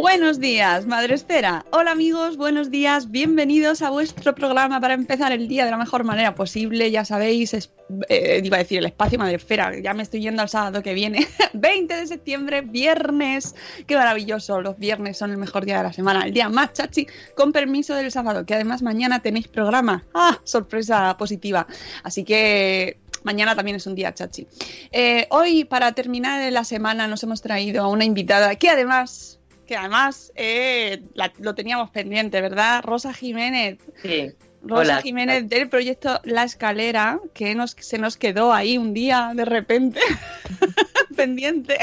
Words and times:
Buenos 0.00 0.40
días, 0.40 0.86
Madre 0.86 1.14
Esfera. 1.14 1.66
Hola 1.72 1.90
amigos, 1.90 2.38
buenos 2.38 2.70
días, 2.70 3.10
bienvenidos 3.10 3.82
a 3.82 3.90
vuestro 3.90 4.34
programa 4.34 4.80
para 4.80 4.94
empezar 4.94 5.30
el 5.30 5.46
día 5.46 5.66
de 5.66 5.70
la 5.70 5.76
mejor 5.76 6.04
manera 6.04 6.34
posible. 6.34 6.90
Ya 6.90 7.04
sabéis, 7.04 7.52
es- 7.52 7.70
eh, 8.08 8.40
iba 8.42 8.56
a 8.56 8.60
decir 8.60 8.78
el 8.78 8.86
espacio 8.86 9.18
Madre 9.18 9.34
Esfera, 9.36 9.78
ya 9.78 9.92
me 9.92 10.02
estoy 10.02 10.22
yendo 10.22 10.40
al 10.40 10.48
sábado 10.48 10.82
que 10.82 10.94
viene, 10.94 11.26
20 11.52 11.94
de 11.94 12.06
septiembre, 12.06 12.62
viernes. 12.62 13.54
Qué 13.86 13.94
maravilloso, 13.94 14.62
los 14.62 14.78
viernes 14.78 15.18
son 15.18 15.32
el 15.32 15.36
mejor 15.36 15.66
día 15.66 15.76
de 15.76 15.82
la 15.84 15.92
semana, 15.92 16.22
el 16.24 16.32
día 16.32 16.48
más 16.48 16.72
chachi, 16.72 17.06
con 17.36 17.52
permiso 17.52 17.94
del 17.94 18.10
sábado, 18.10 18.46
que 18.46 18.54
además 18.54 18.80
mañana 18.80 19.20
tenéis 19.20 19.48
programa. 19.48 20.06
¡Ah! 20.14 20.38
Sorpresa 20.44 21.14
positiva. 21.18 21.66
Así 22.02 22.24
que 22.24 22.98
Mañana 23.22 23.54
también 23.54 23.76
es 23.76 23.86
un 23.86 23.94
día 23.94 24.14
chachi. 24.14 24.46
Eh, 24.92 25.26
hoy, 25.28 25.64
para 25.66 25.92
terminar 25.92 26.50
la 26.50 26.64
semana, 26.64 27.06
nos 27.06 27.22
hemos 27.22 27.42
traído 27.42 27.84
a 27.84 27.88
una 27.88 28.06
invitada 28.06 28.54
que 28.56 28.70
además, 28.70 29.39
que 29.70 29.76
además 29.76 30.32
eh, 30.34 31.00
la- 31.14 31.32
lo 31.38 31.54
teníamos 31.54 31.90
pendiente, 31.90 32.40
¿verdad? 32.40 32.82
Rosa 32.82 33.14
Jiménez. 33.14 33.78
Sí. 34.02 34.32
Rosa 34.64 34.80
Hola. 34.94 35.00
Jiménez 35.00 35.48
del 35.48 35.68
proyecto 35.68 36.20
La 36.24 36.42
Escalera, 36.42 37.20
que 37.34 37.54
nos, 37.54 37.76
se 37.78 37.96
nos 37.98 38.16
quedó 38.16 38.52
ahí 38.52 38.78
un 38.78 38.92
día 38.94 39.30
de 39.32 39.44
repente 39.44 40.00
pendiente. 41.16 41.78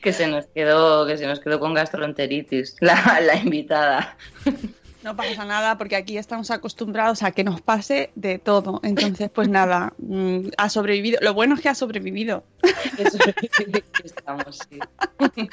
Que 0.00 0.12
se 0.12 0.28
nos 0.28 0.46
quedó, 0.46 1.04
que 1.04 1.18
se 1.18 1.26
nos 1.26 1.40
quedó 1.40 1.58
con 1.58 1.74
gastroenteritis, 1.74 2.76
la, 2.78 3.18
la 3.20 3.34
invitada. 3.34 4.16
No 5.04 5.14
pasa 5.14 5.44
nada 5.44 5.76
porque 5.76 5.96
aquí 5.96 6.16
estamos 6.16 6.50
acostumbrados 6.50 7.22
a 7.22 7.30
que 7.30 7.44
nos 7.44 7.60
pase 7.60 8.10
de 8.14 8.38
todo. 8.38 8.80
Entonces, 8.82 9.28
pues 9.28 9.50
nada, 9.50 9.92
mm, 9.98 10.48
ha 10.56 10.70
sobrevivido. 10.70 11.18
Lo 11.20 11.34
bueno 11.34 11.56
es 11.56 11.60
que 11.60 11.68
ha 11.68 11.74
sobrevivido. 11.74 12.42
Eso 12.96 13.18
estamos, 14.02 14.60
sí. 14.70 14.78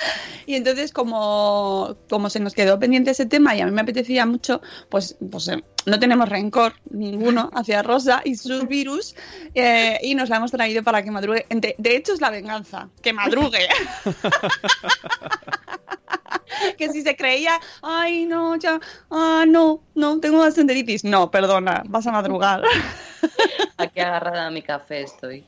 Y 0.45 0.55
entonces, 0.55 0.93
como, 0.93 1.97
como 2.09 2.29
se 2.29 2.39
nos 2.39 2.53
quedó 2.53 2.79
pendiente 2.79 3.11
ese 3.11 3.25
tema 3.25 3.53
y 3.53 3.59
a 3.59 3.65
mí 3.65 3.71
me 3.71 3.81
apetecía 3.81 4.25
mucho, 4.25 4.61
pues, 4.89 5.17
pues 5.29 5.49
eh, 5.49 5.61
no 5.85 5.99
tenemos 5.99 6.29
rencor 6.29 6.73
ninguno 6.89 7.49
hacia 7.53 7.83
Rosa 7.83 8.21
y 8.23 8.35
sus 8.35 8.69
virus 8.69 9.15
eh, 9.53 9.99
y 10.01 10.15
nos 10.15 10.29
la 10.29 10.37
hemos 10.37 10.51
traído 10.51 10.81
para 10.81 11.03
que 11.03 11.11
madrugue. 11.11 11.45
De, 11.49 11.75
de 11.77 11.95
hecho, 11.97 12.13
es 12.13 12.21
la 12.21 12.29
venganza, 12.29 12.87
que 13.01 13.11
madrugue. 13.11 13.67
que 16.77 16.89
si 16.89 17.01
se 17.01 17.15
creía, 17.15 17.59
ay, 17.81 18.25
no, 18.25 18.55
ya, 18.55 18.79
ah, 19.09 19.45
no, 19.47 19.81
no, 19.95 20.19
tengo 20.19 20.39
gastroenteritis. 20.39 21.03
No, 21.03 21.31
perdona, 21.31 21.83
vas 21.87 22.07
a 22.07 22.11
madrugar. 22.11 22.63
Aquí 23.77 23.99
agarrada 23.99 24.47
a 24.47 24.51
mi 24.51 24.61
café 24.61 25.01
estoy. 25.01 25.45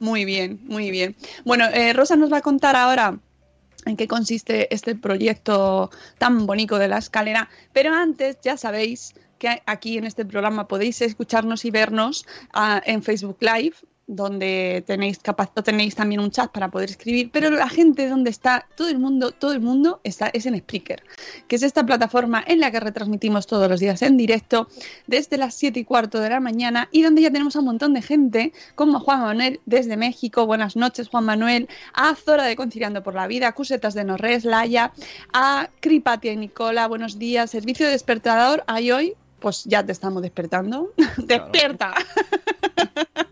Muy 0.00 0.24
bien, 0.24 0.60
muy 0.64 0.90
bien. 0.90 1.16
Bueno, 1.44 1.66
eh, 1.66 1.92
Rosa 1.92 2.16
nos 2.16 2.32
va 2.32 2.38
a 2.38 2.42
contar 2.42 2.76
ahora 2.76 3.18
en 3.84 3.96
qué 3.96 4.08
consiste 4.08 4.72
este 4.74 4.94
proyecto 4.94 5.90
tan 6.18 6.46
bonito 6.46 6.78
de 6.78 6.88
la 6.88 6.98
escalera, 6.98 7.48
pero 7.72 7.94
antes 7.94 8.38
ya 8.42 8.56
sabéis 8.56 9.14
que 9.38 9.62
aquí 9.66 9.98
en 9.98 10.04
este 10.04 10.24
programa 10.24 10.68
podéis 10.68 11.02
escucharnos 11.02 11.64
y 11.64 11.70
vernos 11.70 12.26
ah, 12.52 12.80
en 12.84 13.02
Facebook 13.02 13.38
Live 13.40 13.74
donde 14.06 14.82
tenéis 14.86 15.18
capaz 15.18 15.52
tenéis 15.62 15.94
también 15.94 16.20
un 16.20 16.30
chat 16.30 16.50
para 16.50 16.70
poder 16.70 16.90
escribir, 16.90 17.30
pero 17.32 17.50
la 17.50 17.68
gente 17.68 18.08
donde 18.08 18.30
está, 18.30 18.66
todo 18.76 18.88
el 18.88 18.98
mundo, 18.98 19.32
todo 19.32 19.52
el 19.52 19.60
mundo 19.60 20.00
está 20.04 20.28
es 20.32 20.46
en 20.46 20.58
Spreaker, 20.58 21.02
que 21.48 21.56
es 21.56 21.62
esta 21.62 21.84
plataforma 21.86 22.42
en 22.46 22.60
la 22.60 22.70
que 22.70 22.80
retransmitimos 22.80 23.46
todos 23.46 23.68
los 23.68 23.80
días 23.80 24.02
en 24.02 24.16
directo 24.16 24.68
desde 25.06 25.36
las 25.36 25.54
7 25.54 25.80
y 25.80 25.84
cuarto 25.84 26.20
de 26.20 26.30
la 26.30 26.40
mañana 26.40 26.88
y 26.90 27.02
donde 27.02 27.22
ya 27.22 27.30
tenemos 27.30 27.56
a 27.56 27.60
un 27.60 27.66
montón 27.66 27.94
de 27.94 28.02
gente, 28.02 28.52
como 28.74 29.00
Juan 29.00 29.20
Manuel 29.20 29.60
desde 29.66 29.96
México, 29.96 30.46
buenas 30.46 30.76
noches 30.76 31.08
Juan 31.08 31.24
Manuel, 31.24 31.68
a 31.94 32.14
Zora 32.14 32.44
de 32.44 32.56
Conciliando 32.56 33.02
por 33.02 33.14
la 33.14 33.26
Vida, 33.26 33.48
a 33.48 33.52
Cusetas 33.52 33.94
de 33.94 34.04
Norres, 34.04 34.44
Laia, 34.44 34.92
a 35.32 35.70
Cripatia 35.80 36.32
y 36.32 36.36
Nicola, 36.36 36.88
buenos 36.88 37.18
días, 37.18 37.50
Servicio 37.50 37.86
de 37.86 37.92
Despertador, 37.92 38.64
ahí 38.66 38.90
hoy, 38.90 39.14
pues 39.40 39.64
ya 39.64 39.84
te 39.84 39.92
estamos 39.92 40.22
despertando, 40.22 40.92
despierta. 41.16 41.94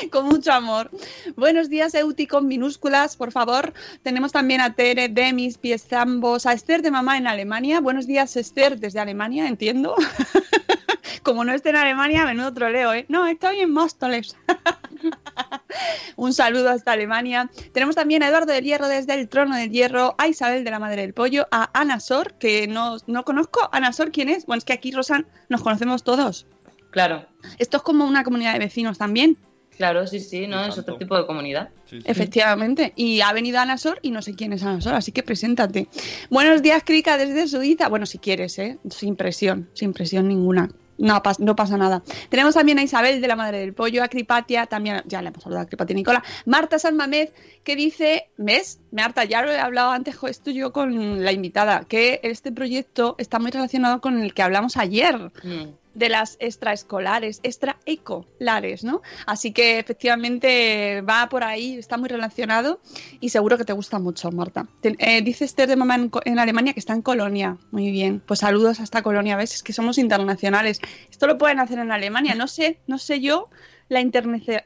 con 0.10 0.26
mucho 0.26 0.52
amor. 0.52 0.90
Buenos 1.36 1.68
días, 1.68 1.94
Euti, 1.94 2.26
con 2.26 2.46
minúsculas, 2.46 3.16
por 3.16 3.32
favor. 3.32 3.72
Tenemos 4.02 4.32
también 4.32 4.60
a 4.60 4.74
Tere, 4.74 5.08
Demis, 5.08 5.58
Piezambos, 5.58 6.46
a 6.46 6.52
Esther 6.52 6.82
de 6.82 6.90
Mamá 6.90 7.18
en 7.18 7.26
Alemania. 7.26 7.80
Buenos 7.80 8.06
días, 8.06 8.36
Esther, 8.36 8.78
desde 8.78 9.00
Alemania, 9.00 9.46
entiendo. 9.46 9.94
Como 11.22 11.44
no 11.44 11.52
esté 11.52 11.70
en 11.70 11.76
Alemania, 11.76 12.24
menudo 12.24 12.52
troleo, 12.54 12.94
¿eh? 12.94 13.04
No, 13.08 13.26
estoy 13.26 13.60
en 13.60 13.72
Móstoles. 13.72 14.36
Un 16.16 16.32
saludo 16.32 16.70
hasta 16.70 16.92
Alemania. 16.92 17.50
Tenemos 17.72 17.94
también 17.94 18.22
a 18.22 18.28
Eduardo 18.28 18.52
del 18.52 18.64
Hierro 18.64 18.88
desde 18.88 19.14
el 19.14 19.28
Trono 19.28 19.56
del 19.56 19.70
Hierro, 19.70 20.14
a 20.18 20.28
Isabel 20.28 20.64
de 20.64 20.70
la 20.70 20.78
Madre 20.78 21.02
del 21.02 21.14
Pollo, 21.14 21.46
a 21.50 21.70
Ana 21.78 22.00
Sor, 22.00 22.34
que 22.34 22.66
no, 22.66 22.96
no 23.06 23.24
conozco. 23.24 23.68
Ana 23.72 23.92
Sor, 23.92 24.12
¿quién 24.12 24.28
es? 24.28 24.46
Bueno, 24.46 24.58
es 24.58 24.64
que 24.64 24.72
aquí, 24.72 24.92
Rosan, 24.92 25.26
nos 25.48 25.62
conocemos 25.62 26.04
todos. 26.04 26.46
Claro, 26.90 27.24
Esto 27.58 27.76
es 27.76 27.82
como 27.84 28.04
una 28.04 28.24
comunidad 28.24 28.52
de 28.54 28.58
vecinos 28.58 28.98
también. 28.98 29.38
Claro, 29.80 30.06
sí, 30.06 30.20
sí, 30.20 30.46
¿no? 30.46 30.62
Es 30.62 30.76
otro 30.76 30.96
tipo 30.98 31.16
de 31.16 31.24
comunidad. 31.24 31.70
Efectivamente. 32.04 32.92
Y 32.96 33.22
ha 33.22 33.32
venido 33.32 33.58
Ana 33.60 33.78
Sor 33.78 33.98
y 34.02 34.10
no 34.10 34.20
sé 34.20 34.34
quién 34.34 34.52
es 34.52 34.62
Ana 34.62 34.82
Sor, 34.82 34.94
así 34.94 35.10
que 35.10 35.22
preséntate. 35.22 35.88
Buenos 36.28 36.60
días, 36.60 36.82
Krika, 36.84 37.16
desde 37.16 37.48
Suiza. 37.48 37.88
Bueno, 37.88 38.04
si 38.04 38.18
quieres, 38.18 38.58
¿eh? 38.58 38.76
Sin 38.90 39.16
presión, 39.16 39.70
sin 39.72 39.94
presión 39.94 40.28
ninguna. 40.28 40.68
No, 40.98 41.22
pas- 41.22 41.38
no 41.38 41.56
pasa 41.56 41.78
nada. 41.78 42.02
Tenemos 42.28 42.52
también 42.54 42.78
a 42.78 42.82
Isabel 42.82 43.22
de 43.22 43.26
la 43.26 43.34
Madre 43.36 43.60
del 43.60 43.72
Pollo, 43.72 44.02
a 44.04 44.08
Cripatia, 44.08 44.66
también, 44.66 45.00
ya 45.06 45.22
le 45.22 45.28
hemos 45.28 45.46
hablado 45.46 45.62
a 45.64 45.66
Cripatia 45.66 45.94
y 45.94 45.96
Nicola, 45.96 46.22
Marta 46.44 46.78
San 46.78 46.94
Mamés, 46.94 47.30
que 47.64 47.74
dice, 47.74 48.28
¿ves? 48.36 48.80
Marta, 48.92 49.24
ya 49.24 49.40
lo 49.40 49.50
he 49.50 49.58
hablado 49.58 49.92
antes 49.92 50.14
jo, 50.14 50.28
esto 50.28 50.50
yo 50.50 50.74
con 50.74 51.24
la 51.24 51.32
invitada, 51.32 51.86
que 51.88 52.20
este 52.22 52.52
proyecto 52.52 53.14
está 53.16 53.38
muy 53.38 53.50
relacionado 53.50 54.02
con 54.02 54.20
el 54.20 54.34
que 54.34 54.42
hablamos 54.42 54.76
ayer, 54.76 55.16
Mm. 55.42 55.68
De 55.94 56.08
las 56.08 56.36
extraescolares, 56.40 57.40
extraecolares, 57.42 58.84
¿no? 58.84 59.02
Así 59.26 59.52
que 59.52 59.78
efectivamente 59.78 61.02
va 61.02 61.28
por 61.28 61.44
ahí, 61.44 61.74
está 61.76 61.96
muy 61.96 62.08
relacionado 62.08 62.80
y 63.20 63.30
seguro 63.30 63.58
que 63.58 63.64
te 63.64 63.72
gusta 63.72 63.98
mucho, 63.98 64.30
Marta. 64.30 64.66
Te- 64.80 64.96
eh, 64.98 65.22
dice 65.22 65.44
Esther 65.44 65.68
de 65.68 65.76
Mamá 65.76 65.96
en, 66.24 66.38
Alemania 66.38 66.72
que 66.72 66.80
está 66.80 66.92
en 66.94 67.02
Colonia. 67.02 67.56
Muy 67.70 67.90
bien, 67.90 68.20
pues 68.24 68.40
saludos 68.40 68.80
hasta 68.80 69.02
Colonia, 69.02 69.36
¿ves? 69.36 69.54
Es 69.54 69.62
que 69.62 69.72
somos 69.72 69.98
internacionales. 69.98 70.80
Esto 71.10 71.26
lo 71.26 71.38
pueden 71.38 71.58
hacer 71.60 71.78
en 71.78 71.92
Alemania, 71.92 72.34
no 72.34 72.46
sé, 72.48 72.78
no 72.86 72.98
sé 72.98 73.20
yo 73.20 73.48
la 73.88 74.00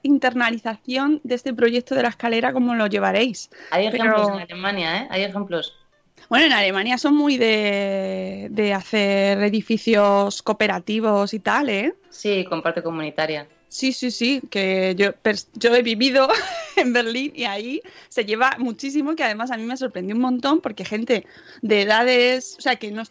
internalización 0.02 1.20
de 1.24 1.34
este 1.34 1.54
proyecto 1.54 1.94
de 1.94 2.02
la 2.02 2.08
escalera, 2.10 2.52
cómo 2.52 2.74
lo 2.74 2.86
llevaréis. 2.86 3.48
Hay 3.70 3.86
ejemplos 3.86 4.22
Pero- 4.26 4.34
en 4.36 4.42
Alemania, 4.42 5.02
¿eh? 5.02 5.08
Hay 5.10 5.22
ejemplos. 5.22 5.74
Bueno, 6.28 6.46
en 6.46 6.52
Alemania 6.52 6.98
son 6.98 7.14
muy 7.14 7.36
de, 7.36 8.48
de 8.50 8.72
hacer 8.72 9.42
edificios 9.42 10.42
cooperativos 10.42 11.34
y 11.34 11.40
tal, 11.40 11.68
¿eh? 11.68 11.94
Sí, 12.10 12.44
con 12.48 12.62
parte 12.62 12.82
comunitaria. 12.82 13.46
Sí, 13.68 13.92
sí, 13.92 14.12
sí, 14.12 14.40
que 14.50 14.94
yo, 14.96 15.10
yo 15.54 15.74
he 15.74 15.82
vivido 15.82 16.28
en 16.76 16.92
Berlín 16.92 17.32
y 17.34 17.44
ahí 17.44 17.82
se 18.08 18.24
lleva 18.24 18.54
muchísimo, 18.58 19.16
que 19.16 19.24
además 19.24 19.50
a 19.50 19.56
mí 19.56 19.64
me 19.64 19.76
sorprendió 19.76 20.14
un 20.14 20.22
montón 20.22 20.60
porque 20.60 20.84
gente 20.84 21.26
de 21.60 21.82
edades, 21.82 22.54
o 22.56 22.62
sea, 22.62 22.76
que, 22.76 22.92
nos, 22.92 23.10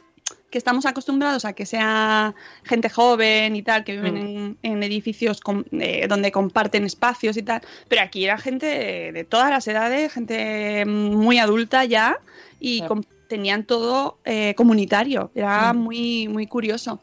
que 0.54 0.60
estamos 0.60 0.86
acostumbrados 0.86 1.46
a 1.46 1.54
que 1.54 1.66
sea 1.66 2.36
gente 2.64 2.88
joven 2.88 3.56
y 3.56 3.64
tal, 3.64 3.84
que 3.84 3.94
viven 3.94 4.18
en, 4.18 4.58
en 4.62 4.84
edificios 4.84 5.42
com- 5.42 5.64
eh, 5.72 6.06
donde 6.08 6.32
comparten 6.32 6.86
espacios 6.86 7.38
y 7.38 7.42
tal, 7.42 7.62
pero 7.88 8.04
aquí 8.04 8.24
era 8.24 8.38
gente 8.38 8.68
de, 8.68 9.12
de 9.12 9.24
todas 9.24 9.50
las 9.50 9.68
edades, 9.68 10.14
gente 10.14 10.86
muy 10.86 11.40
adulta 11.40 11.86
ya 11.86 12.20
y 12.60 12.84
tenían 13.28 13.64
todo 13.64 14.20
eh, 14.26 14.54
comunitario, 14.56 15.32
era 15.34 15.74
Mm. 15.74 15.78
muy, 15.80 16.28
muy 16.28 16.46
curioso. 16.46 17.00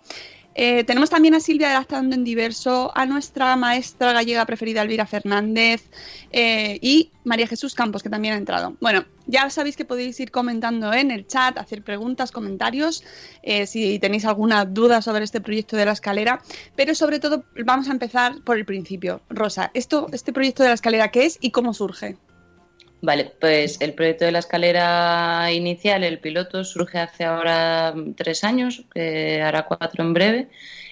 Eh, 0.55 0.85
tenemos 0.85 1.11
también 1.11 1.35
a 1.35 1.41
Silvia 1.41 1.71
adaptando 1.71 2.15
en 2.15 2.25
diverso, 2.25 2.91
a 2.95 3.07
nuestra 3.07 3.55
maestra 3.57 4.13
gallega 4.13 4.45
preferida 4.47 4.83
Elvira 4.83 5.07
Fernández 5.07 5.83
eh, 6.33 6.79
y 6.83 7.11
María 7.25 7.47
Jesús 7.47 7.75
Campos, 7.75 8.03
que 8.03 8.11
también 8.11 8.35
ha 8.35 8.37
entrado. 8.37 8.77
Bueno, 8.81 9.05
ya 9.27 9.49
sabéis 9.51 9.77
que 9.77 9.85
podéis 9.85 10.19
ir 10.19 10.31
comentando 10.31 10.93
en 10.93 11.13
el 11.13 11.27
chat, 11.27 11.57
hacer 11.57 11.83
preguntas, 11.83 12.33
comentarios, 12.33 13.05
eh, 13.43 13.67
si 13.67 13.99
tenéis 14.01 14.25
alguna 14.25 14.65
duda 14.65 15.03
sobre 15.03 15.25
este 15.25 15.41
proyecto 15.41 15.77
de 15.77 15.85
la 15.85 15.93
escalera, 15.93 16.43
pero 16.75 16.95
sobre 16.95 17.21
todo 17.21 17.45
vamos 17.65 17.89
a 17.89 17.93
empezar 17.93 18.43
por 18.43 18.57
el 18.57 18.65
principio. 18.65 19.21
Rosa, 19.31 19.71
esto, 19.75 20.09
este 20.13 20.33
proyecto 20.33 20.63
de 20.65 20.71
la 20.71 20.75
escalera, 20.75 21.11
¿qué 21.11 21.27
es 21.27 21.39
y 21.41 21.53
cómo 21.53 21.75
surge? 21.75 22.17
Vale, 23.03 23.33
pues 23.41 23.81
el 23.81 23.95
proyecto 23.95 24.27
de 24.27 24.33
la 24.33 24.41
escalera 24.41 25.51
inicial, 25.53 26.05
el 26.05 26.19
piloto, 26.19 26.65
surge 26.65 26.99
hace 26.99 27.25
ahora 27.25 27.95
tres 28.17 28.45
años, 28.45 28.85
que 28.93 29.41
hará 29.41 29.65
cuatro 29.65 30.05
en 30.05 30.13
breve, 30.13 30.49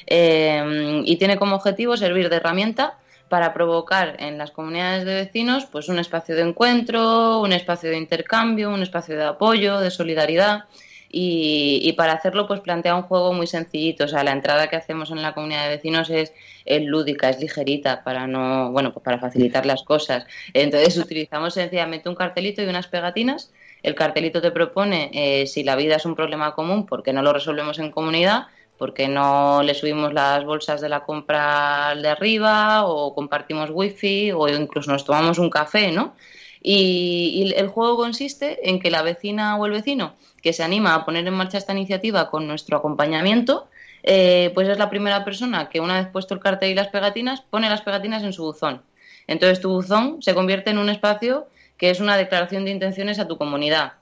eh, 0.07 1.03
y 1.05 1.17
tiene 1.17 1.37
como 1.37 1.57
objetivo 1.57 1.97
servir 1.99 2.31
de 2.31 2.37
herramienta 2.37 2.99
para 3.29 3.53
provocar 3.53 4.17
en 4.21 4.39
las 4.39 4.51
comunidades 4.51 5.05
de 5.05 5.15
vecinos 5.15 5.67
pues 5.67 5.91
un 5.91 5.99
espacio 5.99 6.35
de 6.35 6.43
encuentro, 6.43 7.41
un 7.41 7.53
espacio 7.53 7.91
de 7.91 7.99
intercambio, 7.99 8.71
un 8.71 8.83
espacio 8.83 9.17
de 9.17 9.25
apoyo, 9.25 9.81
de 9.81 9.91
solidaridad. 9.91 10.65
Y, 11.11 11.81
y 11.83 11.93
para 11.95 12.13
hacerlo, 12.13 12.47
pues 12.47 12.61
plantea 12.61 12.95
un 12.95 13.03
juego 13.03 13.33
muy 13.33 13.47
sencillito. 13.47 14.05
O 14.05 14.09
sea, 14.09 14.25
la 14.25 14.33
entrada 14.33 14.69
que 14.69 14.77
hacemos 14.77 15.11
en 15.11 15.23
la 15.23 15.35
comunidad 15.35 15.65
de 15.65 15.77
vecinos 15.77 16.11
es, 16.11 16.33
es 16.65 16.83
lúdica, 16.83 17.31
es 17.31 17.41
ligerita, 17.41 18.05
para 18.05 18.27
no, 18.27 18.71
bueno, 18.73 18.93
pues 18.93 19.03
para 19.05 19.19
facilitar 19.19 19.65
las 19.67 19.83
cosas. 19.83 20.27
Entonces 20.53 20.97
utilizamos 20.99 21.55
sencillamente 21.55 22.09
un 22.09 22.15
cartelito 22.15 22.63
y 22.63 22.67
unas 22.67 22.89
pegatinas. 22.89 23.53
El 23.83 23.95
cartelito 23.95 24.41
te 24.43 24.51
propone 24.51 25.11
eh, 25.13 25.47
si 25.47 25.63
la 25.63 25.77
vida 25.77 25.97
es 25.97 26.05
un 26.05 26.15
problema 26.15 26.55
común, 26.55 26.85
¿por 26.87 27.03
qué 27.03 27.13
no 27.13 27.23
lo 27.23 27.33
resolvemos 27.33 27.79
en 27.79 27.91
comunidad? 27.91 28.47
¿Por 28.77 28.95
qué 28.95 29.09
no 29.09 29.63
le 29.63 29.75
subimos 29.75 30.13
las 30.13 30.45
bolsas 30.45 30.81
de 30.81 30.89
la 30.89 31.01
compra 31.01 31.89
al 31.89 32.03
de 32.03 32.09
arriba? 32.09 32.87
O 32.87 33.15
compartimos 33.15 33.71
wifi, 33.73 34.31
o 34.33 34.49
incluso 34.49 34.93
nos 34.93 35.05
tomamos 35.05 35.39
un 35.39 35.51
café, 35.51 35.91
¿no? 35.91 36.15
Y, 36.63 37.53
el 37.57 37.69
juego 37.69 37.97
consiste 37.97 38.69
en 38.69 38.81
que 38.81 38.91
la 38.91 39.03
vecina 39.03 39.57
o 39.57 39.67
el 39.67 39.73
vecino 39.73 40.15
que 40.43 40.53
se 40.53 40.63
anima 40.63 40.95
a 40.95 41.05
poner 41.05 41.27
en 41.27 41.35
marcha 41.35 41.59
esta 41.59 41.73
iniciativa 41.73 42.31
con 42.31 42.47
nuestro 42.47 42.77
acompañamiento, 42.77 43.69
eh, 44.03 44.51
pues 44.55 44.69
es 44.69 44.79
la 44.79 44.91
primera 44.91 45.25
persona 45.25 45.69
que 45.69 45.81
una 45.81 45.99
vez 45.99 46.09
puesto 46.09 46.35
el 46.35 46.41
cartel 46.41 46.71
y 46.71 46.75
las 46.75 46.89
pegatinas, 46.89 47.41
pone 47.43 47.69
las 47.69 47.83
pegatinas 47.83 48.23
en 48.23 48.33
su 48.33 48.45
buzón. 48.45 48.83
Entonces 49.27 49.61
tu 49.61 49.71
buzón 49.71 50.23
se 50.23 50.35
convierte 50.35 50.71
en 50.71 50.79
un 50.79 50.89
espacio 50.89 51.49
que 51.77 51.91
es 51.91 52.01
una 52.01 52.17
declaración 52.17 52.65
de 52.65 52.71
intenciones 52.73 53.19
a 53.19 53.29
tu 53.29 53.37
comunidad, 53.37 53.95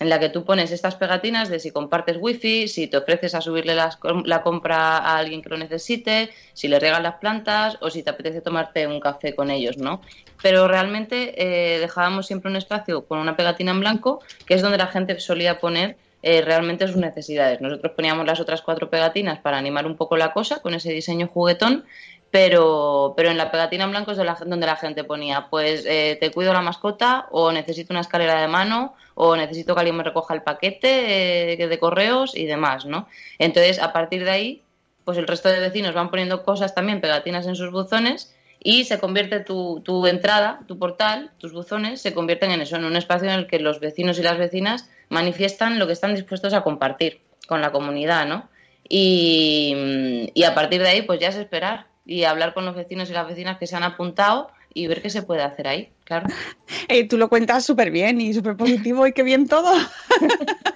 en 0.00 0.08
la 0.10 0.18
que 0.18 0.28
tú 0.28 0.44
pones 0.44 0.70
estas 0.72 0.96
pegatinas 0.96 1.48
de 1.48 1.60
si 1.60 1.70
compartes 1.70 2.16
wifi, 2.20 2.68
si 2.68 2.88
te 2.88 2.96
ofreces 2.96 3.34
a 3.34 3.40
subirle 3.40 3.74
las- 3.74 3.98
la 4.24 4.42
compra 4.42 4.98
a 4.98 5.16
alguien 5.18 5.40
que 5.40 5.48
lo 5.48 5.56
necesite, 5.56 6.30
si 6.52 6.68
le 6.68 6.80
regas 6.80 7.02
las 7.02 7.16
plantas 7.16 7.78
o 7.80 7.90
si 7.90 8.02
te 8.02 8.10
apetece 8.10 8.40
tomarte 8.40 8.86
un 8.86 9.00
café 9.00 9.34
con 9.34 9.50
ellos, 9.50 9.76
¿no? 9.78 10.00
Pero 10.42 10.68
realmente 10.68 11.34
eh, 11.36 11.78
dejábamos 11.78 12.26
siempre 12.26 12.50
un 12.50 12.56
espacio 12.56 13.06
con 13.06 13.18
una 13.18 13.36
pegatina 13.36 13.70
en 13.70 13.80
blanco, 13.80 14.20
que 14.46 14.54
es 14.54 14.62
donde 14.62 14.78
la 14.78 14.88
gente 14.88 15.18
solía 15.20 15.60
poner 15.60 15.96
eh, 16.22 16.40
realmente 16.42 16.86
sus 16.88 16.96
necesidades. 16.96 17.60
Nosotros 17.60 17.92
poníamos 17.94 18.26
las 18.26 18.40
otras 18.40 18.62
cuatro 18.62 18.90
pegatinas 18.90 19.40
para 19.40 19.58
animar 19.58 19.86
un 19.86 19.96
poco 19.96 20.16
la 20.16 20.32
cosa 20.32 20.60
con 20.60 20.74
ese 20.74 20.90
diseño 20.90 21.28
juguetón, 21.28 21.84
pero, 22.30 23.14
pero 23.16 23.30
en 23.30 23.36
la 23.38 23.50
pegatina 23.50 23.84
en 23.84 23.90
blanco 23.90 24.10
es 24.10 24.18
donde 24.18 24.66
la 24.66 24.76
gente 24.76 25.04
ponía, 25.04 25.48
pues 25.50 25.84
eh, 25.86 26.16
te 26.20 26.30
cuido 26.32 26.52
la 26.52 26.62
mascota 26.62 27.28
o 27.30 27.52
necesito 27.52 27.92
una 27.92 28.00
escalera 28.00 28.40
de 28.40 28.48
mano 28.48 28.94
o 29.14 29.36
necesito 29.36 29.74
que 29.74 29.80
alguien 29.80 29.96
me 29.96 30.02
recoja 30.02 30.34
el 30.34 30.42
paquete 30.42 31.52
eh, 31.52 31.66
de 31.68 31.78
correos 31.78 32.36
y 32.36 32.46
demás, 32.46 32.84
¿no? 32.84 33.08
Entonces, 33.38 33.78
a 33.80 33.92
partir 33.92 34.24
de 34.24 34.30
ahí, 34.30 34.62
pues 35.04 35.18
el 35.18 35.26
resto 35.26 35.48
de 35.48 35.60
vecinos 35.60 35.94
van 35.94 36.10
poniendo 36.10 36.42
cosas 36.44 36.74
también, 36.74 37.00
pegatinas 37.00 37.46
en 37.46 37.56
sus 37.56 37.70
buzones 37.70 38.34
y 38.62 38.84
se 38.84 38.98
convierte 38.98 39.40
tu, 39.40 39.82
tu 39.84 40.06
entrada, 40.06 40.60
tu 40.66 40.78
portal, 40.78 41.30
tus 41.38 41.52
buzones, 41.52 42.00
se 42.00 42.14
convierten 42.14 42.50
en 42.50 42.62
eso, 42.62 42.76
en 42.76 42.84
un 42.84 42.96
espacio 42.96 43.28
en 43.28 43.34
el 43.34 43.46
que 43.46 43.58
los 43.58 43.78
vecinos 43.78 44.18
y 44.18 44.22
las 44.22 44.38
vecinas 44.38 44.88
manifiestan 45.10 45.78
lo 45.78 45.86
que 45.86 45.92
están 45.92 46.14
dispuestos 46.14 46.54
a 46.54 46.62
compartir 46.62 47.20
con 47.46 47.60
la 47.60 47.72
comunidad, 47.72 48.26
¿no? 48.26 48.48
Y, 48.88 50.30
y 50.34 50.44
a 50.44 50.54
partir 50.54 50.82
de 50.82 50.88
ahí, 50.88 51.02
pues 51.02 51.20
ya 51.20 51.28
es 51.28 51.36
esperar 51.36 51.86
y 52.06 52.24
hablar 52.24 52.54
con 52.54 52.64
los 52.64 52.74
vecinos 52.74 53.10
y 53.10 53.12
las 53.12 53.26
vecinas 53.26 53.58
que 53.58 53.66
se 53.66 53.76
han 53.76 53.82
apuntado 53.82 54.50
y 54.72 54.86
ver 54.86 55.02
qué 55.02 55.10
se 55.10 55.22
puede 55.22 55.42
hacer 55.42 55.68
ahí, 55.68 55.90
claro. 56.04 56.28
Eh, 56.88 57.06
tú 57.08 57.16
lo 57.18 57.28
cuentas 57.28 57.64
súper 57.64 57.90
bien 57.90 58.20
y 58.20 58.34
súper 58.34 58.56
positivo 58.56 59.06
y 59.06 59.12
qué 59.12 59.22
bien 59.22 59.48
todo. 59.48 59.72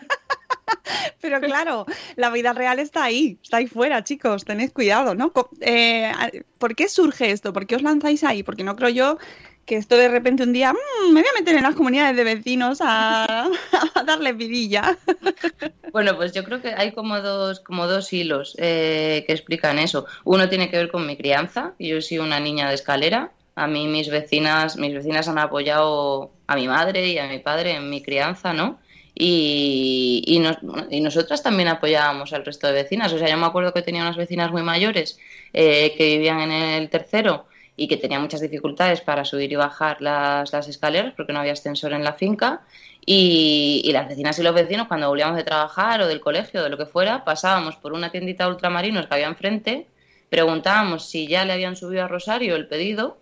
Pero 1.20 1.40
claro, 1.40 1.86
la 2.16 2.30
vida 2.30 2.52
real 2.52 2.78
está 2.78 3.04
ahí, 3.04 3.38
está 3.42 3.58
ahí 3.58 3.66
fuera, 3.66 4.04
chicos, 4.04 4.44
tened 4.44 4.72
cuidado, 4.72 5.14
¿no? 5.14 5.32
Eh, 5.60 6.10
¿Por 6.58 6.74
qué 6.74 6.88
surge 6.88 7.30
esto? 7.30 7.52
¿Por 7.52 7.66
qué 7.66 7.76
os 7.76 7.82
lanzáis 7.82 8.24
ahí? 8.24 8.42
Porque 8.42 8.64
no 8.64 8.76
creo 8.76 8.88
yo 8.88 9.18
que 9.66 9.76
esto 9.76 9.96
de 9.96 10.08
repente 10.08 10.44
un 10.44 10.52
día, 10.54 10.72
"Mm, 10.72 11.12
me 11.12 11.20
voy 11.20 11.28
a 11.28 11.38
meter 11.38 11.56
en 11.56 11.64
las 11.64 11.74
comunidades 11.74 12.16
de 12.16 12.24
vecinos 12.24 12.78
a, 12.80 13.48
a 13.94 14.02
darle 14.04 14.32
vidilla. 14.32 14.96
Bueno, 15.92 16.16
pues 16.16 16.32
yo 16.32 16.42
creo 16.44 16.62
que 16.62 16.72
hay 16.74 16.92
como 16.92 17.20
dos, 17.20 17.60
como 17.60 17.86
dos 17.86 18.10
hilos 18.12 18.54
eh, 18.58 19.24
que 19.26 19.32
explican 19.34 19.78
eso. 19.78 20.06
Uno 20.24 20.48
tiene 20.48 20.70
que 20.70 20.78
ver 20.78 20.90
con 20.90 21.06
mi 21.06 21.16
crianza. 21.18 21.74
Yo 21.78 22.00
soy 22.00 22.18
una 22.18 22.40
niña 22.40 22.68
de 22.68 22.76
escalera. 22.76 23.32
A 23.58 23.66
mí 23.66 23.86
mis 23.88 24.08
vecinas, 24.10 24.76
mis 24.76 24.94
vecinas 24.94 25.28
han 25.28 25.38
apoyado 25.38 26.30
a 26.46 26.54
mi 26.56 26.66
madre 26.68 27.08
y 27.08 27.18
a 27.18 27.26
mi 27.28 27.38
padre 27.40 27.72
en 27.76 27.90
mi 27.90 28.02
crianza, 28.02 28.52
¿no? 28.52 28.78
Y, 29.14 30.22
y, 30.26 30.38
nos- 30.38 30.58
y 30.90 31.00
nosotras 31.00 31.42
también 31.42 31.68
apoyábamos 31.68 32.32
al 32.32 32.44
resto 32.44 32.66
de 32.68 32.74
vecinas. 32.74 33.12
O 33.12 33.18
sea, 33.18 33.28
yo 33.28 33.36
me 33.36 33.46
acuerdo 33.46 33.72
que 33.74 33.82
tenía 33.82 34.02
unas 34.02 34.16
vecinas 34.16 34.50
muy 34.52 34.62
mayores 34.62 35.18
eh, 35.52 35.94
que 35.96 36.04
vivían 36.04 36.40
en 36.40 36.52
el 36.52 36.88
tercero 36.88 37.46
y 37.76 37.88
que 37.88 37.96
tenían 37.96 38.22
muchas 38.22 38.40
dificultades 38.40 39.00
para 39.00 39.24
subir 39.24 39.52
y 39.52 39.56
bajar 39.56 40.00
las, 40.02 40.52
las 40.52 40.68
escaleras 40.68 41.14
porque 41.16 41.32
no 41.32 41.40
había 41.40 41.52
ascensor 41.52 41.92
en 41.92 42.04
la 42.04 42.12
finca. 42.14 42.62
Y, 43.06 43.80
y 43.84 43.92
las 43.92 44.06
vecinas 44.08 44.38
y 44.38 44.42
los 44.42 44.54
vecinos, 44.54 44.86
cuando 44.88 45.08
volvíamos 45.08 45.36
de 45.36 45.44
trabajar 45.44 46.00
o 46.02 46.06
del 46.06 46.20
colegio 46.20 46.60
o 46.60 46.64
de 46.64 46.70
lo 46.70 46.76
que 46.78 46.86
fuera, 46.86 47.24
pasábamos 47.24 47.76
por 47.76 47.92
una 47.94 48.10
tiendita 48.10 48.44
de 48.44 48.50
ultramarinos 48.50 49.06
que 49.06 49.14
había 49.14 49.26
enfrente, 49.28 49.86
preguntábamos 50.28 51.08
si 51.08 51.26
ya 51.26 51.44
le 51.44 51.54
habían 51.54 51.74
subido 51.76 52.04
a 52.04 52.08
Rosario 52.08 52.54
el 52.56 52.68
pedido 52.68 53.18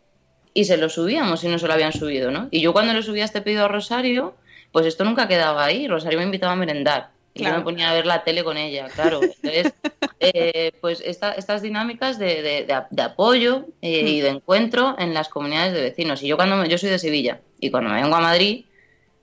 y 0.60 0.64
se 0.64 0.76
lo 0.78 0.88
subíamos 0.88 1.40
si 1.40 1.48
no 1.48 1.58
se 1.58 1.66
lo 1.66 1.75
habían 1.75 1.92
subido, 1.92 2.30
¿no? 2.30 2.48
Y 2.50 2.60
yo 2.60 2.72
cuando 2.72 2.92
le 2.94 3.02
subía 3.02 3.25
este 3.25 3.42
pedido 3.42 3.64
a 3.64 3.68
Rosario, 3.68 4.34
pues 4.72 4.86
esto 4.86 5.04
nunca 5.04 5.28
quedaba 5.28 5.64
ahí. 5.64 5.86
Rosario 5.86 6.18
me 6.18 6.25
invitaba 6.25 6.52
a 6.54 6.56
merendar. 6.56 7.10
Y 7.34 7.40
Claro. 7.40 7.56
yo 7.56 7.58
me 7.60 7.64
ponía 7.64 7.90
a 7.90 7.94
ver 7.94 8.06
la 8.06 8.25
tele 8.25 8.42
con 8.42 8.56
ella, 8.56 8.88
claro. 8.94 9.20
Entonces, 9.22 9.75
eh, 10.20 10.72
pues 10.80 11.02
esta- 11.04 11.32
estas 11.32 11.60
dinámicas 11.60 12.18
de, 12.18 12.40
de- 12.42 12.66
de 12.90 13.02
apoyo 13.02 13.66
eh, 13.82 14.00
y 14.08 14.20
de 14.20 14.28
encuentro 14.30 14.96
en 14.98 15.12
las 15.12 15.28
comunidades 15.28 15.75
de 15.75 15.82
vecinos. 15.82 16.22
Y 16.22 16.28
yo 16.28 16.36
cuando 16.36 16.56
me- 16.56 16.68
yo 16.68 16.78
soy 16.78 16.88
de 16.88 16.98
Sevilla 16.98 17.40
y 17.60 17.70
cuando 17.70 17.90
me 17.90 18.00
vengo 18.00 18.16
a 18.16 18.20
Madrid, 18.20 18.64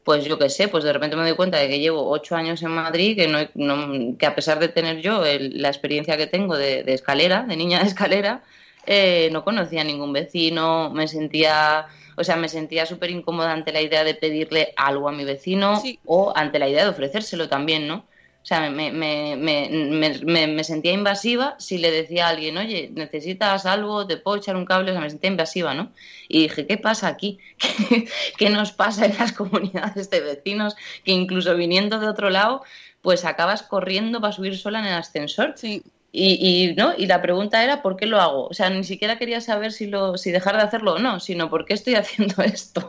pues 0.04 0.25
yo 0.25 0.38
qué 0.38 0.50
sé, 0.50 0.68
pues 0.68 0.84
de 0.84 0.94
repente 0.94 1.16
me 1.16 1.24
doy 1.24 1.36
cuenta 1.36 1.58
de 1.58 1.68
que 1.70 1.80
llevo 1.80 2.08
ocho 2.10 2.36
años 2.36 2.62
en 2.62 2.70
Madrid, 2.72 3.16
que, 3.16 3.28
no, 3.28 3.40
no- 3.56 4.18
que 4.20 4.25
a 4.28 4.36
pesar 4.36 4.60
de 4.60 4.68
tener 4.68 5.02
yo 5.02 5.25
el- 5.25 5.60
la 5.62 5.70
experiencia 5.70 6.16
que 6.16 6.28
tengo 6.28 6.56
de, 6.58 6.84
de 6.84 6.94
escalera, 6.94 7.42
de 7.48 7.56
niña 7.58 7.80
de 7.80 7.88
escalera, 7.88 8.44
eh, 8.86 9.30
no 9.32 9.44
conocía 9.44 9.82
a 9.82 9.84
ningún 9.84 10.13
vecino, 10.13 10.90
me 10.92 11.08
sentía, 11.08 11.88
o 12.18 12.24
sea, 12.24 12.36
me 12.36 12.50
sentía 12.50 12.86
súper 12.86 13.10
incómoda 13.12 13.52
ante 13.54 13.72
la 13.74 13.82
idea 13.82 14.04
de 14.04 14.16
pedirle 14.16 14.74
algo 14.78 15.10
a 15.10 15.12
mi 15.12 15.24
vecino 15.25 15.80
Sí. 15.82 16.00
o 16.06 16.34
ante 16.36 16.60
la 16.60 16.70
idea 16.70 16.84
de 16.84 16.90
ofrecérselo 16.90 17.48
también, 17.50 17.88
¿no? 17.88 18.06
O 18.42 18.46
sea, 18.46 18.70
me, 18.70 18.92
me, 18.92 19.38
me, 19.38 19.70
me, 19.70 20.20
me- 20.25 20.48
me 20.48 20.63
sentía 20.66 20.92
invasiva 20.92 21.56
si 21.60 21.78
le 21.78 21.92
decía 21.92 22.25
a 22.28 22.30
alguien, 22.32 22.58
oye, 22.58 22.90
necesitas 22.94 23.66
algo, 23.66 24.06
te 24.06 24.18
puedo 24.18 24.36
echar 24.38 24.58
un 24.58 24.66
cable, 24.66 24.92
o 24.92 24.94
sea, 24.94 25.02
me 25.02 25.10
sentía 25.10 25.30
invasiva, 25.30 25.74
¿no? 25.74 25.94
Y 26.28 26.44
dije, 26.44 26.68
¿qué 26.68 26.78
pasa 26.78 27.08
aquí? 27.08 27.40
¿Qué, 27.90 28.06
qué 28.38 28.50
nos 28.50 28.74
pasa 28.74 29.06
en 29.06 29.18
las 29.18 29.32
comunidades 29.32 30.10
de 30.10 30.20
vecinos 30.22 30.75
que 31.06 31.13
incluso 31.13 31.56
viniendo 31.56 32.00
de 32.00 32.08
otro 32.10 32.30
lado, 32.30 32.63
pues 33.02 33.24
acabas 33.25 33.63
corriendo 33.63 34.20
para 34.22 34.34
subir 34.34 34.58
sola 34.58 34.80
en 34.80 34.86
el 34.88 34.94
ascensor? 34.96 35.54
Sí. 35.56 35.82
Y, 36.15 36.70
y, 36.70 36.75
¿no? 36.75 36.93
y 36.96 37.08
la 37.08 37.24
pregunta 37.24 37.63
era 37.63 37.82
¿por 37.82 37.98
qué 37.98 38.05
lo 38.05 38.22
hago? 38.22 38.46
O 38.48 38.53
sea, 38.53 38.70
ni 38.70 38.84
siquiera 38.84 39.17
quería 39.17 39.41
saber 39.41 39.72
si, 39.72 39.88
lo, 39.88 40.15
si 40.15 40.29
dejar 40.32 40.55
de 40.58 40.62
hacerlo 40.62 40.93
o 40.93 41.00
no, 41.00 41.20
sino 41.20 41.50
¿por 41.50 41.65
qué 41.65 41.74
estoy 41.74 41.96
haciendo 41.96 42.43
esto? 42.43 42.88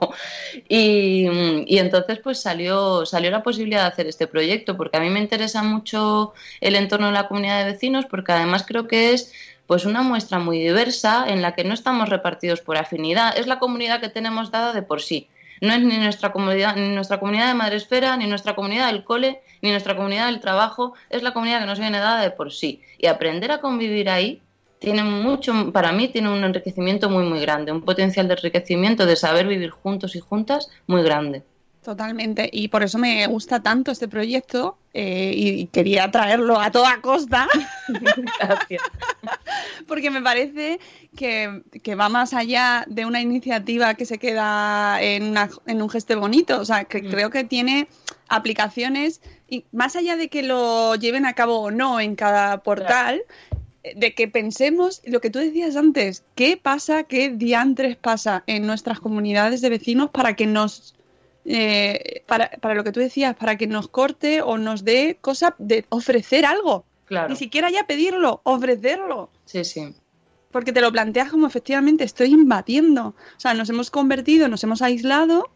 Y, 0.69 1.27
y, 1.67 1.79
entonces 1.79 2.19
pues 2.19 2.43
salió, 2.43 3.07
salió 3.07 3.31
la 3.31 3.43
posibilidad 3.43 3.81
de 3.83 3.89
hacer 3.89 4.07
este 4.09 4.27
proyecto, 4.27 4.77
porque 4.77 4.99
a 4.99 5.01
mí 5.01 5.09
me 5.09 5.21
interesa 5.21 5.63
mucho 5.63 6.35
el 6.61 6.77
entorno 6.77 7.07
de 7.07 7.15
la 7.15 7.27
comunidad 7.27 7.65
de 7.65 7.73
vecinos, 7.73 8.05
porque 8.05 8.33
además 8.33 8.65
creo 8.69 8.87
que 8.89 9.15
es 9.15 9.33
pues 9.67 9.87
una 9.87 10.03
muestra 10.03 10.39
muy 10.39 10.59
diversa 10.59 11.25
en 11.27 11.41
la 11.41 11.55
que 11.55 11.65
no 11.65 11.73
estamos 11.73 12.11
repartidos 12.11 12.61
por 12.61 12.77
afinidad, 12.77 13.39
es 13.39 13.47
la 13.47 13.59
comunidad 13.59 14.01
que 14.03 14.11
tenemos 14.11 14.51
dada 14.51 14.75
de 14.75 14.83
por 14.83 15.01
sí. 15.01 15.29
No 15.61 15.73
es 15.73 15.81
ni 15.81 15.99
nuestra 15.99 16.33
comunidad, 16.33 16.77
ni 16.77 16.95
nuestra 16.95 17.19
comunidad 17.19 17.49
de 17.49 17.55
madresfera, 17.55 18.17
ni 18.17 18.27
nuestra 18.27 18.55
comunidad 18.55 18.87
del 18.87 19.05
cole, 19.05 19.43
ni 19.63 19.71
nuestra 19.71 19.97
comunidad 19.97 20.27
del 20.27 20.41
trabajo, 20.41 20.95
es 21.11 21.23
la 21.23 21.33
comunidad 21.33 21.61
que 21.61 21.67
nos 21.67 21.79
viene 21.79 21.99
dada 21.99 22.23
de 22.23 22.31
por 22.31 22.53
sí. 22.53 22.83
Y 22.99 23.07
aprender 23.07 23.51
a 23.51 23.61
convivir 23.61 24.09
ahí 24.11 24.43
tiene 24.79 25.03
mucho, 25.03 25.73
para 25.73 25.93
mí 25.93 26.09
tiene 26.09 26.31
un 26.31 26.45
enriquecimiento 26.45 27.09
muy 27.09 27.25
muy 27.25 27.41
grande, 27.41 27.73
un 27.73 27.83
potencial 27.83 28.29
de 28.29 28.35
enriquecimiento 28.35 29.07
de 29.07 29.17
saber 29.17 29.47
vivir 29.47 29.71
juntos 29.71 30.15
y 30.17 30.21
juntas 30.21 30.69
muy 30.87 31.03
grande. 31.03 31.43
Totalmente, 31.85 32.49
y 32.51 32.69
por 32.69 32.83
eso 32.83 32.97
me 32.97 33.27
gusta 33.27 33.63
tanto 33.63 33.93
este 33.93 34.09
proyecto 34.09 34.79
eh, 34.95 35.35
y 35.37 35.67
quería 35.67 36.11
traerlo 36.11 36.59
a 36.59 36.71
toda 36.71 37.03
costa. 37.03 37.47
Gracias. 38.41 38.83
Porque 39.87 40.11
me 40.11 40.23
parece 40.23 40.81
que, 41.15 41.63
que, 41.83 41.95
va 41.95 42.09
más 42.09 42.33
allá 42.33 42.87
de 42.89 43.05
una 43.05 43.21
iniciativa 43.21 43.93
que 43.93 44.07
se 44.07 44.17
queda 44.17 45.03
en, 45.03 45.25
una, 45.25 45.51
en 45.67 45.83
un 45.83 45.91
gesto 45.91 46.19
bonito. 46.19 46.59
O 46.59 46.65
sea, 46.65 46.85
que 46.85 47.03
mm. 47.03 47.11
creo 47.11 47.29
que 47.29 47.45
tiene 47.45 47.87
aplicaciones, 48.29 49.21
y 49.47 49.67
más 49.71 49.95
allá 49.95 50.17
de 50.17 50.31
que 50.31 50.43
lo 50.43 50.95
lleven 50.95 51.27
a 51.27 51.35
cabo 51.35 51.59
o 51.59 51.71
no 51.71 52.01
en 52.01 52.17
cada 52.17 52.63
portal, 52.63 53.25
claro. 53.27 53.95
de 53.95 54.15
que 54.15 54.27
pensemos 54.27 55.03
lo 55.05 55.21
que 55.21 55.29
tú 55.29 55.39
decías 55.39 55.77
antes, 55.77 56.25
qué 56.35 56.57
pasa, 56.57 57.03
qué 57.03 57.29
diantres 57.29 57.97
pasa 57.97 58.43
en 58.47 58.67
nuestras 58.67 59.01
comunidades 59.01 59.61
de 59.61 59.69
vecinos 59.69 60.09
para 60.09 60.35
que 60.35 60.47
nos 60.47 60.95
eh, 61.45 62.23
para, 62.27 62.51
para, 62.51 62.75
lo 62.75 62.85
que 62.85 62.93
tú 62.93 63.01
decías, 63.01 63.37
para 63.37 63.57
que 63.57 63.67
nos 63.67 63.89
corte 63.89 64.41
o 64.43 64.57
nos 64.57 64.85
dé 64.85 65.19
cosa 65.21 65.55
de 65.59 65.85
ofrecer 65.91 66.47
algo. 66.47 66.85
Claro. 67.05 67.29
Ni 67.29 67.37
siquiera 67.37 67.71
ya 67.71 67.87
pedirlo, 67.87 68.41
ofrecerlo. 68.45 69.31
Sí, 69.45 69.65
sí. 69.65 69.95
Porque 70.51 70.73
te 70.73 70.81
lo 70.81 70.91
planteas 70.91 71.31
como 71.31 71.47
efectivamente 71.47 72.05
estoy 72.05 72.29
invadiendo. 72.29 73.09
O 73.09 73.41
sea, 73.41 73.55
nos 73.55 73.69
hemos 73.69 73.91
convertido, 73.91 74.49
nos 74.49 74.65
hemos 74.65 74.81
aislado, 74.83 75.51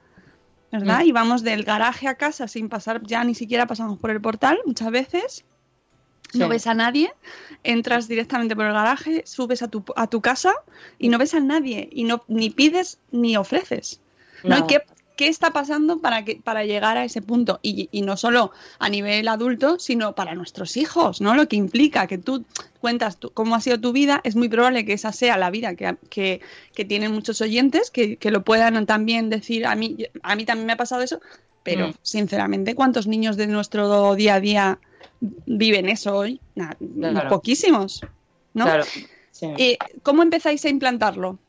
¿verdad? 0.70 1.00
Mm. 1.00 1.06
Y 1.06 1.12
vamos 1.12 1.42
del 1.42 1.64
garaje 1.64 2.08
a 2.08 2.16
casa 2.16 2.48
sin 2.48 2.68
pasar, 2.68 3.02
ya 3.04 3.24
ni 3.24 3.34
siquiera 3.34 3.66
pasamos 3.66 3.98
por 3.98 4.10
el 4.10 4.20
portal 4.20 4.58
muchas 4.66 4.90
veces. 4.90 5.44
Sí. 6.30 6.38
No 6.38 6.48
ves 6.48 6.66
a 6.66 6.74
nadie, 6.74 7.10
entras 7.64 8.06
directamente 8.06 8.54
por 8.54 8.66
el 8.66 8.74
garaje, 8.74 9.22
subes 9.24 9.62
a 9.62 9.68
tu, 9.68 9.82
a 9.96 10.08
tu 10.08 10.20
casa 10.20 10.52
y 10.98 11.08
no 11.08 11.16
ves 11.16 11.32
a 11.32 11.40
nadie. 11.40 11.88
Y 11.90 12.04
no 12.04 12.22
ni 12.28 12.50
pides 12.50 12.98
ni 13.10 13.38
ofreces. 13.38 14.02
No, 14.42 14.50
no 14.50 14.56
hay 14.56 14.62
que 14.64 14.82
qué 15.18 15.26
está 15.26 15.52
pasando 15.52 15.98
para, 15.98 16.24
que, 16.24 16.36
para 16.36 16.64
llegar 16.64 16.96
a 16.96 17.04
ese 17.04 17.20
punto. 17.20 17.58
Y, 17.60 17.88
y, 17.90 18.02
no 18.02 18.16
solo 18.16 18.52
a 18.78 18.88
nivel 18.88 19.26
adulto, 19.26 19.80
sino 19.80 20.14
para 20.14 20.36
nuestros 20.36 20.76
hijos, 20.76 21.20
¿no? 21.20 21.34
Lo 21.34 21.48
que 21.48 21.56
implica 21.56 22.06
que 22.06 22.18
tú 22.18 22.44
cuentas 22.80 23.16
tú, 23.16 23.32
cómo 23.34 23.56
ha 23.56 23.60
sido 23.60 23.80
tu 23.80 23.90
vida, 23.90 24.20
es 24.22 24.36
muy 24.36 24.48
probable 24.48 24.84
que 24.84 24.92
esa 24.92 25.10
sea 25.10 25.36
la 25.36 25.50
vida 25.50 25.74
que, 25.74 25.96
que, 26.08 26.40
que 26.72 26.84
tienen 26.84 27.10
muchos 27.10 27.40
oyentes, 27.40 27.90
que, 27.90 28.16
que, 28.16 28.30
lo 28.30 28.44
puedan 28.44 28.86
también 28.86 29.28
decir, 29.28 29.66
a 29.66 29.74
mí, 29.74 29.96
a 30.22 30.36
mí 30.36 30.44
también 30.44 30.66
me 30.66 30.74
ha 30.74 30.76
pasado 30.76 31.02
eso, 31.02 31.20
pero 31.64 31.88
mm. 31.88 31.94
sinceramente, 32.00 32.76
¿cuántos 32.76 33.08
niños 33.08 33.36
de 33.36 33.48
nuestro 33.48 34.14
día 34.14 34.36
a 34.36 34.40
día 34.40 34.78
viven 35.46 35.88
eso 35.88 36.14
hoy? 36.14 36.40
Nah, 36.54 36.74
claro. 37.00 37.28
Poquísimos, 37.28 38.02
¿no? 38.54 38.66
Claro, 38.66 38.84
sí. 39.32 39.46
eh, 39.58 39.78
¿Cómo 40.04 40.22
empezáis 40.22 40.64
a 40.64 40.68
implantarlo? 40.68 41.40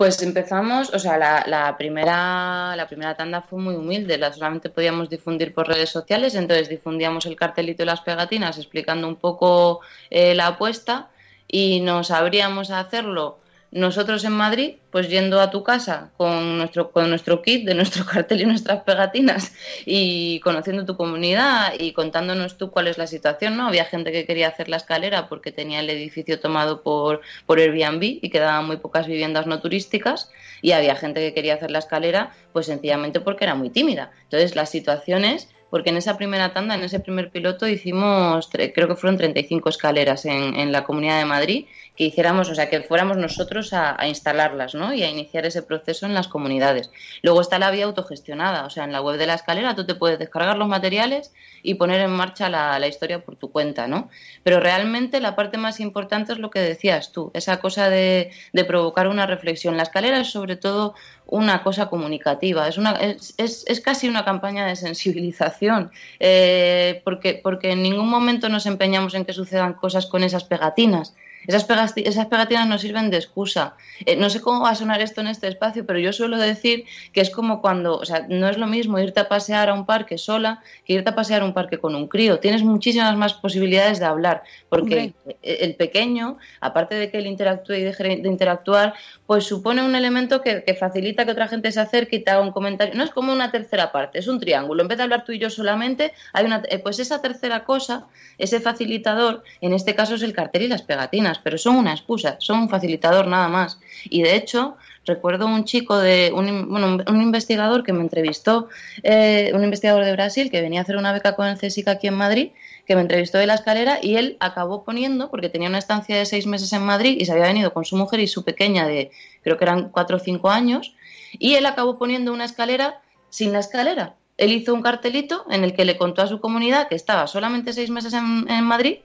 Pues 0.00 0.22
empezamos, 0.22 0.94
o 0.94 0.98
sea, 0.98 1.18
la, 1.18 1.44
la, 1.46 1.76
primera, 1.76 2.74
la 2.74 2.86
primera 2.86 3.14
tanda 3.14 3.42
fue 3.42 3.60
muy 3.60 3.74
humilde, 3.74 4.16
la 4.16 4.32
solamente 4.32 4.70
podíamos 4.70 5.10
difundir 5.10 5.52
por 5.52 5.68
redes 5.68 5.90
sociales, 5.90 6.34
entonces 6.34 6.70
difundíamos 6.70 7.26
el 7.26 7.36
cartelito 7.36 7.82
y 7.82 7.86
las 7.86 8.00
pegatinas 8.00 8.56
explicando 8.56 9.06
un 9.06 9.16
poco 9.16 9.80
eh, 10.08 10.34
la 10.34 10.46
apuesta 10.46 11.10
y 11.46 11.80
nos 11.80 12.10
abríamos 12.10 12.70
a 12.70 12.80
hacerlo 12.80 13.40
nosotros 13.72 14.24
en 14.24 14.32
Madrid, 14.32 14.76
pues 14.90 15.08
yendo 15.08 15.40
a 15.40 15.50
tu 15.50 15.62
casa 15.62 16.10
con 16.16 16.58
nuestro, 16.58 16.90
con 16.90 17.08
nuestro 17.08 17.40
kit 17.40 17.64
de 17.64 17.74
nuestro 17.74 18.04
cartel 18.12 18.40
y 18.40 18.46
nuestras 18.46 18.82
pegatinas 18.82 19.52
y 19.86 20.40
conociendo 20.40 20.84
tu 20.84 20.96
comunidad 20.96 21.74
y 21.78 21.92
contándonos 21.92 22.58
tú 22.58 22.70
cuál 22.70 22.88
es 22.88 22.98
la 22.98 23.06
situación, 23.06 23.56
¿no? 23.56 23.68
Había 23.68 23.84
gente 23.84 24.10
que 24.10 24.26
quería 24.26 24.48
hacer 24.48 24.68
la 24.68 24.76
escalera 24.76 25.28
porque 25.28 25.52
tenía 25.52 25.80
el 25.80 25.90
edificio 25.90 26.40
tomado 26.40 26.82
por, 26.82 27.20
por 27.46 27.60
Airbnb 27.60 28.02
y 28.02 28.30
quedaban 28.30 28.66
muy 28.66 28.78
pocas 28.78 29.06
viviendas 29.06 29.46
no 29.46 29.60
turísticas 29.60 30.30
y 30.62 30.72
había 30.72 30.96
gente 30.96 31.20
que 31.20 31.32
quería 31.32 31.54
hacer 31.54 31.70
la 31.70 31.78
escalera 31.78 32.34
pues 32.52 32.66
sencillamente 32.66 33.20
porque 33.20 33.44
era 33.44 33.54
muy 33.54 33.70
tímida. 33.70 34.10
Entonces 34.24 34.56
las 34.56 34.70
situaciones 34.70 35.48
porque 35.70 35.90
en 35.90 35.96
esa 35.96 36.16
primera 36.18 36.52
tanda, 36.52 36.74
en 36.74 36.82
ese 36.82 36.98
primer 36.98 37.30
piloto, 37.30 37.68
hicimos, 37.68 38.50
creo 38.50 38.88
que 38.88 38.96
fueron 38.96 39.16
35 39.16 39.68
escaleras 39.68 40.24
en, 40.24 40.56
en 40.56 40.72
la 40.72 40.82
Comunidad 40.82 41.20
de 41.20 41.24
Madrid 41.24 41.66
que 42.00 42.06
hiciéramos, 42.06 42.48
o 42.48 42.54
sea, 42.54 42.70
que 42.70 42.80
fuéramos 42.80 43.18
nosotros 43.18 43.74
a, 43.74 43.94
instalarlas, 44.08 44.74
¿no? 44.74 44.94
Y 44.94 45.02
a 45.02 45.10
iniciar 45.10 45.44
ese 45.44 45.60
proceso 45.62 46.06
en 46.06 46.14
las 46.14 46.28
comunidades. 46.28 46.90
Luego 47.20 47.42
está 47.42 47.58
la 47.58 47.70
vía 47.70 47.84
autogestionada, 47.84 48.64
o 48.64 48.70
sea, 48.70 48.84
en 48.84 48.92
la 48.92 49.02
web 49.02 49.18
de 49.18 49.26
la 49.26 49.34
escalera 49.34 49.74
tú 49.74 49.84
te 49.84 49.94
puedes 49.94 50.18
descargar 50.18 50.56
los 50.56 50.66
materiales 50.66 51.30
y 51.62 51.74
poner 51.74 52.00
en 52.00 52.12
marcha 52.12 52.48
la, 52.48 52.78
la 52.78 52.88
historia 52.88 53.22
por 53.22 53.36
tu 53.36 53.52
cuenta, 53.52 53.86
¿no? 53.86 54.08
Pero 54.42 54.60
realmente 54.60 55.20
la 55.20 55.36
parte 55.36 55.58
más 55.58 55.78
importante 55.78 56.32
es 56.32 56.38
lo 56.38 56.48
que 56.48 56.60
decías 56.60 57.12
tú, 57.12 57.30
esa 57.34 57.60
cosa 57.60 57.90
de, 57.90 58.30
de 58.54 58.64
provocar 58.64 59.06
una 59.06 59.26
reflexión. 59.26 59.76
La 59.76 59.82
escalera 59.82 60.20
es 60.20 60.30
sobre 60.30 60.56
todo 60.56 60.94
una 61.26 61.62
cosa 61.62 61.90
comunicativa, 61.90 62.66
es, 62.66 62.78
una, 62.78 62.92
es, 62.92 63.34
es, 63.36 63.64
es 63.68 63.82
casi 63.82 64.08
una 64.08 64.24
campaña 64.24 64.64
de 64.64 64.74
sensibilización, 64.74 65.90
eh, 66.18 67.02
porque, 67.04 67.38
porque 67.42 67.72
en 67.72 67.82
ningún 67.82 68.08
momento 68.08 68.48
nos 68.48 68.64
empeñamos 68.64 69.12
en 69.14 69.26
que 69.26 69.34
sucedan 69.34 69.74
cosas 69.74 70.06
con 70.06 70.22
esas 70.24 70.44
pegatinas. 70.44 71.14
Esas, 71.46 71.66
esas 71.96 72.26
pegatinas 72.26 72.68
nos 72.68 72.82
sirven 72.82 73.10
de 73.10 73.16
excusa. 73.16 73.74
Eh, 74.06 74.16
no 74.16 74.30
sé 74.30 74.40
cómo 74.40 74.62
va 74.62 74.70
a 74.70 74.74
sonar 74.74 75.00
esto 75.00 75.20
en 75.20 75.28
este 75.28 75.48
espacio, 75.48 75.86
pero 75.86 75.98
yo 75.98 76.12
suelo 76.12 76.38
decir 76.38 76.84
que 77.12 77.20
es 77.20 77.30
como 77.30 77.60
cuando, 77.60 77.98
o 77.98 78.04
sea, 78.04 78.26
no 78.28 78.48
es 78.48 78.58
lo 78.58 78.66
mismo 78.66 78.98
irte 78.98 79.20
a 79.20 79.28
pasear 79.28 79.68
a 79.68 79.74
un 79.74 79.86
parque 79.86 80.18
sola 80.18 80.62
que 80.84 80.94
irte 80.94 81.10
a 81.10 81.14
pasear 81.14 81.42
a 81.42 81.44
un 81.44 81.54
parque 81.54 81.78
con 81.78 81.94
un 81.94 82.08
crío. 82.08 82.38
Tienes 82.38 82.62
muchísimas 82.62 83.16
más 83.16 83.34
posibilidades 83.34 83.98
de 83.98 84.06
hablar, 84.06 84.42
porque 84.68 85.14
Hombre. 85.24 85.38
el 85.42 85.74
pequeño, 85.76 86.38
aparte 86.60 86.94
de 86.94 87.10
que 87.10 87.18
él 87.18 87.26
interactúe 87.26 87.74
y 87.74 87.82
deje 87.82 88.04
de 88.04 88.28
interactuar, 88.28 88.94
pues 89.26 89.44
supone 89.44 89.82
un 89.82 89.94
elemento 89.94 90.42
que, 90.42 90.64
que, 90.64 90.74
facilita 90.74 91.24
que 91.24 91.32
otra 91.32 91.48
gente 91.48 91.72
se 91.72 91.80
acerque 91.80 92.16
y 92.16 92.20
te 92.20 92.30
haga 92.30 92.42
un 92.42 92.52
comentario. 92.52 92.94
No 92.94 93.04
es 93.04 93.10
como 93.10 93.32
una 93.32 93.50
tercera 93.50 93.92
parte, 93.92 94.18
es 94.18 94.28
un 94.28 94.40
triángulo. 94.40 94.82
En 94.82 94.88
vez 94.88 94.98
de 94.98 95.04
hablar 95.04 95.24
tú 95.24 95.32
y 95.32 95.38
yo 95.38 95.50
solamente, 95.50 96.12
hay 96.32 96.44
una, 96.44 96.62
eh, 96.68 96.78
pues 96.78 96.98
esa 96.98 97.22
tercera 97.22 97.64
cosa, 97.64 98.06
ese 98.38 98.60
facilitador, 98.60 99.42
en 99.60 99.72
este 99.72 99.94
caso 99.94 100.14
es 100.14 100.22
el 100.22 100.32
cartel 100.32 100.62
y 100.62 100.68
las 100.68 100.82
pegatinas 100.82 101.29
pero 101.38 101.58
son 101.58 101.76
una 101.76 101.92
excusa, 101.92 102.36
son 102.40 102.58
un 102.60 102.68
facilitador 102.68 103.26
nada 103.26 103.48
más. 103.48 103.78
Y 104.04 104.22
de 104.22 104.34
hecho, 104.34 104.76
recuerdo 105.06 105.46
un 105.46 105.64
chico 105.64 105.98
de 105.98 106.32
un, 106.34 106.68
bueno, 106.68 106.98
un 107.06 107.22
investigador 107.22 107.84
que 107.84 107.92
me 107.92 108.00
entrevistó, 108.00 108.68
eh, 109.02 109.52
un 109.54 109.64
investigador 109.64 110.04
de 110.04 110.12
Brasil 110.12 110.50
que 110.50 110.60
venía 110.60 110.80
a 110.80 110.82
hacer 110.82 110.96
una 110.96 111.12
beca 111.12 111.36
con 111.36 111.46
el 111.46 111.58
CSIC 111.58 111.88
aquí 111.88 112.06
en 112.06 112.14
Madrid, 112.14 112.50
que 112.86 112.94
me 112.96 113.02
entrevistó 113.02 113.38
de 113.38 113.46
la 113.46 113.54
escalera 113.54 113.98
y 114.02 114.16
él 114.16 114.36
acabó 114.40 114.84
poniendo, 114.84 115.30
porque 115.30 115.48
tenía 115.48 115.68
una 115.68 115.78
estancia 115.78 116.16
de 116.16 116.26
seis 116.26 116.46
meses 116.46 116.72
en 116.72 116.82
Madrid 116.82 117.16
y 117.18 117.24
se 117.24 117.32
había 117.32 117.44
venido 117.44 117.72
con 117.72 117.84
su 117.84 117.96
mujer 117.96 118.20
y 118.20 118.26
su 118.26 118.44
pequeña 118.44 118.86
de 118.86 119.10
creo 119.42 119.56
que 119.56 119.64
eran 119.64 119.90
cuatro 119.90 120.16
o 120.16 120.20
cinco 120.20 120.50
años, 120.50 120.94
y 121.32 121.54
él 121.54 121.66
acabó 121.66 121.98
poniendo 121.98 122.32
una 122.32 122.44
escalera 122.44 123.00
sin 123.28 123.52
la 123.52 123.60
escalera. 123.60 124.16
Él 124.36 124.52
hizo 124.52 124.74
un 124.74 124.82
cartelito 124.82 125.44
en 125.50 125.64
el 125.64 125.74
que 125.74 125.84
le 125.84 125.96
contó 125.96 126.22
a 126.22 126.26
su 126.26 126.40
comunidad 126.40 126.88
que 126.88 126.94
estaba 126.94 127.26
solamente 127.26 127.72
seis 127.72 127.90
meses 127.90 128.14
en, 128.14 128.50
en 128.50 128.64
Madrid 128.64 128.98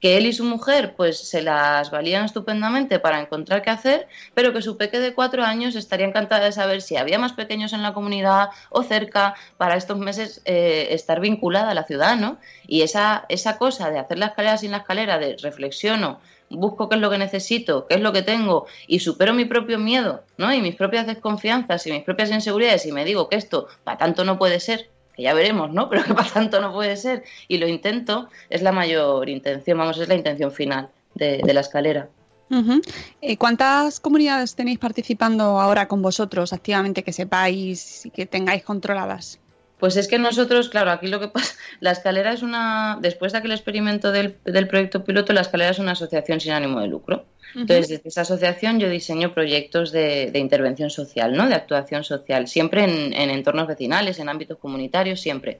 que 0.00 0.16
él 0.16 0.26
y 0.26 0.32
su 0.32 0.44
mujer 0.44 0.94
pues 0.96 1.18
se 1.18 1.42
las 1.42 1.90
valían 1.90 2.24
estupendamente 2.24 2.98
para 2.98 3.20
encontrar 3.20 3.62
qué 3.62 3.70
hacer, 3.70 4.08
pero 4.34 4.52
que 4.52 4.62
su 4.62 4.76
peque 4.76 5.00
de 5.00 5.14
cuatro 5.14 5.44
años 5.44 5.76
estaría 5.76 6.06
encantada 6.06 6.44
de 6.44 6.52
saber 6.52 6.82
si 6.82 6.96
había 6.96 7.18
más 7.18 7.32
pequeños 7.32 7.72
en 7.72 7.82
la 7.82 7.94
comunidad 7.94 8.50
o 8.70 8.82
cerca 8.82 9.34
para 9.56 9.76
estos 9.76 9.98
meses 9.98 10.42
eh, 10.44 10.88
estar 10.90 11.20
vinculada 11.20 11.70
a 11.70 11.74
la 11.74 11.84
ciudad, 11.84 12.16
¿no? 12.16 12.38
Y 12.66 12.82
esa, 12.82 13.24
esa 13.28 13.58
cosa 13.58 13.90
de 13.90 13.98
hacer 13.98 14.18
la 14.18 14.26
escalera 14.26 14.56
sin 14.56 14.70
la 14.72 14.78
escalera, 14.78 15.18
de 15.18 15.36
reflexiono, 15.40 16.20
busco 16.56 16.88
qué 16.88 16.96
es 16.96 17.00
lo 17.00 17.10
que 17.10 17.18
necesito, 17.18 17.86
qué 17.86 17.96
es 17.96 18.00
lo 18.00 18.12
que 18.12 18.22
tengo 18.22 18.66
y 18.86 19.00
supero 19.00 19.32
mi 19.32 19.44
propio 19.44 19.78
miedo, 19.78 20.22
¿no? 20.36 20.52
Y 20.52 20.60
mis 20.60 20.76
propias 20.76 21.06
desconfianzas 21.06 21.86
y 21.86 21.92
mis 21.92 22.02
propias 22.02 22.30
inseguridades 22.30 22.86
y 22.86 22.92
me 22.92 23.04
digo 23.04 23.28
que 23.28 23.36
esto 23.36 23.68
para 23.84 23.98
tanto 23.98 24.24
no 24.24 24.38
puede 24.38 24.60
ser, 24.60 24.90
que 25.14 25.22
ya 25.22 25.34
veremos, 25.34 25.72
¿no? 25.72 25.88
Pero 25.90 26.04
que 26.04 26.14
para 26.14 26.28
tanto 26.28 26.60
no 26.60 26.72
puede 26.72 26.96
ser, 26.96 27.24
y 27.48 27.58
lo 27.58 27.66
intento, 27.68 28.28
es 28.50 28.62
la 28.62 28.72
mayor 28.72 29.28
intención, 29.28 29.78
vamos, 29.78 29.98
es 29.98 30.08
la 30.08 30.14
intención 30.14 30.50
final 30.52 30.88
de, 31.14 31.40
la 31.52 31.60
escalera. 31.60 32.08
-huh. 32.50 32.82
eh, 33.20 33.36
¿Cuántas 33.36 34.00
comunidades 34.00 34.54
tenéis 34.54 34.78
participando 34.78 35.60
ahora 35.60 35.88
con 35.88 36.02
vosotros 36.02 36.52
activamente 36.52 37.02
que 37.02 37.12
sepáis 37.12 38.06
y 38.06 38.10
que 38.10 38.26
tengáis 38.26 38.62
controladas? 38.62 39.41
Pues 39.82 39.96
es 39.96 40.06
que 40.06 40.16
nosotros, 40.16 40.68
claro, 40.68 40.92
aquí 40.92 41.08
lo 41.08 41.18
que 41.18 41.26
pasa, 41.26 41.56
la 41.80 41.90
escalera 41.90 42.32
es 42.32 42.42
una, 42.44 43.00
después 43.00 43.32
de 43.32 43.38
aquel 43.38 43.50
experimento 43.50 44.12
del, 44.12 44.36
del 44.44 44.68
proyecto 44.68 45.02
piloto, 45.02 45.32
la 45.32 45.40
escalera 45.40 45.72
es 45.72 45.80
una 45.80 45.90
asociación 45.90 46.38
sin 46.38 46.52
ánimo 46.52 46.78
de 46.78 46.86
lucro. 46.86 47.24
Entonces, 47.56 47.88
desde 47.88 48.08
esa 48.08 48.20
asociación 48.20 48.78
yo 48.78 48.88
diseño 48.88 49.34
proyectos 49.34 49.90
de, 49.90 50.30
de 50.30 50.38
intervención 50.38 50.88
social, 50.88 51.36
¿no? 51.36 51.48
De 51.48 51.56
actuación 51.56 52.04
social, 52.04 52.46
siempre 52.46 52.84
en, 52.84 53.12
en 53.12 53.30
entornos 53.30 53.66
vecinales, 53.66 54.20
en 54.20 54.28
ámbitos 54.28 54.58
comunitarios, 54.58 55.20
siempre. 55.20 55.58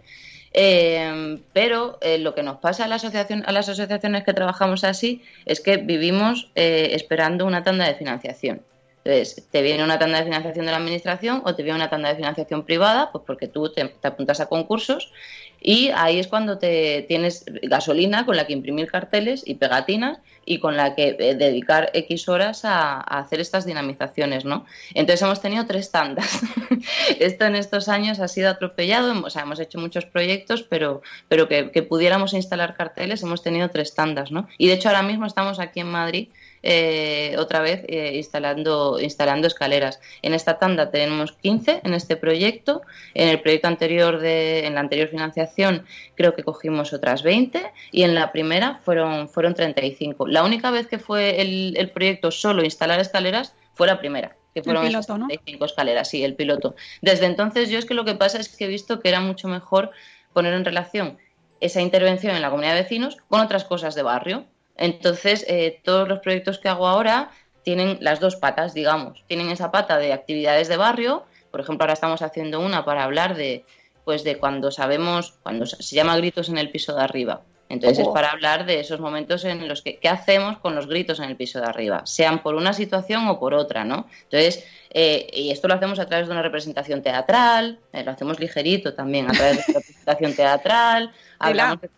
Eh, 0.53 1.41
pero 1.53 1.99
eh, 2.01 2.19
lo 2.19 2.37
que 2.37 2.45
nos 2.45 2.59
pasa 2.59 2.85
a, 2.85 2.89
la 2.89 2.95
asociación, 2.95 3.43
a 3.45 3.51
las 3.51 3.69
asociaciones 3.69 4.23
que 4.23 4.35
trabajamos 4.35 4.85
así 4.85 5.23
es 5.47 5.61
que 5.61 5.79
vivimos 5.79 6.53
eh, 6.55 6.91
esperando 6.93 7.45
una 7.45 7.65
tanda 7.65 7.89
de 7.89 7.97
financiación. 7.97 8.63
Entonces, 9.05 9.49
te 9.51 9.63
viene 9.63 9.83
una 9.83 9.99
tanda 9.99 10.19
de 10.19 10.25
financiación 10.25 10.65
de 10.65 10.73
la 10.73 10.79
administración 10.79 11.43
o 11.45 11.55
te 11.55 11.63
viene 11.63 11.77
una 11.77 11.91
tanda 11.91 12.09
de 12.09 12.17
financiación 12.17 12.65
privada, 12.65 13.11
pues 13.11 13.25
porque 13.27 13.49
tú 13.49 13.73
te, 13.73 13.95
apuntas 14.03 14.41
a 14.41 14.47
concursos 14.47 15.13
y 15.61 15.91
ahí 15.95 16.19
es 16.19 16.29
cuando 16.29 16.59
te 16.59 17.05
tienes 17.09 17.45
gasolina 17.63 18.27
con 18.27 18.37
la 18.37 18.47
que 18.47 18.53
imprimir 18.53 18.91
carteles 18.91 19.43
y 19.47 19.55
pegatinas 19.55 20.19
y 20.45 20.59
con 20.59 20.77
la 20.77 20.95
que 20.95 21.17
eh, 21.19 21.35
dedicar 21.37 21.91
X 21.95 22.29
horas 22.29 22.65
a, 22.65 22.95
a, 22.95 23.21
hacer 23.21 23.41
estas 23.41 23.65
dinamizaciones, 23.65 24.45
¿no? 24.45 24.67
Entonces 24.95 25.23
hemos 25.23 25.41
tenido 25.41 25.67
tres 25.67 25.91
tandas. 25.93 26.41
Esto 27.21 27.45
en 27.45 27.55
estos 27.55 27.89
años 27.89 28.19
ha 28.19 28.27
sido 28.27 28.51
atropellado, 28.51 29.25
o 29.25 29.31
sea, 29.31 29.43
hemos 29.43 29.61
hecho 29.61 29.79
muchos 29.79 30.05
proyectos, 30.05 30.63
pero, 30.63 31.03
pero 31.29 31.49
que, 31.49 31.71
que 31.71 31.83
pudiéramos 31.83 32.35
instalar 32.35 32.75
carteles 32.75 33.23
hemos 33.23 33.43
tenido 33.43 33.69
tres 33.71 33.95
tandas, 33.95 34.33
¿no? 34.33 34.49
Y 34.59 34.67
de 34.67 34.75
hecho 34.75 34.89
ahora 34.89 35.03
mismo 35.03 35.27
estamos 35.27 35.61
aquí 35.61 35.81
en 35.81 35.89
Madrid 35.89 36.29
eh, 36.63 37.35
otra 37.39 37.61
vez 37.61 37.85
eh, 37.89 38.13
instalando, 38.15 38.99
instalando 39.01 39.47
escaleras. 39.47 40.01
En 40.23 40.35
esta 40.35 40.59
tanda 40.59 40.91
tenemos 40.91 41.33
15 41.33 41.81
en 41.85 41.95
este 41.95 42.17
proyecto. 42.17 42.83
En 43.15 43.29
el 43.29 43.41
proyecto 43.41 43.69
anterior, 43.69 44.19
de, 44.19 44.67
en 44.67 44.75
la 44.75 44.81
anterior 44.81 45.09
financiación, 45.09 45.85
creo 46.15 46.35
que 46.35 46.43
cogimos 46.43 46.93
otras 46.93 47.23
20 47.23 47.73
y 47.91 48.03
en 48.03 48.15
la 48.15 48.33
primera 48.33 48.81
fueron, 48.85 49.29
fueron 49.29 49.55
35. 49.55 50.27
La 50.27 50.45
única 50.45 50.71
vez 50.71 50.87
que 50.87 50.99
fue 50.99 51.41
el, 51.41 51.75
el 51.77 51.91
proyecto 51.91 52.31
solo 52.31 52.63
instalar 52.65 53.01
escaleras 53.01 53.55
fue 53.75 53.87
la 53.87 53.99
primera 53.99 54.37
que 54.55 54.63
fueron 54.63 54.85
el 54.85 54.91
piloto, 54.91 55.19
¿no? 55.19 55.27
35 55.29 55.65
escaleras, 55.65 56.09
sí, 56.09 56.25
el 56.25 56.35
piloto. 56.35 56.75
Desde 57.01 57.27
entonces 57.27 57.71
yo 57.71 57.79
es 57.79 57.87
que 57.87 57.95
lo 57.95 58.05
que 58.05 58.15
pasa 58.15 58.39
es 58.39 58.55
que 58.55 58.67
he 58.67 58.69
visto 58.69 59.01
que 59.01 59.09
era 59.09 59.21
mucho 59.21 59.49
mejor 59.49 59.91
poner 60.33 60.53
en 60.55 60.65
relación 60.65 61.19
esa 61.61 61.81
intervención 61.81 62.35
en 62.35 62.43
la 62.43 62.51
comunidad 62.51 62.75
de 62.75 62.83
vecinos 62.83 63.17
con 63.29 63.41
otras 63.41 63.65
cosas 63.65 63.95
de 63.95 64.03
barrio. 64.03 64.45
Entonces, 64.77 65.45
eh, 65.49 65.81
todos 65.85 66.09
los 66.09 66.21
proyectos 66.21 66.59
que 66.59 66.69
hago 66.69 66.87
ahora 66.87 67.31
tienen 67.63 67.99
las 68.01 68.21
dos 68.21 68.37
patas, 68.37 68.75
digamos. 68.75 69.25
Tienen 69.27 69.51
esa 69.51 69.71
pata 69.71 69.99
de 69.99 70.13
actividades 70.13 70.69
de 70.69 70.77
barrio. 70.77 71.25
Por 71.51 71.61
ejemplo, 71.61 71.85
ahora 71.85 71.95
estamos 71.95 72.23
haciendo 72.23 72.61
una 72.61 72.85
para 72.85 73.05
hablar 73.05 73.37
de, 73.37 73.65
pues, 74.05 74.25
de 74.25 74.39
cuando 74.39 74.71
sabemos, 74.71 75.35
cuando 75.43 75.67
se 75.67 75.97
llama 75.97 76.17
gritos 76.17 76.49
en 76.49 76.59
el 76.59 76.71
piso 76.71 76.95
de 76.95 77.03
arriba. 77.03 77.43
Entonces, 77.73 78.01
oh. 78.01 78.03
es 78.03 78.15
para 78.15 78.31
hablar 78.31 78.67
de 78.67 78.81
esos 78.81 79.01
momentos 79.01 79.47
en 79.47 79.67
los 79.67 79.81
que, 79.81 79.97
¿qué 79.97 80.11
hacemos 80.11 80.59
con 80.59 80.75
los 80.75 80.87
gritos 80.87 81.21
en 81.21 81.25
el 81.25 81.37
piso 81.37 81.59
de 81.59 81.65
arriba? 81.65 82.03
Sean 82.05 82.43
por 82.43 82.55
una 82.55 82.75
situación 82.75 83.27
o 83.29 83.41
por 83.41 83.55
otra, 83.55 83.83
¿no? 83.83 84.09
Entonces, 84.25 84.67
eh, 84.91 85.27
y 85.33 85.51
esto 85.51 85.69
lo 85.69 85.75
hacemos 85.75 85.99
a 85.99 86.07
través 86.07 86.27
de 86.27 86.33
una 86.33 86.43
representación 86.43 87.03
teatral, 87.03 87.79
eh, 87.95 88.05
lo 88.05 88.11
hacemos 88.11 88.39
ligerito 88.39 88.93
también, 88.93 89.31
a 89.31 89.33
través 89.33 89.57
de 89.57 89.65
una 89.69 89.79
representación 89.79 90.35
teatral. 90.35 91.13
Hablamos 91.43 91.81
de... 91.81 91.91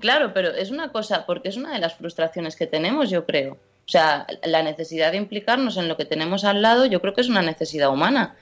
Claro, 0.00 0.32
pero 0.34 0.50
es 0.50 0.70
una 0.70 0.92
cosa, 0.92 1.24
porque 1.26 1.48
es 1.48 1.56
una 1.56 1.72
de 1.72 1.78
las 1.78 1.94
frustraciones 1.94 2.56
que 2.56 2.66
tenemos, 2.66 3.10
yo 3.10 3.24
creo. 3.24 3.54
O 3.54 3.88
sea, 3.88 4.26
la 4.44 4.62
necesidad 4.62 5.12
de 5.12 5.18
implicarnos 5.18 5.76
en 5.76 5.88
lo 5.88 5.96
que 5.96 6.04
tenemos 6.04 6.44
al 6.44 6.60
lado, 6.60 6.86
yo 6.86 7.00
creo 7.00 7.14
que 7.14 7.20
es 7.20 7.28
una 7.28 7.42
necesidad 7.42 7.90
humana. 7.90 8.34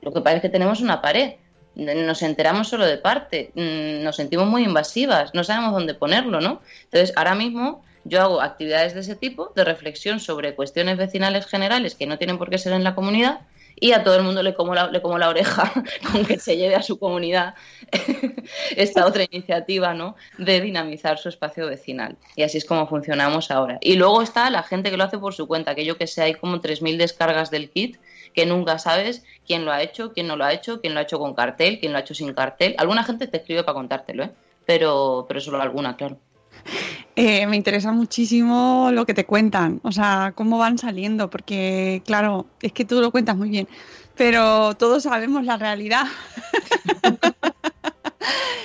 Lo 0.00 0.12
que 0.12 0.20
pasa 0.20 0.36
es 0.36 0.42
que 0.42 0.48
tenemos 0.48 0.80
una 0.80 1.00
pared 1.00 1.34
nos 1.74 2.22
enteramos 2.22 2.68
solo 2.68 2.86
de 2.86 2.98
parte, 2.98 3.50
mm, 3.54 4.04
nos 4.04 4.16
sentimos 4.16 4.46
muy 4.46 4.64
invasivas, 4.64 5.34
no 5.34 5.44
sabemos 5.44 5.72
dónde 5.72 5.94
ponerlo, 5.94 6.40
¿no? 6.40 6.60
Entonces, 6.84 7.12
ahora 7.16 7.34
mismo 7.34 7.82
yo 8.04 8.20
hago 8.20 8.42
actividades 8.42 8.94
de 8.94 9.00
ese 9.00 9.16
tipo, 9.16 9.52
de 9.54 9.64
reflexión 9.64 10.20
sobre 10.20 10.54
cuestiones 10.54 10.96
vecinales 10.98 11.46
generales 11.46 11.94
que 11.94 12.06
no 12.06 12.18
tienen 12.18 12.38
por 12.38 12.50
qué 12.50 12.58
ser 12.58 12.72
en 12.72 12.84
la 12.84 12.94
comunidad, 12.94 13.40
y 13.76 13.92
a 13.92 14.02
todo 14.02 14.16
el 14.16 14.22
mundo 14.22 14.42
le 14.42 14.54
como 14.54 14.74
la, 14.74 14.90
le 14.90 15.02
como 15.02 15.18
la 15.18 15.28
oreja 15.28 15.72
con 16.12 16.24
que 16.24 16.38
se 16.38 16.56
lleve 16.56 16.74
a 16.74 16.82
su 16.82 16.98
comunidad 16.98 17.54
esta 18.76 19.06
otra 19.06 19.24
iniciativa 19.30 19.94
¿no? 19.94 20.16
de 20.38 20.60
dinamizar 20.60 21.18
su 21.18 21.28
espacio 21.28 21.66
vecinal. 21.66 22.16
Y 22.36 22.42
así 22.42 22.58
es 22.58 22.64
como 22.64 22.86
funcionamos 22.86 23.50
ahora. 23.50 23.78
Y 23.80 23.96
luego 23.96 24.22
está 24.22 24.50
la 24.50 24.62
gente 24.62 24.90
que 24.90 24.96
lo 24.96 25.04
hace 25.04 25.18
por 25.18 25.34
su 25.34 25.46
cuenta, 25.46 25.74
que 25.74 25.84
yo 25.84 25.96
que 25.96 26.06
sé, 26.06 26.22
hay 26.22 26.34
como 26.34 26.60
3.000 26.60 26.96
descargas 26.96 27.50
del 27.50 27.70
kit 27.70 27.96
que 28.34 28.46
nunca 28.46 28.78
sabes 28.78 29.24
quién 29.46 29.64
lo 29.64 29.72
ha 29.72 29.82
hecho, 29.82 30.12
quién 30.12 30.26
no 30.26 30.36
lo 30.36 30.44
ha 30.44 30.52
hecho, 30.52 30.80
quién 30.80 30.94
lo 30.94 31.00
ha 31.00 31.02
hecho 31.02 31.18
con 31.18 31.34
cartel, 31.34 31.78
quién 31.78 31.92
lo 31.92 31.98
ha 31.98 32.00
hecho 32.00 32.14
sin 32.14 32.32
cartel. 32.32 32.74
Alguna 32.78 33.04
gente 33.04 33.26
te 33.26 33.38
escribe 33.38 33.62
para 33.62 33.74
contártelo, 33.74 34.24
¿eh? 34.24 34.30
pero, 34.64 35.26
pero 35.28 35.40
solo 35.40 35.60
alguna, 35.60 35.96
claro. 35.96 36.18
Eh, 37.14 37.46
me 37.46 37.56
interesa 37.56 37.92
muchísimo 37.92 38.88
lo 38.90 39.04
que 39.04 39.12
te 39.12 39.26
cuentan, 39.26 39.80
o 39.82 39.92
sea, 39.92 40.32
cómo 40.34 40.56
van 40.56 40.78
saliendo, 40.78 41.28
porque 41.28 42.00
claro, 42.06 42.46
es 42.62 42.72
que 42.72 42.86
tú 42.86 43.02
lo 43.02 43.10
cuentas 43.10 43.36
muy 43.36 43.50
bien, 43.50 43.68
pero 44.16 44.74
todos 44.76 45.02
sabemos 45.02 45.44
la 45.44 45.58
realidad. 45.58 46.06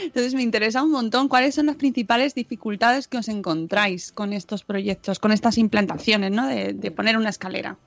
Entonces 0.05 0.33
me 0.33 0.43
interesa 0.43 0.81
un 0.81 0.91
montón 0.91 1.27
cuáles 1.27 1.55
son 1.55 1.65
las 1.65 1.75
principales 1.75 2.33
dificultades 2.35 3.07
que 3.07 3.17
os 3.17 3.27
encontráis 3.27 4.11
con 4.11 4.33
estos 4.33 4.63
proyectos, 4.63 5.19
con 5.19 5.31
estas 5.31 5.57
implantaciones, 5.57 6.31
¿no? 6.31 6.47
De, 6.47 6.91
poner 6.91 7.17
una 7.17 7.29
escalera. 7.29 7.77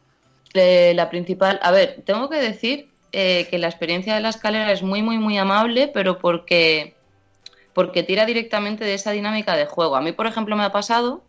Eh, 0.55 0.93
la 0.95 1.09
principal, 1.09 1.59
a 1.63 1.71
ver, 1.71 2.03
tengo 2.05 2.29
que 2.29 2.37
decir 2.37 2.89
eh, 3.13 3.49
que 3.51 3.59
la 3.59 3.69
experiencia 3.69 4.15
de 4.15 4.21
la 4.21 4.29
escalera 4.29 4.71
es 4.71 4.83
muy, 4.83 5.03
muy, 5.03 5.19
muy 5.19 5.39
amable, 5.39 5.89
pero 5.89 6.19
porque, 6.19 6.95
porque 7.73 8.03
tira 8.03 8.27
directamente 8.27 8.85
de 8.85 8.95
esa 8.95 9.13
dinámica 9.13 9.57
de 9.57 9.67
juego. 9.67 9.97
A 9.97 10.01
mí, 10.01 10.13
por 10.13 10.27
ejemplo, 10.27 10.57
me 10.57 10.65
ha 10.65 10.73
pasado 10.73 11.23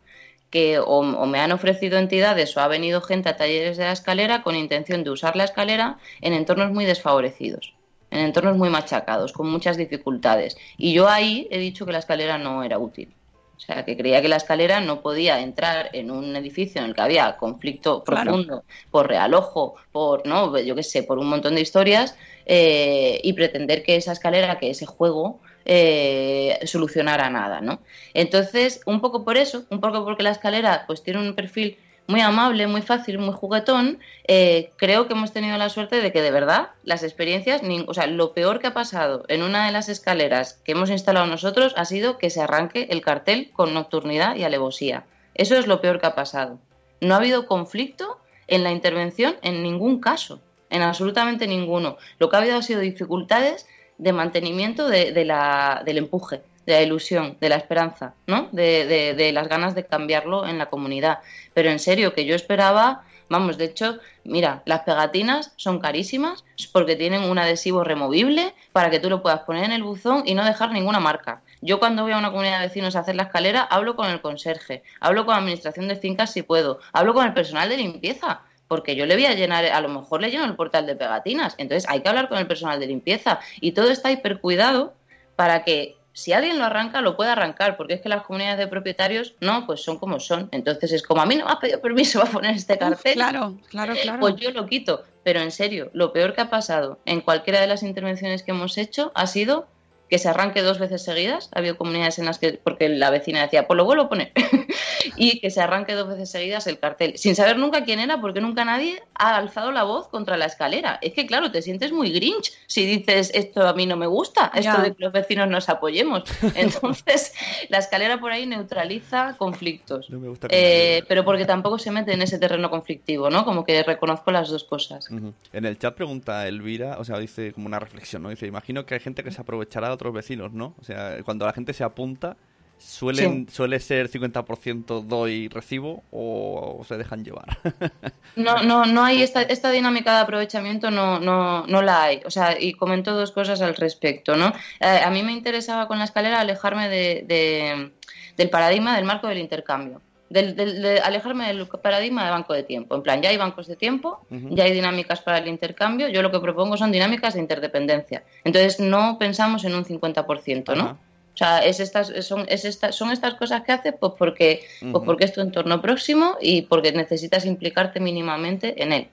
que 0.50 0.80
o, 0.80 1.00
o, 1.00 1.26
me 1.26 1.40
han 1.40 1.52
ofrecido 1.52 1.98
entidades 1.98 2.56
o 2.58 2.60
ha 2.60 2.68
venido 2.68 3.02
gente 3.02 3.30
a 3.30 3.38
talleres 3.38 3.78
de 3.78 3.86
la 3.86 3.94
escalera 3.94 4.44
con 4.44 4.56
intención 4.56 5.04
de 5.04 5.10
usar 5.10 5.36
la 5.36 5.46
escalera 5.46 5.98
en 6.20 6.34
entornos 6.34 6.72
muy 6.72 6.86
desfavorecidos, 6.86 7.74
en 8.12 8.20
entornos 8.20 8.58
muy 8.58 8.70
machacados, 8.70 9.32
con 9.32 9.50
muchas 9.50 9.78
dificultades. 9.78 10.58
Y 10.78 10.94
yo 10.94 11.08
ahí 11.08 11.48
he 11.52 11.58
dicho 11.58 11.86
que 11.86 11.94
la 11.94 12.00
escalera 12.00 12.38
no 12.38 12.64
era 12.64 12.80
útil. 12.80 13.14
O 13.62 13.64
sea, 13.64 13.86
que 13.86 13.96
creía 13.96 14.24
que 14.24 14.28
la 14.28 14.38
escalera 14.38 14.82
no 14.82 15.02
podía 15.02 15.40
entrar 15.40 15.92
en 15.94 16.10
un 16.10 16.36
edificio 16.36 16.82
en 16.82 16.88
el 16.88 16.96
que 16.96 17.02
había 17.02 17.38
conflicto 17.38 18.04
profundo 18.04 18.44
claro. 18.44 18.64
por 18.90 19.08
realojo, 19.08 19.76
por, 19.92 20.26
no, 20.26 20.58
yo 20.58 20.74
qué 20.74 20.82
sé, 20.82 21.04
por 21.04 21.20
un 21.20 21.28
montón 21.28 21.54
de 21.54 21.62
historias 21.62 22.16
eh, 22.48 23.22
y 23.24 23.34
pretender 23.34 23.84
que 23.84 23.98
esa 23.98 24.14
escalera, 24.14 24.58
que 24.58 24.72
ese 24.72 24.88
juego, 24.88 25.42
eh, 25.66 26.60
solucionara 26.66 27.30
nada, 27.30 27.62
¿no? 27.62 27.82
Entonces, 28.14 28.82
un 28.86 29.02
poco 29.02 29.24
por 29.24 29.38
eso, 29.38 29.66
un 29.70 29.80
poco 29.80 30.04
porque 30.04 30.24
la 30.24 30.32
escalera 30.32 30.86
pues 30.88 31.04
tiene 31.04 31.20
un 31.20 31.36
perfil 31.36 31.78
muy 32.08 32.22
amable, 32.22 32.68
muy 32.68 32.82
fácil, 32.82 33.20
muy 33.20 33.34
juguetón, 33.34 34.00
eh, 34.28 34.72
creo 34.76 35.08
que 35.08 35.14
hemos 35.14 35.32
tenido 35.32 35.58
la 35.58 35.70
suerte 35.70 36.02
de 36.02 36.12
que 36.12 36.22
de 36.22 36.32
verdad 36.32 36.70
las 36.84 37.04
experiencias, 37.04 37.62
o 37.88 37.94
sea, 37.94 38.08
lo 38.08 38.34
peor 38.34 38.60
que 38.60 38.68
ha 38.68 38.74
pasado 38.74 39.24
en 39.28 39.44
una 39.44 39.66
de 39.66 39.72
las 39.72 39.88
escaleras 39.88 40.60
que 40.66 40.74
hemos 40.74 40.90
instalado 40.90 41.26
nosotros 41.26 41.74
ha 41.78 41.86
sido 41.86 42.18
que 42.18 42.30
se 42.30 42.42
arranque 42.42 42.88
el 42.90 43.02
cartel 43.02 43.52
con 43.54 43.74
nocturnidad 43.74 44.36
y 44.36 44.44
alevosía. 44.44 45.06
Eso 45.36 45.56
es 45.58 45.68
lo 45.68 45.80
peor 45.80 46.02
que 46.02 46.08
ha 46.08 46.16
pasado. 46.16 46.60
No 47.00 47.14
ha 47.14 47.18
habido 47.18 47.46
conflicto 47.46 48.20
en 48.48 48.64
la 48.64 48.72
intervención 48.72 49.38
en 49.42 49.64
ningún 49.64 50.02
caso, 50.02 50.42
en 50.70 50.82
absolutamente 50.82 51.48
ninguno. 51.48 51.98
Lo 52.20 52.30
que 52.30 52.36
ha 52.36 52.40
habido 52.40 52.58
ha 52.58 52.62
sido 52.62 52.82
dificultades 52.82 53.68
de 54.02 54.14
mantenimiento 54.14 54.90
de, 54.90 55.12
de 55.12 55.26
la, 55.26 55.84
del 55.86 56.00
empuje 56.00 56.42
de 56.66 56.74
la 56.74 56.82
ilusión, 56.82 57.38
de 57.40 57.50
la 57.50 57.56
esperanza, 57.56 58.14
¿no? 58.28 58.48
De, 58.52 58.86
de, 58.86 59.14
de, 59.14 59.32
las 59.32 59.48
ganas 59.48 59.74
de 59.74 59.86
cambiarlo 59.86 60.48
en 60.48 60.58
la 60.58 60.68
comunidad. 60.68 61.20
Pero 61.54 61.70
en 61.70 61.80
serio, 61.80 62.14
que 62.14 62.26
yo 62.26 62.36
esperaba, 62.36 63.04
vamos, 63.30 63.58
de 63.58 63.66
hecho, 63.66 63.98
mira, 64.24 64.62
las 64.66 64.82
pegatinas 64.82 65.54
son 65.56 65.80
carísimas 65.80 66.44
porque 66.72 66.96
tienen 66.96 67.24
un 67.24 67.40
adhesivo 67.40 67.84
removible 67.84 68.54
para 68.74 68.92
que 68.92 69.00
tú 69.00 69.10
lo 69.10 69.22
puedas 69.24 69.42
poner 69.42 69.66
en 69.66 69.72
el 69.72 69.84
buzón 69.84 70.24
y 70.26 70.36
no 70.36 70.46
dejar 70.46 70.72
ninguna 70.72 71.00
marca. 71.00 71.42
Yo 71.62 71.80
cuando 71.80 72.04
voy 72.04 72.12
a 72.12 72.18
una 72.18 72.32
comunidad 72.32 72.60
de 72.60 72.68
vecinos 72.68 72.96
a 72.96 73.00
hacer 73.00 73.16
la 73.16 73.24
escalera, 73.24 73.62
hablo 73.64 73.96
con 73.96 74.10
el 74.10 74.22
conserje, 74.22 74.84
hablo 75.00 75.26
con 75.26 75.34
la 75.34 75.40
administración 75.40 75.88
de 75.88 75.96
fincas 75.96 76.32
si 76.32 76.44
puedo, 76.44 76.80
hablo 76.94 77.14
con 77.14 77.26
el 77.26 77.34
personal 77.34 77.70
de 77.70 77.78
limpieza, 77.78 78.42
porque 78.72 78.96
yo 78.96 79.06
le 79.06 79.16
voy 79.16 79.26
a 79.26 79.34
llenar, 79.34 79.66
a 79.66 79.82
lo 79.82 79.90
mejor 79.90 80.22
le 80.22 80.32
lleno 80.32 80.46
el 80.46 80.56
portal 80.56 80.86
de 80.86 80.96
pegatinas. 80.96 81.56
Entonces 81.58 81.90
hay 81.90 82.00
que 82.00 82.08
hablar 82.08 82.30
con 82.30 82.38
el 82.38 82.48
personal 82.48 82.80
de 82.80 82.88
limpieza 82.88 83.42
y 83.60 83.74
todo 83.74 83.92
está 83.92 84.14
hipercuidado 84.14 84.94
para 85.36 85.66
que 85.66 85.98
si 86.14 86.32
alguien 86.32 86.58
lo 86.58 86.64
arranca, 86.64 87.02
lo 87.02 87.18
puede 87.18 87.32
arrancar, 87.32 87.76
porque 87.76 87.96
es 87.96 88.02
que 88.02 88.08
las 88.08 88.24
comunidades 88.24 88.60
de 88.60 88.68
propietarios, 88.68 89.36
no, 89.42 89.66
pues 89.66 89.84
son 89.84 90.00
como 90.00 90.22
son. 90.22 90.48
Entonces 90.54 90.94
es 90.94 91.04
como, 91.04 91.22
a 91.22 91.26
mí 91.26 91.36
no 91.36 91.48
me 91.48 91.52
has 91.52 91.58
pedido 91.58 91.82
permiso 91.82 92.22
para 92.22 92.32
poner 92.32 92.56
este 92.56 92.78
cartel. 92.78 93.16
Claro, 93.16 93.58
claro, 93.68 93.94
claro. 94.02 94.22
Pues 94.22 94.38
yo 94.38 94.52
lo 94.52 94.66
quito. 94.66 95.04
Pero 95.22 95.42
en 95.42 95.52
serio, 95.52 95.90
lo 95.92 96.14
peor 96.14 96.34
que 96.34 96.40
ha 96.40 96.50
pasado 96.50 96.98
en 97.04 97.20
cualquiera 97.20 97.60
de 97.60 97.68
las 97.68 97.84
intervenciones 97.84 98.42
que 98.42 98.52
hemos 98.52 98.78
hecho 98.78 99.12
ha 99.16 99.28
sido 99.28 99.68
que 100.12 100.20
se 100.20 100.28
arranque 100.28 100.62
dos 100.62 100.78
veces 100.78 101.02
seguidas. 101.04 101.50
Ha 101.56 101.60
habido 101.60 101.78
comunidades 101.78 102.20
en 102.20 102.26
las 102.26 102.38
que, 102.38 102.60
porque 102.62 102.90
la 102.90 103.10
vecina 103.10 103.42
decía, 103.42 103.66
pues 103.66 103.78
lo 103.78 103.86
vuelvo 103.86 104.04
a 104.04 104.10
poner. 104.10 104.34
y 105.16 105.40
que 105.40 105.50
se 105.50 105.62
arranque 105.62 105.94
dos 105.94 106.10
veces 106.10 106.30
seguidas 106.30 106.68
el 106.68 106.80
cartel, 106.80 107.14
sin 107.18 107.34
saber 107.34 107.58
nunca 107.58 107.86
quién 107.86 108.00
era, 108.00 108.20
porque 108.20 108.42
nunca 108.42 108.66
nadie 108.66 109.02
ha 109.16 109.38
alzado 109.38 109.72
la 109.72 109.84
voz 109.84 110.10
contra 110.10 110.36
la 110.36 110.48
escalera. 110.48 111.00
Es 111.02 111.14
que, 111.14 111.26
claro, 111.26 111.50
te 111.50 111.62
sientes 111.62 111.94
muy 111.94 112.12
grinch 112.12 112.52
si 112.68 112.86
dices 112.86 113.32
esto 113.34 113.66
a 113.66 113.74
mí 113.74 113.86
no 113.86 113.96
me 113.96 114.06
gusta, 114.06 114.52
esto 114.54 114.60
Ya. 114.78 114.82
de 114.82 114.90
que 114.94 115.02
los 115.02 115.14
vecinos 115.14 115.48
nos 115.48 115.70
apoyemos. 115.70 116.24
Entonces, 116.56 117.34
la 117.70 117.78
escalera 117.78 118.20
por 118.20 118.34
ahí 118.34 118.46
neutraliza 118.46 119.36
conflictos. 119.38 120.10
No 120.10 120.20
me 120.20 120.28
gusta 120.28 120.50
que 120.50 120.98
Eh, 120.98 121.04
pero 121.08 121.24
porque 121.24 121.46
tampoco 121.46 121.80
se 121.80 121.90
mete 121.90 122.12
en 122.12 122.22
ese 122.22 122.38
terreno 122.38 122.70
conflictivo, 122.70 123.30
¿no? 123.30 123.46
Como 123.46 123.64
que 123.64 123.82
reconozco 123.84 124.30
las 124.32 124.50
dos 124.50 124.66
cosas. 124.66 125.08
En 125.54 125.66
el 125.66 125.80
chat 125.80 125.96
pregunta 125.96 126.46
Elvira, 126.50 126.98
o 127.00 127.06
sea, 127.06 127.18
dice 127.18 127.54
como 127.54 127.68
una 127.68 127.80
reflexión, 127.80 128.24
¿no? 128.24 128.30
Dice, 128.30 128.46
imagino 128.46 128.86
que 128.86 128.96
hay 128.96 129.00
gente 129.00 129.24
que 129.24 129.32
se 129.32 129.40
aprovechará 129.40 129.88
otros 130.02 130.14
vecinos, 130.16 130.52
¿no? 130.52 130.76
O 130.80 130.84
sea, 130.84 131.18
cuando 131.24 131.46
la 131.46 131.54
gente 131.54 131.74
se 131.74 131.84
apunta, 131.84 132.36
suelen, 132.80 133.48
suele 133.50 133.80
ser 133.80 134.10
50% 134.10 135.04
doy 135.06 135.48
recibo 135.50 136.04
o 136.12 136.84
se 136.88 136.98
dejan 136.98 137.24
llevar. 137.24 137.46
No, 138.38 138.64
no, 138.64 138.86
no 138.86 139.04
hay 139.04 139.22
esta, 139.22 139.42
esta 139.42 139.70
dinámica 139.72 140.16
de 140.16 140.22
aprovechamiento, 140.22 140.90
no, 140.90 141.20
no, 141.20 141.68
no 141.68 141.82
la 141.82 142.04
hay. 142.04 142.22
O 142.26 142.32
sea, 142.32 142.56
y 142.60 142.74
comento 142.74 143.14
dos 143.14 143.32
cosas 143.34 143.62
al 143.62 143.76
respecto, 143.76 144.38
¿no? 144.38 144.54
Eh, 144.80 145.02
a 145.04 145.10
mí 145.10 145.22
me 145.22 145.34
interesaba 145.34 145.88
con 145.88 146.00
la 146.00 146.06
escalera 146.06 146.40
alejarme 146.40 146.88
de, 146.88 147.26
de- 147.28 147.92
del 148.38 148.50
paradigma 148.50 148.96
del 148.96 149.04
marco 149.04 149.28
del 149.28 149.38
intercambio. 149.40 150.02
Del, 150.32 150.56
del- 150.56 150.82
de 150.82 151.00
alejarme 151.02 151.48
del 151.48 151.68
paradigma 151.68 152.24
de 152.26 152.32
banco 152.32 152.54
de 152.54 152.64
tiempo. 152.64 152.96
En 152.96 153.02
plan, 153.04 153.22
ya 153.22 153.30
hay 153.30 153.38
bancos 153.38 153.68
de 153.68 153.76
tiempo, 153.76 154.26
ya 154.56 154.64
hay 154.64 154.72
dinámicas 154.72 155.20
para 155.22 155.40
el 155.40 155.48
intercambio. 155.48 156.08
Yo 156.08 156.22
lo 156.22 156.32
que 156.32 156.40
propongo 156.40 156.78
son 156.78 156.92
dinámicas 156.92 157.34
de 157.34 157.42
interdependencia. 157.42 158.24
Entonces, 158.46 158.80
no 158.80 159.18
pensamos 159.20 159.66
en 159.66 159.76
un 159.76 159.84
50%, 159.84 160.76
¿no? 160.76 160.98
O 161.34 161.38
sea, 161.38 161.60
es 161.60 161.80
estas, 161.80 162.08
son, 162.26 162.46
es 162.50 162.66
esta- 162.66 162.92
son 162.92 163.12
estas 163.12 163.36
cosas 163.36 163.64
que 163.64 163.72
haces 163.72 163.94
pues 164.00 164.14
porque, 164.18 164.66
pues 164.92 165.04
porque 165.06 165.24
es 165.26 165.34
tu 165.34 165.40
entorno 165.42 165.82
próximo 165.82 166.38
y 166.42 166.64
porque 166.64 166.92
necesitas 166.92 167.46
implicarte 167.46 168.00
mínimamente 168.00 168.82
en 168.84 168.92
él. 168.94 169.08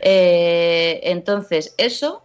Eh, 0.00 1.00
entonces, 1.04 1.74
eso, 1.78 2.24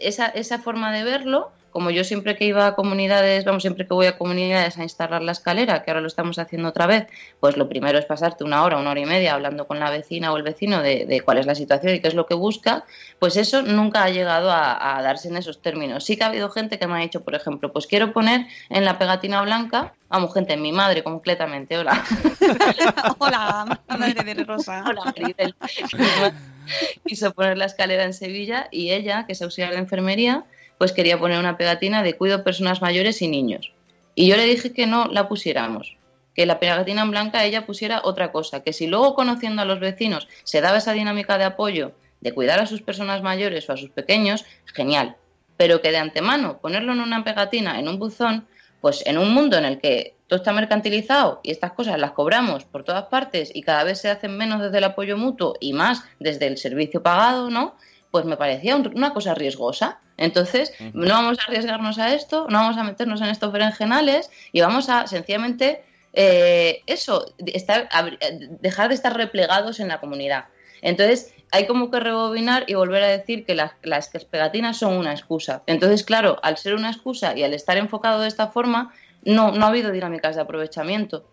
esa, 0.00 0.26
esa 0.26 0.58
forma 0.58 0.92
de 0.92 1.02
verlo, 1.04 1.50
como 1.78 1.90
yo 1.90 2.02
siempre 2.02 2.34
que 2.34 2.44
iba 2.44 2.66
a 2.66 2.74
comunidades, 2.74 3.44
vamos, 3.44 3.62
siempre 3.62 3.86
que 3.86 3.94
voy 3.94 4.06
a 4.06 4.18
comunidades 4.18 4.78
a 4.78 4.82
instalar 4.82 5.22
la 5.22 5.30
escalera, 5.30 5.84
que 5.84 5.92
ahora 5.92 6.00
lo 6.00 6.08
estamos 6.08 6.36
haciendo 6.40 6.70
otra 6.70 6.88
vez, 6.88 7.06
pues 7.38 7.56
lo 7.56 7.68
primero 7.68 8.00
es 8.00 8.04
pasarte 8.04 8.42
una 8.42 8.64
hora, 8.64 8.78
una 8.78 8.90
hora 8.90 8.98
y 8.98 9.06
media 9.06 9.34
hablando 9.34 9.68
con 9.68 9.78
la 9.78 9.88
vecina 9.88 10.32
o 10.32 10.36
el 10.36 10.42
vecino 10.42 10.82
de, 10.82 11.06
de 11.06 11.20
cuál 11.20 11.38
es 11.38 11.46
la 11.46 11.54
situación 11.54 11.94
y 11.94 12.00
qué 12.00 12.08
es 12.08 12.14
lo 12.14 12.26
que 12.26 12.34
busca, 12.34 12.84
pues 13.20 13.36
eso 13.36 13.62
nunca 13.62 14.02
ha 14.02 14.10
llegado 14.10 14.50
a, 14.50 14.98
a 14.98 15.02
darse 15.02 15.28
en 15.28 15.36
esos 15.36 15.62
términos. 15.62 16.02
Sí 16.02 16.16
que 16.16 16.24
ha 16.24 16.26
habido 16.26 16.50
gente 16.50 16.80
que 16.80 16.88
me 16.88 16.94
ha 16.94 17.00
dicho, 17.00 17.22
por 17.22 17.36
ejemplo, 17.36 17.72
pues 17.72 17.86
quiero 17.86 18.12
poner 18.12 18.48
en 18.70 18.84
la 18.84 18.98
pegatina 18.98 19.40
blanca, 19.42 19.94
vamos, 20.08 20.34
gente, 20.34 20.56
mi 20.56 20.72
madre 20.72 21.04
completamente, 21.04 21.78
hola. 21.78 22.04
Hola, 23.18 23.78
madre 23.86 24.34
de 24.34 24.42
Rosa. 24.42 24.82
Hola, 24.84 25.04
Maribel. 25.04 25.54
Quiso 27.06 27.32
poner 27.34 27.56
la 27.56 27.66
escalera 27.66 28.02
en 28.02 28.14
Sevilla 28.14 28.66
y 28.72 28.90
ella, 28.90 29.26
que 29.26 29.32
es 29.34 29.42
auxiliar 29.42 29.74
de 29.74 29.78
enfermería, 29.78 30.44
pues 30.78 30.92
quería 30.92 31.18
poner 31.18 31.38
una 31.38 31.56
pegatina 31.56 32.02
de 32.02 32.16
cuido 32.16 32.44
personas 32.44 32.80
mayores 32.80 33.20
y 33.20 33.28
niños. 33.28 33.72
Y 34.14 34.28
yo 34.28 34.36
le 34.36 34.44
dije 34.44 34.72
que 34.72 34.86
no 34.86 35.06
la 35.06 35.28
pusiéramos, 35.28 35.96
que 36.34 36.46
la 36.46 36.60
pegatina 36.60 37.02
en 37.02 37.10
blanca 37.10 37.44
ella 37.44 37.66
pusiera 37.66 38.00
otra 38.04 38.32
cosa, 38.32 38.62
que 38.62 38.72
si 38.72 38.86
luego 38.86 39.14
conociendo 39.14 39.62
a 39.62 39.64
los 39.64 39.80
vecinos 39.80 40.28
se 40.44 40.60
daba 40.60 40.78
esa 40.78 40.92
dinámica 40.92 41.36
de 41.36 41.44
apoyo 41.44 41.92
de 42.20 42.32
cuidar 42.32 42.60
a 42.60 42.66
sus 42.66 42.82
personas 42.82 43.22
mayores 43.22 43.68
o 43.68 43.72
a 43.72 43.76
sus 43.76 43.90
pequeños, 43.90 44.44
genial. 44.64 45.16
Pero 45.56 45.80
que 45.82 45.90
de 45.90 45.98
antemano 45.98 46.58
ponerlo 46.58 46.92
en 46.92 47.00
una 47.00 47.24
pegatina, 47.24 47.78
en 47.78 47.88
un 47.88 47.98
buzón, 47.98 48.46
pues 48.80 49.04
en 49.06 49.18
un 49.18 49.32
mundo 49.34 49.56
en 49.56 49.64
el 49.64 49.80
que 49.80 50.14
todo 50.28 50.38
está 50.38 50.52
mercantilizado 50.52 51.40
y 51.42 51.50
estas 51.50 51.72
cosas 51.72 51.98
las 51.98 52.12
cobramos 52.12 52.64
por 52.64 52.84
todas 52.84 53.06
partes 53.06 53.50
y 53.54 53.62
cada 53.62 53.82
vez 53.82 54.00
se 54.00 54.10
hacen 54.10 54.36
menos 54.36 54.60
desde 54.60 54.78
el 54.78 54.84
apoyo 54.84 55.16
mutuo 55.16 55.54
y 55.58 55.72
más 55.72 56.04
desde 56.20 56.46
el 56.46 56.58
servicio 56.58 57.02
pagado, 57.02 57.50
¿no? 57.50 57.76
Pues 58.10 58.24
me 58.24 58.36
parecía 58.36 58.76
un- 58.76 58.90
una 58.96 59.12
cosa 59.12 59.34
riesgosa. 59.34 60.00
Entonces, 60.16 60.72
no 60.94 61.14
vamos 61.14 61.38
a 61.38 61.44
arriesgarnos 61.44 61.98
a 61.98 62.14
esto, 62.14 62.46
no 62.48 62.58
vamos 62.58 62.76
a 62.76 62.82
meternos 62.84 63.20
en 63.20 63.28
estos 63.28 63.52
berenjenales 63.52 64.30
y 64.52 64.60
vamos 64.60 64.88
a 64.88 65.06
sencillamente 65.06 65.84
eh, 66.14 66.82
eso, 66.86 67.34
estar, 67.46 67.88
eh, 68.20 68.38
dejar 68.60 68.88
de 68.88 68.94
estar 68.94 69.14
replegados 69.16 69.78
en 69.78 69.88
la 69.88 70.00
comunidad. 70.00 70.46
Entonces, 70.80 71.34
hay 71.52 71.66
como 71.66 71.90
que 71.90 72.00
rebobinar 72.00 72.64
y 72.66 72.74
volver 72.74 73.02
a 73.04 73.08
decir 73.08 73.44
que 73.44 73.54
las, 73.54 73.72
las 73.82 74.08
pegatinas 74.08 74.78
son 74.78 74.94
una 74.96 75.12
excusa. 75.12 75.62
Entonces, 75.66 76.04
claro, 76.04 76.38
al 76.42 76.56
ser 76.56 76.74
una 76.74 76.90
excusa 76.90 77.36
y 77.36 77.44
al 77.44 77.52
estar 77.54 77.76
enfocado 77.76 78.20
de 78.22 78.28
esta 78.28 78.48
forma, 78.48 78.92
no, 79.22 79.52
no 79.52 79.66
ha 79.66 79.68
habido 79.68 79.92
dinámicas 79.92 80.34
de 80.34 80.42
aprovechamiento. 80.42 81.28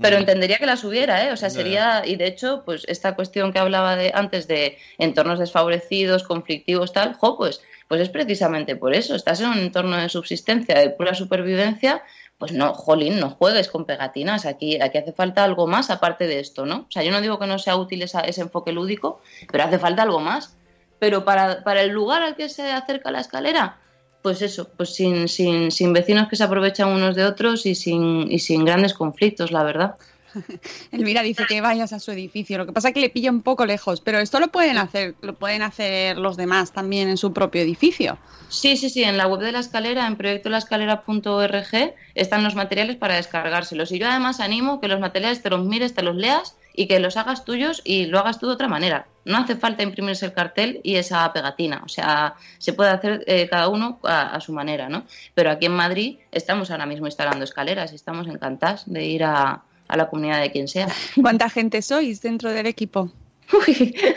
Pero 0.00 0.16
entendería 0.16 0.58
que 0.58 0.66
las 0.66 0.84
hubiera, 0.84 1.24
¿eh? 1.26 1.32
O 1.32 1.36
sea, 1.36 1.48
sería, 1.50 2.02
y 2.06 2.16
de 2.16 2.26
hecho, 2.26 2.62
pues 2.64 2.84
esta 2.88 3.14
cuestión 3.14 3.52
que 3.52 3.58
hablaba 3.58 3.96
de 3.96 4.12
antes 4.14 4.46
de 4.48 4.78
entornos 4.98 5.38
desfavorecidos, 5.38 6.22
conflictivos, 6.22 6.92
tal, 6.92 7.14
jo, 7.14 7.36
pues, 7.36 7.60
pues 7.88 8.00
es 8.00 8.08
precisamente 8.08 8.76
por 8.76 8.94
eso. 8.94 9.14
Estás 9.14 9.40
en 9.40 9.48
un 9.48 9.58
entorno 9.58 9.96
de 9.96 10.08
subsistencia, 10.08 10.78
de 10.78 10.90
pura 10.90 11.14
supervivencia, 11.14 12.02
pues 12.38 12.52
no, 12.52 12.72
jolín, 12.72 13.20
no 13.20 13.30
juegues 13.30 13.68
con 13.68 13.84
pegatinas. 13.84 14.46
Aquí, 14.46 14.80
aquí 14.80 14.96
hace 14.98 15.12
falta 15.12 15.44
algo 15.44 15.66
más 15.66 15.90
aparte 15.90 16.26
de 16.26 16.40
esto, 16.40 16.64
¿no? 16.64 16.86
O 16.88 16.90
sea, 16.90 17.02
yo 17.02 17.10
no 17.10 17.20
digo 17.20 17.38
que 17.38 17.46
no 17.46 17.58
sea 17.58 17.76
útil 17.76 18.00
esa- 18.02 18.20
ese 18.20 18.40
enfoque 18.42 18.72
lúdico, 18.72 19.20
pero 19.50 19.64
hace 19.64 19.78
falta 19.78 20.02
algo 20.02 20.20
más. 20.20 20.56
Pero 20.98 21.24
para, 21.24 21.64
para 21.64 21.82
el 21.82 21.90
lugar 21.90 22.22
al 22.22 22.36
que 22.36 22.48
se 22.48 22.70
acerca 22.72 23.10
la 23.10 23.20
escalera, 23.20 23.78
pues 24.22 24.42
eso, 24.42 24.68
pues 24.76 24.94
sin, 24.94 25.28
sin, 25.28 25.70
sin 25.70 25.92
vecinos 25.92 26.28
que 26.28 26.36
se 26.36 26.44
aprovechan 26.44 26.88
unos 26.88 27.16
de 27.16 27.24
otros 27.24 27.66
y 27.66 27.74
sin, 27.74 28.30
y 28.30 28.38
sin 28.38 28.64
grandes 28.64 28.94
conflictos, 28.94 29.50
la 29.50 29.62
verdad. 29.62 29.96
Elvira 30.92 31.22
dice 31.22 31.44
que 31.48 31.60
vayas 31.60 31.92
a 31.92 31.98
su 31.98 32.12
edificio. 32.12 32.58
Lo 32.58 32.66
que 32.66 32.72
pasa 32.72 32.88
es 32.88 32.94
que 32.94 33.00
le 33.00 33.10
pilla 33.10 33.30
un 33.30 33.42
poco 33.42 33.66
lejos, 33.66 34.00
pero 34.00 34.18
esto 34.18 34.38
lo 34.40 34.48
pueden 34.48 34.78
hacer, 34.78 35.14
lo 35.22 35.34
pueden 35.34 35.62
hacer 35.62 36.18
los 36.18 36.36
demás 36.36 36.72
también 36.72 37.08
en 37.08 37.16
su 37.16 37.32
propio 37.32 37.62
edificio. 37.62 38.18
Sí, 38.48 38.76
sí, 38.76 38.90
sí, 38.90 39.02
en 39.02 39.16
la 39.16 39.26
web 39.26 39.40
de 39.40 39.52
la 39.52 39.60
escalera, 39.60 40.06
en 40.06 40.16
proyectolascalera.org, 40.16 41.94
están 42.14 42.44
los 42.44 42.54
materiales 42.54 42.96
para 42.96 43.16
descargárselos. 43.16 43.92
Y 43.92 43.98
yo 43.98 44.08
además 44.08 44.40
animo 44.40 44.80
que 44.80 44.88
los 44.88 45.00
materiales 45.00 45.42
te 45.42 45.50
los 45.50 45.64
mires, 45.64 45.94
te 45.94 46.02
los 46.02 46.16
leas 46.16 46.56
y 46.74 46.86
que 46.86 47.00
los 47.00 47.16
hagas 47.16 47.44
tuyos 47.44 47.82
y 47.84 48.06
lo 48.06 48.18
hagas 48.18 48.38
tú 48.38 48.46
de 48.46 48.54
otra 48.54 48.68
manera. 48.68 49.06
No 49.24 49.38
hace 49.38 49.56
falta 49.56 49.82
imprimirse 49.82 50.26
el 50.26 50.32
cartel 50.32 50.80
y 50.82 50.96
esa 50.96 51.30
pegatina. 51.32 51.82
O 51.84 51.88
sea, 51.88 52.34
se 52.58 52.72
puede 52.72 52.90
hacer 52.90 53.24
eh, 53.26 53.48
cada 53.48 53.68
uno 53.68 53.98
a, 54.04 54.34
a 54.34 54.40
su 54.40 54.52
manera, 54.52 54.88
¿no? 54.88 55.04
Pero 55.34 55.50
aquí 55.50 55.66
en 55.66 55.72
Madrid 55.72 56.18
estamos 56.32 56.70
ahora 56.70 56.86
mismo 56.86 57.06
instalando 57.06 57.44
escaleras 57.44 57.92
y 57.92 57.96
estamos 57.96 58.26
encantadas 58.28 58.90
de 58.90 59.04
ir 59.04 59.24
a, 59.24 59.62
a 59.88 59.96
la 59.96 60.08
comunidad 60.08 60.40
de 60.40 60.50
quien 60.50 60.68
sea. 60.68 60.88
¿Cuánta 61.20 61.50
gente 61.50 61.82
sois 61.82 62.22
dentro 62.22 62.50
del 62.50 62.66
equipo? 62.66 63.10
Uy, 63.52 63.94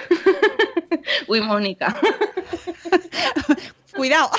Uy 1.28 1.42
Mónica. 1.42 1.96
Cuidado. 3.96 4.30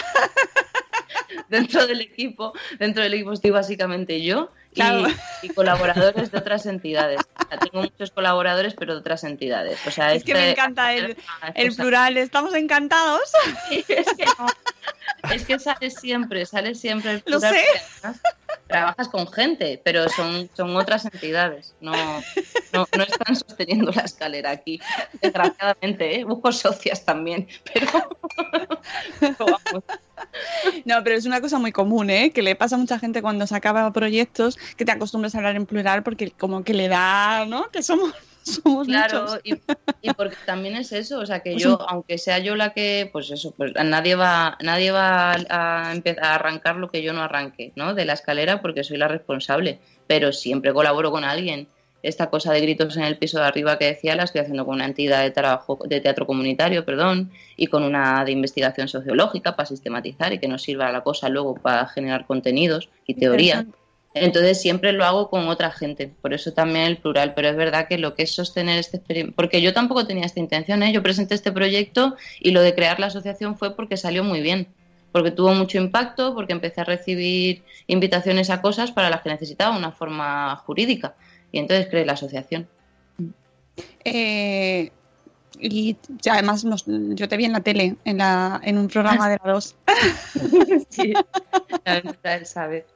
dentro 1.48 1.86
del 1.86 2.00
equipo, 2.00 2.52
dentro 2.78 3.02
del 3.02 3.14
equipo 3.14 3.32
estoy 3.32 3.50
básicamente 3.50 4.22
yo 4.22 4.50
Claro. 4.74 5.06
y 5.42 5.48
colaboradores 5.50 6.30
de 6.30 6.38
otras 6.38 6.66
entidades. 6.66 7.20
O 7.20 7.48
sea, 7.48 7.58
tengo 7.58 7.82
muchos 7.82 8.10
colaboradores, 8.10 8.74
pero 8.74 8.94
de 8.94 9.00
otras 9.00 9.22
entidades. 9.24 9.78
O 9.86 9.90
sea, 9.90 10.12
Es 10.12 10.24
que 10.24 10.32
este- 10.32 10.42
me 10.44 10.50
encanta 10.50 10.92
el, 10.92 11.16
el 11.54 11.68
cosa- 11.68 11.82
plural, 11.82 12.16
estamos 12.16 12.54
encantados. 12.54 13.22
es, 13.70 13.84
que 13.86 14.24
no. 14.38 14.46
Es 15.32 15.44
que 15.44 15.58
sale 15.58 15.90
siempre, 15.90 16.44
sale 16.46 16.74
siempre 16.74 17.12
el 17.12 17.16
Lo 17.26 17.38
plural, 17.40 17.54
sé. 17.54 17.64
Trabajas 18.66 19.08
con 19.08 19.26
gente, 19.30 19.80
pero 19.84 20.08
son, 20.08 20.48
son 20.54 20.76
otras 20.76 21.04
entidades. 21.04 21.74
No, 21.80 21.92
no, 22.72 22.86
están 23.02 23.36
sosteniendo 23.36 23.92
la 23.92 24.02
escalera 24.02 24.50
aquí. 24.50 24.80
Desgraciadamente, 25.20 26.20
¿eh? 26.20 26.24
busco 26.24 26.52
socias 26.52 27.04
también. 27.04 27.46
Pero. 27.72 29.48
No, 30.84 31.02
pero 31.02 31.16
es 31.16 31.26
una 31.26 31.40
cosa 31.40 31.58
muy 31.58 31.72
común, 31.72 32.10
¿eh? 32.10 32.30
Que 32.30 32.42
le 32.42 32.56
pasa 32.56 32.76
a 32.76 32.78
mucha 32.78 32.98
gente 32.98 33.22
cuando 33.22 33.46
se 33.46 33.54
acaba 33.54 33.92
proyectos 33.92 34.58
que 34.76 34.84
te 34.84 34.92
acostumbras 34.92 35.34
a 35.34 35.38
hablar 35.38 35.56
en 35.56 35.66
plural 35.66 36.02
porque 36.02 36.30
como 36.30 36.64
que 36.64 36.74
le 36.74 36.88
da, 36.88 37.46
¿no? 37.46 37.70
Que 37.70 37.82
somos, 37.82 38.12
somos 38.64 38.86
Claro, 38.86 39.22
muchos. 39.22 39.40
y, 39.44 39.54
y 40.02 40.12
porque 40.14 40.36
también 40.44 40.76
es 40.76 40.92
eso, 40.92 41.20
o 41.20 41.26
sea 41.26 41.40
que 41.40 41.56
yo, 41.58 41.78
un- 41.78 41.86
aunque 41.88 42.18
sea 42.18 42.38
yo 42.38 42.56
la 42.56 42.72
que, 42.72 43.08
pues 43.12 43.30
eso, 43.30 43.52
pues 43.56 43.72
nadie 43.84 44.14
va, 44.14 44.56
nadie 44.60 44.90
va 44.90 45.32
a, 45.48 45.92
empezar 45.92 46.24
a 46.24 46.34
arrancar 46.36 46.76
lo 46.76 46.90
que 46.90 47.02
yo 47.02 47.12
no 47.12 47.22
arranque, 47.22 47.72
¿no? 47.76 47.94
De 47.94 48.04
la 48.04 48.12
escalera 48.12 48.60
porque 48.62 48.84
soy 48.84 48.98
la 48.98 49.08
responsable, 49.08 49.78
pero 50.06 50.32
siempre 50.32 50.72
colaboro 50.72 51.10
con 51.10 51.24
alguien. 51.24 51.68
Esta 52.02 52.28
cosa 52.28 52.52
de 52.52 52.60
gritos 52.60 52.98
en 52.98 53.04
el 53.04 53.16
piso 53.16 53.38
de 53.38 53.46
arriba 53.46 53.78
que 53.78 53.86
decía 53.86 54.14
la 54.14 54.24
estoy 54.24 54.42
haciendo 54.42 54.66
con 54.66 54.74
una 54.74 54.84
entidad 54.84 55.22
de 55.22 55.30
trabajo, 55.30 55.78
de 55.86 56.02
teatro 56.02 56.26
comunitario, 56.26 56.84
perdón, 56.84 57.30
y 57.56 57.68
con 57.68 57.82
una 57.82 58.26
de 58.26 58.32
investigación 58.32 58.88
sociológica 58.88 59.56
para 59.56 59.64
sistematizar 59.66 60.30
y 60.34 60.38
que 60.38 60.46
nos 60.46 60.62
sirva 60.62 60.92
la 60.92 61.00
cosa 61.02 61.30
luego 61.30 61.54
para 61.54 61.86
generar 61.86 62.26
contenidos 62.26 62.90
y 63.06 63.14
teoría. 63.14 63.64
Entonces 64.14 64.60
siempre 64.60 64.92
lo 64.92 65.04
hago 65.04 65.28
con 65.28 65.48
otra 65.48 65.72
gente, 65.72 66.12
por 66.22 66.32
eso 66.32 66.52
también 66.52 66.86
el 66.86 66.98
plural, 66.98 67.34
pero 67.34 67.48
es 67.48 67.56
verdad 67.56 67.88
que 67.88 67.98
lo 67.98 68.14
que 68.14 68.22
es 68.22 68.32
sostener 68.32 68.78
este 68.78 68.98
experimento, 68.98 69.34
porque 69.34 69.60
yo 69.60 69.72
tampoco 69.72 70.06
tenía 70.06 70.24
esta 70.24 70.38
intención, 70.38 70.84
¿eh? 70.84 70.92
yo 70.92 71.02
presenté 71.02 71.34
este 71.34 71.50
proyecto 71.50 72.14
y 72.38 72.52
lo 72.52 72.62
de 72.62 72.76
crear 72.76 73.00
la 73.00 73.06
asociación 73.06 73.58
fue 73.58 73.74
porque 73.74 73.96
salió 73.96 74.22
muy 74.22 74.40
bien, 74.40 74.68
porque 75.10 75.32
tuvo 75.32 75.52
mucho 75.54 75.78
impacto, 75.78 76.32
porque 76.32 76.52
empecé 76.52 76.80
a 76.80 76.84
recibir 76.84 77.64
invitaciones 77.88 78.50
a 78.50 78.62
cosas 78.62 78.92
para 78.92 79.10
las 79.10 79.22
que 79.22 79.30
necesitaba 79.30 79.76
una 79.76 79.90
forma 79.90 80.56
jurídica. 80.64 81.14
Y 81.50 81.58
entonces 81.58 81.88
cree 81.88 82.04
la 82.04 82.14
asociación. 82.14 82.68
Eh, 84.04 84.90
y 85.66 85.96
además 86.30 86.64
nos- 86.64 86.84
yo 86.86 87.28
te 87.28 87.36
vi 87.36 87.44
en 87.46 87.52
la 87.52 87.60
tele, 87.60 87.96
en, 88.04 88.18
la, 88.18 88.60
en 88.64 88.78
un 88.78 88.88
programa 88.88 89.28
de 89.28 89.38
la 89.44 89.52
2. 89.52 89.74
Sí, 90.90 91.12
él 91.84 92.46
sabe. 92.46 92.86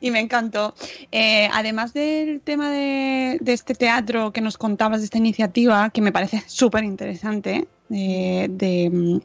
y 0.00 0.10
me 0.10 0.20
encantó. 0.20 0.74
Eh, 1.12 1.48
además 1.52 1.92
del 1.92 2.40
tema 2.40 2.70
de, 2.70 3.38
de 3.40 3.52
este 3.52 3.74
teatro 3.74 4.32
que 4.32 4.40
nos 4.40 4.56
contabas, 4.58 5.00
de 5.00 5.04
esta 5.06 5.18
iniciativa, 5.18 5.90
que 5.90 6.00
me 6.00 6.12
parece 6.12 6.42
súper 6.46 6.84
interesante, 6.84 7.66
eh, 7.90 8.46
de, 8.50 9.20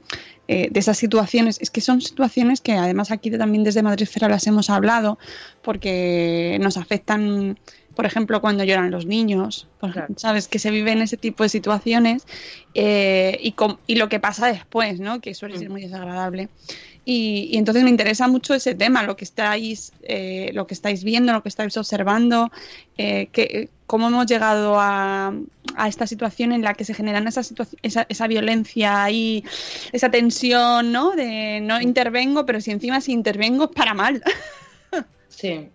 eh, 0.48 0.68
de 0.72 0.80
esas 0.80 0.98
situaciones, 0.98 1.58
es 1.62 1.70
que 1.70 1.82
son 1.82 2.02
situaciones 2.02 2.62
que 2.62 2.74
además 2.74 3.12
aquí 3.12 3.32
también 3.32 3.64
desde 3.64 3.84
Madridfera 3.84 4.30
las 4.30 4.46
hemos 4.48 4.70
hablado, 4.70 5.18
porque 5.62 6.58
nos 6.62 6.78
afectan, 6.78 7.60
por 8.00 8.06
ejemplo, 8.06 8.40
cuando 8.40 8.64
lloran 8.64 8.92
los 8.92 9.06
niños, 9.06 9.68
por 9.82 9.90
ejemplo, 9.90 10.16
sabes 10.18 10.48
que 10.48 10.58
se 10.58 10.72
viven 10.72 11.02
ese 11.02 11.18
tipo 11.18 11.44
de 11.44 11.50
situaciones 11.50 12.26
eh, 12.74 13.38
y, 13.44 13.52
com- 13.52 13.76
y 13.88 13.96
lo 13.96 14.08
que 14.08 14.22
pasa 14.22 14.48
después, 14.48 15.02
¿no? 15.02 15.20
Que 15.20 15.34
suele 15.34 15.56
ser 15.58 15.70
muy 15.70 15.82
desagradable. 15.82 16.48
Y, 17.04 17.50
y 17.52 17.58
entonces 17.58 17.84
me 17.84 17.90
interesa 17.90 18.30
mucho 18.30 18.54
ese 18.54 18.74
tema, 18.74 19.04
lo 19.04 19.18
que 19.18 19.26
estáis, 19.26 19.92
eh, 20.04 20.52
lo 20.54 20.66
que 20.66 20.76
estáis 20.76 21.04
viendo, 21.04 21.34
lo 21.34 21.44
que 21.44 21.50
estáis 21.50 21.76
observando, 21.76 22.50
eh, 22.98 23.28
que, 23.34 23.68
cómo 23.86 24.08
hemos 24.08 24.28
llegado 24.28 24.80
a, 24.80 25.34
a 25.76 25.88
esta 25.90 26.08
situación 26.08 26.54
en 26.54 26.62
la 26.62 26.76
que 26.76 26.86
se 26.86 26.94
generan 26.94 27.28
esa, 27.28 27.42
esa, 27.82 28.06
esa 28.08 28.28
violencia 28.28 29.12
y 29.12 29.44
esa 29.92 30.10
tensión, 30.10 30.94
¿no? 30.94 31.12
De 31.18 31.60
no 31.62 31.82
intervengo, 31.82 32.46
pero 32.46 32.62
si 32.62 32.72
encima 32.72 33.02
si 33.02 33.12
intervengo 33.12 33.66
es 33.66 33.72
para 33.72 33.94
mal. 33.94 34.24
Sí. 35.28 35.70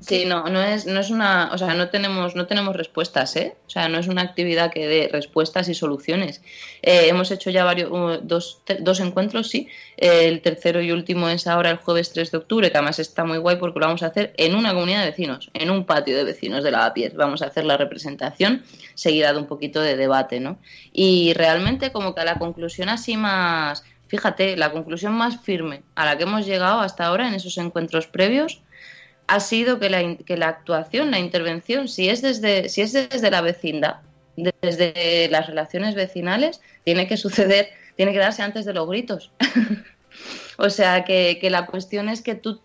Sí, 0.00 0.24
no, 0.24 0.44
no 0.44 0.62
es, 0.62 0.86
no 0.86 0.98
es 0.98 1.10
una, 1.10 1.50
o 1.52 1.58
sea, 1.58 1.74
no 1.74 1.90
tenemos, 1.90 2.34
no 2.34 2.46
tenemos 2.46 2.74
respuestas, 2.74 3.36
¿eh? 3.36 3.56
O 3.66 3.70
sea, 3.70 3.90
no 3.90 3.98
es 3.98 4.08
una 4.08 4.22
actividad 4.22 4.72
que 4.72 4.88
dé 4.88 5.10
respuestas 5.12 5.68
y 5.68 5.74
soluciones. 5.74 6.40
Eh, 6.80 7.08
hemos 7.08 7.30
hecho 7.30 7.50
ya 7.50 7.64
varios, 7.64 7.90
uh, 7.90 8.18
dos, 8.22 8.62
dos 8.80 9.00
encuentros, 9.00 9.50
sí. 9.50 9.68
Eh, 9.98 10.26
el 10.26 10.40
tercero 10.40 10.80
y 10.80 10.90
último 10.90 11.28
es 11.28 11.46
ahora 11.46 11.70
el 11.70 11.76
jueves 11.76 12.14
3 12.14 12.30
de 12.30 12.38
octubre, 12.38 12.70
que 12.70 12.78
además 12.78 12.98
está 12.98 13.26
muy 13.26 13.36
guay 13.36 13.56
porque 13.56 13.78
lo 13.78 13.86
vamos 13.86 14.02
a 14.02 14.06
hacer 14.06 14.32
en 14.38 14.54
una 14.54 14.72
comunidad 14.72 15.00
de 15.00 15.10
vecinos, 15.10 15.50
en 15.52 15.70
un 15.70 15.84
patio 15.84 16.16
de 16.16 16.24
vecinos 16.24 16.64
de 16.64 16.70
Lavapiés. 16.70 17.14
Vamos 17.14 17.42
a 17.42 17.46
hacer 17.46 17.66
la 17.66 17.76
representación 17.76 18.62
seguida 18.94 19.34
de 19.34 19.38
un 19.38 19.46
poquito 19.46 19.82
de 19.82 19.96
debate, 19.96 20.40
¿no? 20.40 20.58
Y 20.94 21.34
realmente 21.34 21.92
como 21.92 22.14
que 22.14 22.22
a 22.22 22.24
la 22.24 22.38
conclusión 22.38 22.88
así 22.88 23.18
más, 23.18 23.84
fíjate, 24.08 24.56
la 24.56 24.72
conclusión 24.72 25.12
más 25.12 25.38
firme 25.42 25.82
a 25.94 26.06
la 26.06 26.16
que 26.16 26.22
hemos 26.22 26.46
llegado 26.46 26.80
hasta 26.80 27.04
ahora 27.04 27.28
en 27.28 27.34
esos 27.34 27.58
encuentros 27.58 28.06
previos 28.06 28.62
ha 29.30 29.40
sido 29.40 29.78
que 29.78 29.88
la, 29.90 30.16
que 30.16 30.36
la 30.36 30.48
actuación, 30.48 31.10
la 31.10 31.18
intervención, 31.20 31.86
si 31.88 32.08
es 32.08 32.20
desde, 32.20 32.68
si 32.68 32.82
es 32.82 32.92
desde 32.92 33.30
la 33.30 33.40
vecindad, 33.40 33.96
desde 34.60 35.28
las 35.30 35.46
relaciones 35.46 35.94
vecinales, 35.94 36.60
tiene 36.84 37.06
que 37.06 37.16
suceder, 37.16 37.68
tiene 37.96 38.12
que 38.12 38.18
darse 38.18 38.42
antes 38.42 38.64
de 38.64 38.74
los 38.74 38.88
gritos. 38.88 39.30
o 40.58 40.68
sea, 40.70 41.04
que, 41.04 41.38
que 41.40 41.48
la 41.50 41.66
cuestión 41.66 42.08
es 42.08 42.22
que 42.22 42.34
tú, 42.34 42.60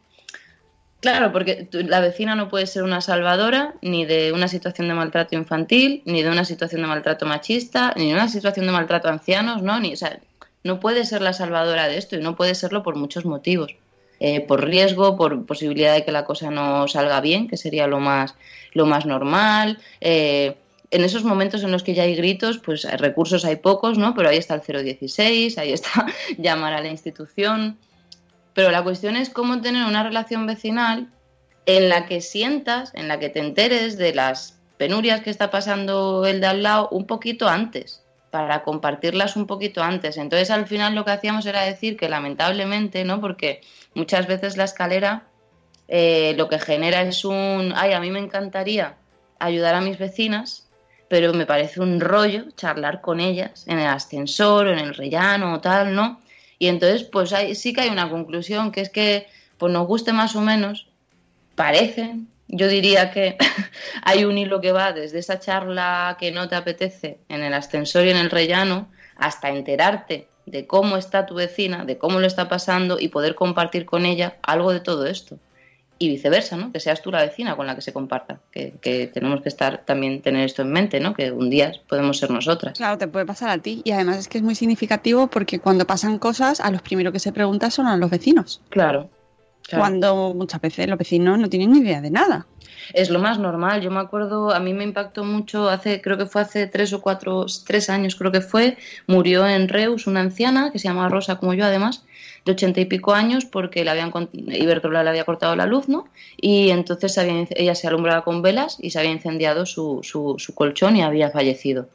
claro, 1.01 1.32
porque 1.32 1.67
tú- 1.69 1.84
la 1.84 1.99
vecina 1.99 2.36
no 2.36 2.49
puede 2.49 2.65
ser 2.65 2.84
una 2.84 3.01
salvadora 3.01 3.75
ni 3.82 4.06
de 4.06 4.32
una 4.32 4.47
situación 4.47 4.88
de 4.88 4.95
maltrato 4.95 5.36
infantil, 5.36 6.01
ni 6.06 6.23
de 6.23 6.30
una 6.30 6.45
situación 6.45 6.82
de 6.82 6.88
maltrato 6.88 7.25
machista, 7.25 7.93
ni 7.95 8.08
de 8.08 8.13
una 8.13 8.28
situación 8.28 8.65
de 8.65 8.71
maltrato 8.71 9.08
a 9.08 9.12
ancianos, 9.12 9.62
¿no? 9.62 9.80
Ni, 9.80 9.93
o 9.93 9.97
sea, 9.97 10.19
no 10.63 10.80
puede 10.80 11.06
ser 11.06 11.21
la 11.21 11.34
salvadora 11.34 11.88
de 11.88 11.97
esto 11.97 12.15
y 12.15 12.21
no 12.21 12.36
puede 12.36 12.56
serlo 12.56 12.82
por 12.82 12.95
muchos 12.95 13.23
motivos 13.25 13.75
eh, 14.28 14.42
por 14.42 14.66
riesgo, 14.66 15.16
por 15.16 15.46
posibilidad 15.46 15.94
de 15.94 16.04
que 16.04 16.12
la 16.12 16.26
cosa 16.26 16.50
no 16.50 16.88
salga 16.88 17.22
bien, 17.22 17.48
que 17.48 17.58
sería 17.58 17.86
lo 17.86 18.00
más, 18.00 18.34
lo 18.74 18.88
más 18.88 19.06
normal. 19.06 19.78
eh, 20.02 20.56
en 20.90 21.04
esos 21.04 21.24
momentos 21.24 21.64
en 21.64 21.72
los 21.72 21.84
que 21.84 21.94
ya 21.94 22.04
hay 22.04 22.16
gritos, 22.16 22.58
pues 22.58 22.86
hay 22.86 22.98
recursos 22.98 23.46
hay 23.46 23.58
pocos, 23.58 24.00
¿no? 24.00 24.16
Pero 24.16 24.30
ahí 24.30 24.38
está 24.38 24.56
el 24.56 24.62
016, 24.62 25.60
ahí 25.60 25.74
está 25.74 26.08
llamar 26.40 26.74
a 26.74 26.82
la 26.82 26.88
institución. 26.88 27.78
Pero 28.56 28.72
la 28.72 28.84
cuestión 28.84 29.16
es 29.16 29.30
cómo 29.30 29.62
tener 29.62 29.86
una 29.86 30.02
relación 30.02 30.48
vecinal 30.48 31.10
en 31.68 31.90
la 31.90 32.08
que 32.08 32.22
sientas, 32.22 32.92
en 32.96 33.08
la 33.08 33.20
que 33.20 33.30
te 33.30 33.42
enteres 33.42 33.98
de 33.98 34.16
las 34.16 34.58
penurias 34.78 35.22
que 35.22 35.30
está 35.30 35.52
pasando 35.52 36.26
el 36.26 36.42
de 36.42 36.48
al 36.48 36.64
lado 36.64 36.90
un 36.90 37.06
poquito 37.06 37.48
antes, 37.48 38.02
para 38.36 38.63
compartirlas 38.63 39.38
un 39.38 39.48
poquito 39.48 39.82
antes. 39.82 40.17
Entonces 40.17 40.52
al 40.52 40.67
final 40.67 40.93
lo 40.93 41.06
que 41.06 41.12
hacíamos 41.12 41.45
era 41.45 41.62
decir 41.62 41.95
que 41.95 42.10
lamentablemente, 42.10 43.06
¿no? 43.06 43.21
Porque 43.21 43.62
muchas 43.93 44.28
veces 44.28 44.58
la 44.58 44.65
escalera 44.65 45.24
eh, 45.88 46.34
lo 46.36 46.50
que 46.50 46.60
genera 46.60 47.02
es 47.04 47.24
un, 47.24 47.71
ay, 47.74 47.93
a 47.93 48.02
mí 48.02 48.12
me 48.12 48.19
encantaría 48.19 48.98
ayudar 49.39 49.74
a 49.76 49.80
mis 49.80 49.98
vecinas, 49.98 50.67
pero 51.08 51.34
me 51.34 51.45
parece 51.45 51.80
un 51.80 52.02
rollo 52.02 52.52
charlar 52.58 53.00
con 53.00 53.21
ellas 53.21 53.63
en 53.69 53.80
el 53.80 53.88
ascensor 53.88 54.67
o 54.67 54.74
en 54.74 54.80
el 54.80 54.95
rellano 54.95 55.54
o 55.54 55.62
tal, 55.62 55.95
¿no? 55.95 56.19
Y 56.60 56.67
entonces, 56.67 57.04
pues 57.04 57.32
hay, 57.32 57.56
sí 57.56 57.71
que 57.71 57.84
hay 57.84 57.89
una 57.89 58.10
conclusión, 58.10 58.74
que 58.74 58.82
es 58.82 58.89
que, 58.89 59.28
pues 59.58 59.71
nos 59.71 59.88
guste 59.88 60.12
más 60.12 60.36
o 60.36 60.41
menos, 60.41 60.89
parece, 61.56 62.15
yo 62.47 62.67
diría 62.67 63.12
que 63.12 63.38
hay 64.03 64.25
un 64.25 64.38
hilo 64.38 64.62
que 64.62 64.71
va 64.71 64.93
desde 64.93 65.19
esa 65.19 65.39
charla 65.39 66.17
que 66.19 66.31
no 66.31 66.47
te 66.47 66.55
apetece 66.55 67.19
en 67.29 67.43
el 67.43 67.53
ascensor 67.53 68.05
y 68.05 68.12
en 68.12 68.17
el 68.17 68.29
rellano 68.29 68.88
hasta 69.15 69.49
enterarte 69.49 70.27
de 70.45 70.67
cómo 70.67 70.97
está 70.97 71.25
tu 71.25 71.36
vecina, 71.36 71.86
de 71.86 71.97
cómo 71.97 72.19
lo 72.19 72.27
está 72.27 72.47
pasando 72.47 72.99
y 72.99 73.08
poder 73.08 73.36
compartir 73.36 73.86
con 73.86 74.05
ella 74.05 74.38
algo 74.43 74.71
de 74.71 74.79
todo 74.79 75.05
esto. 75.08 75.38
Y 75.97 76.10
viceversa, 76.10 76.58
¿no? 76.58 76.73
Que 76.73 76.81
seas 76.81 77.01
tú 77.01 77.10
la 77.10 77.21
vecina 77.21 77.55
con 77.55 77.67
la 77.67 77.73
que 77.73 77.81
se 77.81 77.93
comparta. 77.93 78.41
Que, 78.51 78.73
que 78.81 79.08
tenemos 79.08 79.41
que 79.41 79.47
estar 79.47 79.86
también 79.86 80.21
tener 80.21 80.43
esto 80.43 80.62
en 80.62 80.73
mente, 80.73 80.99
¿no? 80.99 81.13
Que 81.13 81.31
un 81.31 81.49
día 81.49 81.71
podemos 81.88 82.17
ser 82.17 82.31
nosotras. 82.31 82.77
Claro, 82.77 82.97
te 82.97 83.08
puede 83.08 83.25
pasar 83.25 83.49
a 83.49 83.58
ti. 83.60 83.81
Y 83.86 83.91
además 83.91 84.17
es 84.17 84.27
que 84.27 84.39
es 84.39 84.43
muy 84.43 84.55
significativo 84.55 85.27
porque 85.27 85.60
cuando 85.60 85.88
pasan 85.88 86.19
cosas, 86.19 86.60
a 86.60 86.69
los 86.69 86.81
primeros 86.81 87.13
que 87.13 87.19
se 87.19 87.31
preguntan 87.31 87.71
son 87.71 87.88
a 87.88 87.95
los 87.95 88.10
vecinos. 88.10 88.62
Claro. 88.69 89.10
Claro. 89.67 89.82
Cuando 89.82 90.34
muchas 90.34 90.62
veces 90.62 90.88
los 90.88 90.97
vecinos 90.97 91.39
no 91.39 91.49
tienen 91.49 91.71
ni 91.71 91.80
idea 91.80 92.01
de 92.01 92.12
nada. 92.12 92.47
es 92.93 93.10
lo 93.10 93.19
más 93.19 93.39
normal. 93.39 93.82
Yo 93.82 93.91
me 93.91 93.99
acuerdo, 93.99 94.54
a 94.54 94.60
mí 94.60 94.73
me 94.73 94.84
impactó 94.84 95.23
mucho 95.23 95.69
hace, 95.69 96.01
creo 96.01 96.17
que 96.17 96.25
fue 96.25 96.41
hace 96.41 96.67
tres 96.67 96.93
o 96.93 97.01
cuatro, 97.01 97.45
tres 97.65 97.89
años 97.89 98.15
creo 98.15 98.32
que 98.32 98.41
fue, 98.41 98.78
murió 99.08 99.47
en 99.47 99.67
Reus 99.67 100.08
una 100.08 100.21
anciana 100.21 100.71
que 100.71 100.80
se 100.80 100.88
llamaba 100.88 101.10
Rosa 101.10 101.38
como 101.38 101.54
yo 101.54 101.65
además, 101.65 102.04
de 102.45 102.51
ochenta 102.51 102.80
y 102.80 102.86
pico 102.86 103.13
años 103.13 103.45
porque 103.45 103.84
le 103.84 103.89
habían 103.89 104.12
Iberdrola 104.34 105.04
le 105.04 105.10
había 105.10 105.23
cortado 105.23 105.56
la 105.56 105.65
luz, 105.65 105.89
¿no? 105.89 106.08
Y 106.38 106.69
entonces 106.69 107.17
había 107.17 107.47
ella 107.49 107.75
se 107.75 107.88
alumbraba 107.88 108.23
con 108.23 108.41
velas 108.41 108.78
y 108.80 108.91
se 108.91 108.99
había 108.99 109.12
incendiado 109.12 109.65
su, 109.65 110.01
su, 110.04 110.36
su 110.38 110.54
colchón 110.54 110.95
y 110.95 111.01
había 111.01 111.32
fallecido. 111.32 111.89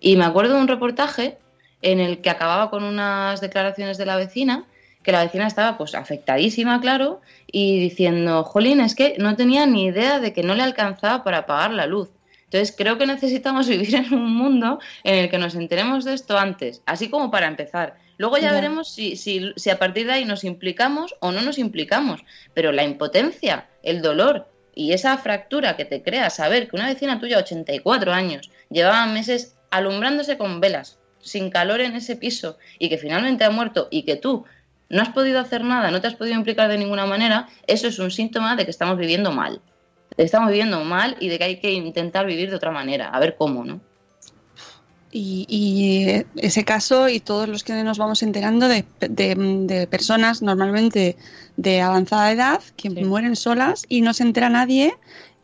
Y 0.00 0.16
me 0.16 0.24
acuerdo 0.24 0.54
de 0.54 0.60
un 0.60 0.68
reportaje 0.68 1.38
en 1.80 2.00
el 2.00 2.20
que 2.20 2.30
acababa 2.30 2.70
con 2.70 2.82
unas 2.82 3.40
declaraciones 3.40 3.98
de 3.98 4.06
la 4.06 4.16
vecina, 4.16 4.64
que 5.04 5.12
la 5.12 5.22
vecina 5.22 5.46
estaba 5.46 5.78
pues 5.78 5.94
afectadísima, 5.94 6.80
claro, 6.80 7.20
y 7.46 7.78
diciendo, 7.78 8.42
jolín, 8.42 8.80
es 8.80 8.94
que 8.96 9.14
no 9.18 9.36
tenía 9.36 9.66
ni 9.66 9.84
idea 9.84 10.18
de 10.18 10.32
que 10.32 10.42
no 10.42 10.54
le 10.54 10.62
alcanzaba 10.64 11.22
para 11.22 11.46
pagar 11.46 11.70
la 11.72 11.86
luz. 11.86 12.08
Entonces 12.44 12.74
creo 12.76 12.98
que 12.98 13.06
necesitamos 13.06 13.68
vivir 13.74 13.94
en 13.94 14.12
un 14.14 14.34
mundo 14.34 14.80
en 15.04 15.14
el 15.16 15.30
que 15.30 15.38
nos 15.38 15.54
enteremos 15.54 16.04
de 16.04 16.14
esto 16.14 16.36
antes, 16.38 16.82
así 16.86 17.08
como 17.10 17.30
para 17.30 17.46
empezar. 17.46 17.96
Luego 18.16 18.38
ya 18.38 18.48
Ya. 18.48 18.52
veremos 18.52 18.92
si, 18.92 19.16
si, 19.16 19.52
si 19.56 19.70
a 19.70 19.78
partir 19.78 20.06
de 20.06 20.12
ahí 20.12 20.24
nos 20.24 20.44
implicamos 20.44 21.14
o 21.20 21.32
no 21.32 21.42
nos 21.42 21.58
implicamos. 21.58 22.24
Pero 22.54 22.72
la 22.72 22.84
impotencia, 22.84 23.66
el 23.82 24.02
dolor 24.02 24.48
y 24.74 24.92
esa 24.92 25.18
fractura 25.18 25.76
que 25.76 25.84
te 25.84 26.02
crea 26.02 26.30
saber 26.30 26.68
que 26.68 26.76
una 26.76 26.88
vecina 26.88 27.18
tuya, 27.20 27.38
84 27.38 28.12
años, 28.12 28.50
llevaba 28.70 29.06
meses 29.06 29.56
alumbrándose 29.70 30.38
con 30.38 30.60
velas, 30.60 30.98
sin 31.20 31.50
calor 31.50 31.80
en 31.80 31.96
ese 31.96 32.14
piso, 32.16 32.56
y 32.78 32.88
que 32.88 32.98
finalmente 32.98 33.44
ha 33.44 33.50
muerto 33.50 33.88
y 33.90 34.04
que 34.04 34.14
tú 34.16 34.44
no 34.90 35.02
has 35.02 35.08
podido 35.10 35.40
hacer 35.40 35.64
nada, 35.64 35.90
no 35.90 36.00
te 36.00 36.06
has 36.06 36.14
podido 36.14 36.36
implicar 36.36 36.68
de 36.68 36.78
ninguna 36.78 37.06
manera, 37.06 37.48
eso 37.66 37.88
es 37.88 37.98
un 37.98 38.10
síntoma 38.10 38.56
de 38.56 38.64
que 38.64 38.70
estamos 38.70 38.98
viviendo 38.98 39.32
mal. 39.32 39.60
De 40.10 40.16
que 40.16 40.22
estamos 40.24 40.48
viviendo 40.50 40.84
mal 40.84 41.16
y 41.20 41.28
de 41.28 41.38
que 41.38 41.44
hay 41.44 41.60
que 41.60 41.72
intentar 41.72 42.26
vivir 42.26 42.50
de 42.50 42.56
otra 42.56 42.70
manera, 42.70 43.08
a 43.08 43.18
ver 43.18 43.36
cómo, 43.36 43.64
¿no? 43.64 43.80
Y, 45.16 45.46
y 45.48 46.24
ese 46.44 46.64
caso 46.64 47.08
y 47.08 47.20
todos 47.20 47.48
los 47.48 47.62
que 47.62 47.72
nos 47.84 47.98
vamos 47.98 48.22
enterando 48.24 48.66
de, 48.66 48.84
de- 49.00 49.36
de 49.36 49.86
personas 49.86 50.42
normalmente 50.42 51.16
de 51.56 51.80
avanzada 51.80 52.32
edad 52.32 52.60
que 52.76 52.90
mueren 52.90 53.36
solas 53.36 53.84
y 53.88 54.00
no 54.00 54.12
se 54.12 54.24
entera 54.24 54.48
nadie 54.48 54.92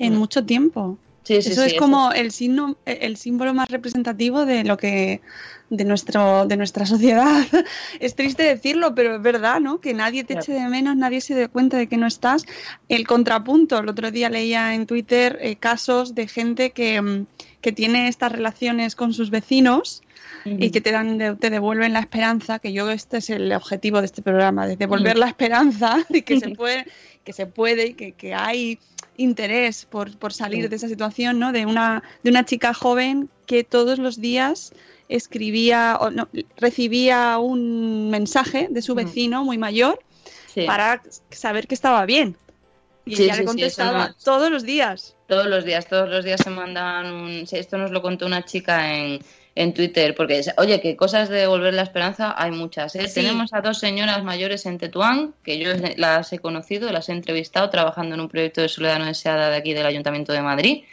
en 0.01 0.15
Mm. 0.15 0.19
mucho 0.19 0.45
tiempo. 0.45 0.99
Sí, 1.23 1.43
sí, 1.43 1.51
eso 1.53 1.61
sí, 1.63 1.67
es 1.69 1.73
eso 1.75 1.81
como 1.81 2.13
el 2.13 2.33
signo, 2.33 2.77
el 2.87 3.17
símbolo 3.17 3.53
más 3.55 3.69
representativo 3.69 4.47
de 4.47 4.65
lo 4.65 4.77
que 4.77 5.21
de 5.69 5.85
nuestro 5.85 6.47
de 6.47 6.57
nuestra 6.57 6.87
sociedad. 6.87 7.47
es 8.01 8.17
triste 8.17 8.43
decirlo, 8.43 8.95
pero 8.95 9.17
es 9.17 9.23
verdad, 9.23 9.61
¿no? 9.61 9.81
Que 9.81 9.95
nadie 9.95 10.25
te 10.25 10.35
Claro. 10.35 10.41
eche 10.43 10.53
de 10.55 10.69
menos, 10.69 10.97
nadie 10.97 11.21
se 11.21 11.35
dé 11.35 11.49
cuenta 11.49 11.77
de 11.77 11.87
que 11.89 11.97
no 11.99 12.07
estás. 12.07 12.45
El 12.89 13.07
contrapunto, 13.07 13.79
el 13.79 13.89
otro 13.89 14.11
día 14.11 14.31
leía 14.31 14.75
en 14.75 14.87
Twitter 14.87 15.39
eh, 15.43 15.57
casos 15.57 16.15
de 16.15 16.27
gente 16.27 16.71
que, 16.71 17.01
mm, 17.01 17.27
que 17.61 17.73
tiene 17.73 18.09
estas 18.09 18.33
relaciones 18.33 18.97
con 18.97 19.13
sus 19.13 19.31
vecinos 19.31 20.03
y 20.47 20.71
que 20.71 20.81
te 20.81 20.91
dan 20.91 21.19
de- 21.19 21.37
te 21.37 21.51
devuelven 21.51 21.93
la 21.93 22.01
esperanza, 22.01 22.59
que 22.61 22.73
yo 22.73 22.91
este 22.91 23.19
es 23.19 23.29
el 23.31 23.53
objetivo 23.53 24.01
de 24.01 24.07
este 24.07 24.23
programa, 24.23 24.67
de 24.67 24.77
devolver 24.77 25.19
la 25.19 25.27
esperanza 25.29 25.99
de 26.09 26.23
que 26.23 26.41
se 26.41 26.49
puede, 26.57 26.87
que 27.25 27.33
se 27.35 27.47
puede 27.47 27.89
y 27.89 27.95
que, 27.95 28.13
que 28.13 28.35
hay 28.35 28.79
interés 29.21 29.85
por, 29.85 30.17
por 30.17 30.33
salir 30.33 30.69
de 30.69 30.77
esa 30.77 30.89
situación, 30.89 31.39
¿no? 31.39 31.53
De 31.53 31.67
una, 31.67 32.03
de 32.23 32.31
una 32.31 32.45
chica 32.45 32.75
joven 32.75 33.29
que 33.47 33.65
todos 33.65 33.99
los 33.99 34.21
días 34.21 34.73
escribía 35.09 35.99
o 36.01 36.11
no, 36.11 36.29
recibía 36.57 37.39
un 37.39 38.11
mensaje 38.11 38.69
de 38.71 38.83
su 38.83 38.95
vecino 38.95 39.45
muy 39.45 39.59
mayor 39.59 39.99
Sí. 40.55 40.63
para 40.67 41.01
saber 41.31 41.69
que 41.69 41.75
estaba 41.75 42.05
bien. 42.07 42.37
Y 43.07 43.17
Sí, 43.17 43.25
ella 43.25 43.37
le 43.37 43.45
contestaba 43.45 44.15
todos 44.25 44.51
los 44.51 44.65
días. 44.65 45.15
Todos 45.29 45.47
los 45.47 45.65
días, 45.65 45.87
todos 45.87 46.09
los 46.09 46.25
días 46.25 46.41
se 46.43 46.51
mandaban 46.51 47.13
un... 47.13 47.47
Esto 47.51 47.79
nos 47.79 47.93
lo 47.93 48.03
contó 48.03 48.27
una 48.27 48.45
chica 48.45 48.93
en, 48.93 49.21
en 49.61 49.75
Twitter, 49.75 50.15
porque, 50.15 50.41
oye, 50.57 50.81
que 50.81 50.97
cosas 50.97 51.29
de 51.29 51.47
volver 51.47 51.75
la 51.75 51.83
esperanza 51.83 52.35
hay 52.37 52.51
muchas. 52.51 52.97
¿eh? 52.97 53.07
Sí. 53.09 53.21
Tenemos 53.21 53.53
a 53.53 53.61
dos 53.61 53.79
señoras 53.79 54.25
mayores 54.25 54.65
en 54.65 54.79
Tetuán, 54.79 55.35
que 55.45 55.59
yo 55.59 55.73
las 55.97 56.33
he 56.33 56.39
conocido, 56.39 56.91
las 56.91 57.11
he 57.11 57.13
entrevistado 57.13 57.69
trabajando 57.69 58.15
en 58.15 58.23
un 58.23 58.29
proyecto 58.29 58.63
de 58.63 58.71
soledad 58.71 58.99
no 58.99 59.05
deseada 59.05 59.51
de 59.51 59.57
aquí 59.57 59.75
del 59.75 59.85
Ayuntamiento 59.85 60.33
de 60.33 60.41
Madrid, 60.41 60.85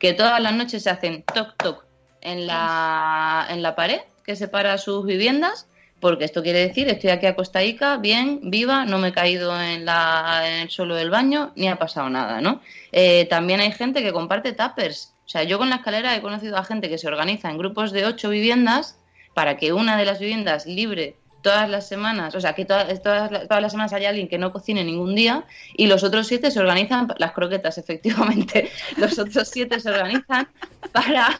que 0.00 0.12
todas 0.12 0.40
las 0.40 0.52
noches 0.54 0.82
se 0.82 0.90
hacen 0.90 1.22
toc 1.22 1.56
toc 1.56 1.84
en 2.20 2.48
la, 2.48 3.46
en 3.48 3.62
la 3.62 3.76
pared 3.76 4.00
que 4.24 4.34
separa 4.34 4.76
sus 4.76 5.06
viviendas 5.06 5.68
porque 6.00 6.24
esto 6.24 6.42
quiere 6.42 6.66
decir 6.66 6.88
estoy 6.88 7.10
aquí 7.10 7.26
acostadica, 7.26 7.96
bien, 7.96 8.40
viva, 8.42 8.84
no 8.84 8.98
me 8.98 9.08
he 9.08 9.12
caído 9.12 9.58
en, 9.60 9.84
la, 9.84 10.42
en 10.44 10.62
el 10.62 10.70
suelo 10.70 10.94
del 10.94 11.10
baño, 11.10 11.52
ni 11.54 11.68
ha 11.68 11.76
pasado 11.76 12.10
nada, 12.10 12.40
¿no? 12.40 12.60
Eh, 12.92 13.26
también 13.30 13.60
hay 13.60 13.72
gente 13.72 14.02
que 14.02 14.12
comparte 14.12 14.52
tuppers. 14.52 15.14
O 15.26 15.28
sea, 15.28 15.42
yo 15.42 15.58
con 15.58 15.70
la 15.70 15.76
escalera 15.76 16.14
he 16.14 16.22
conocido 16.22 16.56
a 16.56 16.64
gente 16.64 16.88
que 16.88 16.98
se 16.98 17.08
organiza 17.08 17.50
en 17.50 17.58
grupos 17.58 17.90
de 17.90 18.06
ocho 18.06 18.30
viviendas 18.30 18.98
para 19.34 19.56
que 19.56 19.72
una 19.72 19.96
de 19.96 20.04
las 20.04 20.20
viviendas 20.20 20.66
libre 20.66 21.16
todas 21.46 21.70
las 21.70 21.86
semanas, 21.86 22.34
o 22.34 22.40
sea, 22.40 22.54
que 22.54 22.64
todas, 22.64 23.00
todas, 23.00 23.30
todas 23.30 23.62
las 23.62 23.70
semanas 23.70 23.92
haya 23.92 24.08
alguien 24.08 24.26
que 24.26 24.36
no 24.36 24.52
cocine 24.52 24.82
ningún 24.82 25.14
día 25.14 25.44
y 25.76 25.86
los 25.86 26.02
otros 26.02 26.26
siete 26.26 26.50
se 26.50 26.58
organizan, 26.58 27.06
las 27.18 27.30
croquetas 27.30 27.78
efectivamente, 27.84 28.68
los 28.96 29.16
otros 29.16 29.46
siete 29.46 29.78
se 29.78 29.90
organizan 29.90 30.48
para, 30.90 31.38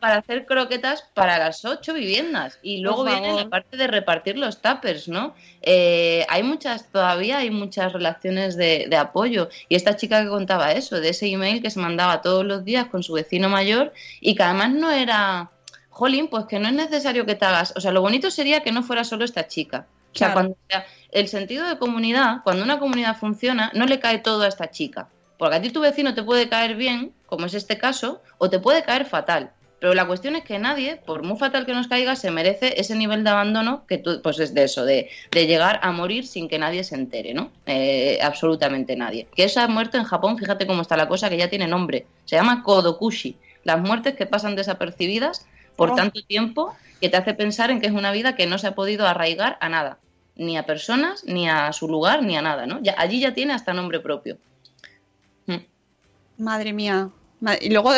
para 0.00 0.18
hacer 0.18 0.46
croquetas 0.46 1.02
para 1.14 1.36
las 1.36 1.64
ocho 1.64 1.94
viviendas. 1.94 2.60
Y 2.62 2.78
luego 2.78 3.02
viene 3.02 3.32
la 3.32 3.48
parte 3.48 3.76
de 3.76 3.88
repartir 3.88 4.38
los 4.38 4.62
tuppers, 4.62 5.08
¿no? 5.08 5.34
Eh, 5.62 6.24
hay 6.28 6.44
muchas, 6.44 6.88
todavía 6.92 7.38
hay 7.38 7.50
muchas 7.50 7.92
relaciones 7.92 8.56
de, 8.56 8.86
de 8.88 8.96
apoyo. 8.96 9.48
Y 9.68 9.74
esta 9.74 9.96
chica 9.96 10.22
que 10.22 10.28
contaba 10.28 10.70
eso, 10.70 11.00
de 11.00 11.08
ese 11.08 11.26
email 11.26 11.60
que 11.60 11.70
se 11.70 11.80
mandaba 11.80 12.22
todos 12.22 12.44
los 12.44 12.64
días 12.64 12.86
con 12.86 13.02
su 13.02 13.14
vecino 13.14 13.48
mayor 13.48 13.92
y 14.20 14.36
que 14.36 14.44
además 14.44 14.70
no 14.70 14.92
era 14.92 15.50
jolín, 15.98 16.28
pues 16.28 16.44
que 16.46 16.60
no 16.60 16.68
es 16.68 16.74
necesario 16.74 17.26
que 17.26 17.34
te 17.34 17.44
hagas. 17.44 17.72
O 17.76 17.80
sea, 17.80 17.90
lo 17.90 18.00
bonito 18.00 18.30
sería 18.30 18.60
que 18.62 18.70
no 18.70 18.82
fuera 18.84 19.02
solo 19.02 19.24
esta 19.24 19.48
chica. 19.48 19.86
O 20.14 20.18
sea, 20.18 20.32
Claro. 20.32 20.34
cuando 20.34 20.56
el 21.10 21.26
sentido 21.28 21.66
de 21.68 21.76
comunidad, 21.78 22.42
cuando 22.44 22.62
una 22.62 22.78
comunidad 22.78 23.16
funciona, 23.16 23.72
no 23.74 23.84
le 23.86 23.98
cae 23.98 24.18
todo 24.18 24.42
a 24.42 24.48
esta 24.48 24.70
chica. 24.70 25.08
Porque 25.38 25.56
a 25.56 25.60
ti 25.62 25.70
tu 25.70 25.80
vecino 25.80 26.14
te 26.14 26.22
puede 26.22 26.48
caer 26.48 26.76
bien, 26.76 27.12
como 27.26 27.46
es 27.46 27.54
este 27.54 27.78
caso, 27.78 28.22
o 28.38 28.48
te 28.48 28.58
puede 28.60 28.82
caer 28.84 29.06
fatal. 29.06 29.50
Pero 29.80 29.94
la 29.94 30.06
cuestión 30.06 30.34
es 30.34 30.42
que 30.44 30.58
nadie, 30.58 30.96
por 30.96 31.22
muy 31.22 31.36
fatal 31.38 31.64
que 31.66 31.72
nos 31.72 31.86
caiga, 31.88 32.16
se 32.16 32.30
merece 32.32 32.80
ese 32.80 32.96
nivel 32.96 33.22
de 33.22 33.30
abandono 33.30 33.84
que 33.86 33.98
tú, 33.98 34.20
pues 34.22 34.38
es 34.40 34.52
de 34.54 34.64
eso, 34.64 34.84
de, 34.84 35.08
de 35.30 35.46
llegar 35.46 35.78
a 35.82 35.92
morir 35.92 36.26
sin 36.26 36.48
que 36.48 36.58
nadie 36.58 36.82
se 36.82 36.94
entere, 36.96 37.32
¿no? 37.34 37.50
Eh, 37.66 38.18
absolutamente 38.22 38.96
nadie. 38.96 39.28
Que 39.36 39.44
esa 39.44 39.66
muerte 39.68 39.96
en 39.96 40.04
Japón, 40.04 40.36
fíjate 40.38 40.66
cómo 40.66 40.82
está 40.82 40.96
la 40.96 41.06
cosa, 41.08 41.28
que 41.28 41.36
ya 41.36 41.48
tiene 41.48 41.66
nombre. 41.68 42.06
Se 42.24 42.34
llama 42.36 42.62
Kodokushi. 42.62 43.36
Las 43.64 43.78
muertes 43.80 44.14
que 44.16 44.26
pasan 44.26 44.56
desapercibidas 44.56 45.46
por 45.78 45.92
Oh. 45.92 45.94
tanto 45.94 46.20
tiempo 46.22 46.74
que 47.00 47.08
te 47.08 47.16
hace 47.16 47.32
pensar 47.32 47.70
en 47.70 47.80
que 47.80 47.86
es 47.86 47.92
una 47.92 48.10
vida 48.12 48.34
que 48.36 48.46
no 48.46 48.58
se 48.58 48.66
ha 48.66 48.74
podido 48.74 49.06
arraigar 49.06 49.56
a 49.60 49.68
nada, 49.70 49.98
ni 50.36 50.58
a 50.58 50.66
personas, 50.66 51.22
ni 51.24 51.48
a 51.48 51.72
su 51.72 51.88
lugar, 51.88 52.22
ni 52.22 52.36
a 52.36 52.42
nada, 52.42 52.66
¿no? 52.66 52.80
Ya, 52.82 52.94
allí 52.98 53.20
ya 53.20 53.32
tiene 53.32 53.52
hasta 53.54 53.72
nombre 53.72 54.00
propio. 54.00 54.36
Mm. 55.46 55.56
Madre 56.42 56.72
mía. 56.72 57.10
Y 57.60 57.70
luego 57.70 57.92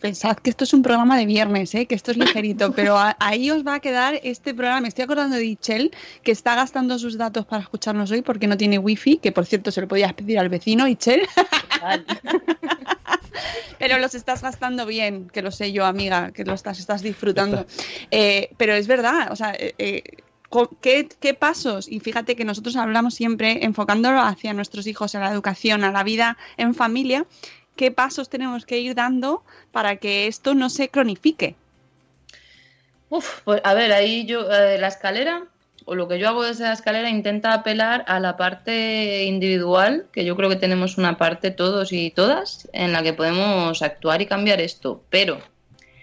pensad 0.00 0.36
que 0.36 0.50
esto 0.50 0.62
es 0.64 0.72
un 0.74 0.82
programa 0.82 1.16
de 1.18 1.26
viernes, 1.26 1.74
¿eh? 1.74 1.86
que 1.86 1.94
esto 1.94 2.10
es 2.10 2.18
ligerito, 2.18 2.72
pero 2.76 2.98
a- 2.98 3.16
ahí 3.18 3.50
os 3.50 3.66
va 3.66 3.74
a 3.76 3.80
quedar 3.80 4.20
este 4.22 4.52
programa. 4.54 4.82
Me 4.82 4.88
estoy 4.88 5.04
acordando 5.04 5.36
de 5.36 5.44
Ichel, 5.46 5.90
que 6.22 6.30
está 6.32 6.54
gastando 6.54 6.98
sus 6.98 7.16
datos 7.18 7.46
para 7.46 7.62
escucharnos 7.62 8.10
hoy 8.10 8.20
porque 8.22 8.46
no 8.46 8.56
tiene 8.58 8.78
wifi, 8.78 9.16
que 9.16 9.32
por 9.32 9.46
cierto 9.46 9.70
se 9.70 9.80
lo 9.80 9.88
podías 9.88 10.12
pedir 10.12 10.38
al 10.38 10.50
vecino, 10.50 10.86
Ichel. 10.86 11.22
pero 13.78 13.98
los 13.98 14.14
estás 14.14 14.42
gastando 14.42 14.86
bien, 14.86 15.28
que 15.28 15.42
lo 15.42 15.50
sé 15.50 15.72
yo, 15.72 15.84
amiga, 15.84 16.32
que 16.32 16.44
lo 16.44 16.54
estás, 16.54 16.78
estás 16.78 17.02
disfrutando. 17.02 17.66
Eh, 18.10 18.50
pero 18.56 18.74
es 18.74 18.86
verdad, 18.86 19.30
o 19.30 19.36
sea, 19.36 19.52
eh, 19.52 19.74
eh, 19.78 20.02
¿qué, 20.80 21.08
qué 21.20 21.34
pasos? 21.34 21.88
Y 21.88 22.00
fíjate 22.00 22.36
que 22.36 22.44
nosotros 22.44 22.76
hablamos 22.76 23.14
siempre 23.14 23.64
enfocándolo 23.64 24.20
hacia 24.20 24.52
nuestros 24.52 24.86
hijos, 24.86 25.14
a 25.14 25.20
la 25.20 25.32
educación, 25.32 25.84
a 25.84 25.92
la 25.92 26.02
vida 26.04 26.36
en 26.56 26.74
familia. 26.74 27.26
¿Qué 27.76 27.92
pasos 27.92 28.28
tenemos 28.28 28.66
que 28.66 28.78
ir 28.78 28.94
dando 28.94 29.44
para 29.70 29.96
que 29.96 30.26
esto 30.26 30.54
no 30.54 30.68
se 30.68 30.88
cronifique? 30.88 31.54
Uf, 33.10 33.40
pues 33.44 33.60
a 33.64 33.74
ver, 33.74 33.92
ahí 33.92 34.26
yo, 34.26 34.50
eh, 34.50 34.78
la 34.78 34.88
escalera, 34.88 35.44
o 35.88 35.94
lo 35.94 36.06
que 36.06 36.18
yo 36.18 36.28
hago 36.28 36.44
desde 36.44 36.64
la 36.64 36.74
escalera, 36.74 37.08
intenta 37.08 37.54
apelar 37.54 38.04
a 38.08 38.20
la 38.20 38.36
parte 38.36 39.24
individual, 39.24 40.04
que 40.12 40.26
yo 40.26 40.36
creo 40.36 40.50
que 40.50 40.56
tenemos 40.56 40.98
una 40.98 41.16
parte 41.16 41.50
todos 41.50 41.94
y 41.94 42.10
todas, 42.10 42.68
en 42.74 42.92
la 42.92 43.02
que 43.02 43.14
podemos 43.14 43.80
actuar 43.80 44.20
y 44.20 44.26
cambiar 44.26 44.60
esto, 44.60 45.02
pero 45.08 45.38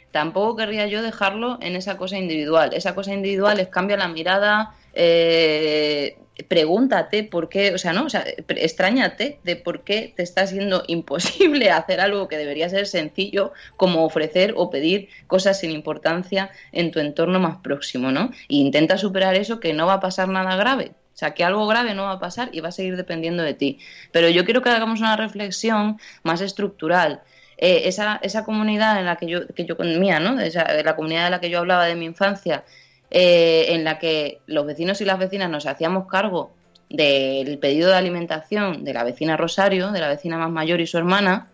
tampoco 0.10 0.56
querría 0.56 0.88
yo 0.88 1.04
dejarlo 1.04 1.60
en 1.62 1.76
esa 1.76 1.98
cosa 1.98 2.17
individual. 2.17 2.74
Esa 2.74 2.95
cosa 2.95 3.13
individual 3.13 3.60
es 3.60 3.67
cambia 3.67 3.95
la 3.95 4.08
mirada, 4.08 4.74
eh, 4.95 6.17
pregúntate 6.43 7.24
por 7.24 7.50
qué, 7.50 7.74
o 7.74 7.78
sea, 7.78 7.93
no, 7.93 8.06
o 8.06 8.10
sea, 8.10 8.26
extrañate 8.48 9.39
de 9.43 9.56
por 9.56 9.84
qué 9.84 10.13
te 10.15 10.24
está 10.24 10.45
siendo 10.48 10.84
imposible 10.88 11.71
hacer 11.71 12.02
algo 12.02 12.28
que 12.28 12.38
debería 12.38 12.69
ser 12.69 12.88
sencillo, 12.88 13.54
como 13.78 14.06
ofrecer 14.06 14.54
o 14.58 14.69
pedir 14.69 15.10
cosas 15.28 15.60
sin 15.60 15.71
importancia 15.71 16.52
en 16.71 16.91
tu 16.91 17.00
entorno 17.00 17.39
más 17.39 17.58
próximo, 17.58 18.12
¿no? 18.12 18.32
E 18.50 18.56
intenta 18.56 18.98
superar 18.98 19.36
eso 19.36 19.60
que 19.60 19.74
no 19.74 19.88
va 19.88 19.93
a 19.95 20.00
pasar 20.00 20.28
nada 20.28 20.56
grave. 20.56 20.91
O 21.13 21.17
sea, 21.17 21.34
que 21.34 21.45
algo 21.45 21.65
grave 21.65 21.93
no 21.93 22.04
va 22.04 22.13
a 22.13 22.19
pasar 22.19 22.50
y 22.52 22.60
va 22.60 22.69
a 22.69 22.71
seguir 22.74 22.98
dependiendo 22.98 23.41
de 23.41 23.54
ti. 23.54 23.80
Pero 24.12 24.28
yo 24.28 24.43
quiero 24.43 24.62
que 24.62 24.69
hagamos 24.69 25.00
una 25.00 25.15
reflexión 25.15 25.98
más 26.24 26.41
estructural. 26.41 27.21
Eh, 27.58 27.84
esa, 27.86 28.19
esa 28.21 28.43
comunidad 28.43 29.00
en 29.00 29.06
la 29.06 29.15
que 29.15 29.28
yo, 29.28 29.48
que 29.48 29.63
yo 29.63 29.78
mía, 29.78 30.19
¿no? 30.19 30.38
Esa, 30.41 30.65
la 30.84 30.95
comunidad 30.98 31.24
de 31.24 31.30
la 31.30 31.39
que 31.39 31.50
yo 31.50 31.60
hablaba 31.60 31.86
de 31.86 31.95
mi 31.95 32.04
infancia, 32.04 32.65
eh, 33.12 33.68
en 33.70 33.84
la 33.84 34.00
que 34.00 34.41
los 34.48 34.65
vecinos 34.65 35.02
y 35.02 35.06
las 35.06 35.20
vecinas 35.20 35.50
nos 35.50 35.65
hacíamos 35.65 36.08
cargo 36.08 36.52
del 36.89 37.58
pedido 37.60 37.89
de 37.89 37.96
alimentación 37.96 38.84
de 38.84 38.94
la 38.94 39.04
vecina 39.04 39.38
Rosario, 39.38 39.91
de 39.91 40.00
la 40.00 40.08
vecina 40.08 40.38
más 40.38 40.52
mayor 40.52 40.82
y 40.82 40.88
su 40.88 40.98
hermana, 40.98 41.48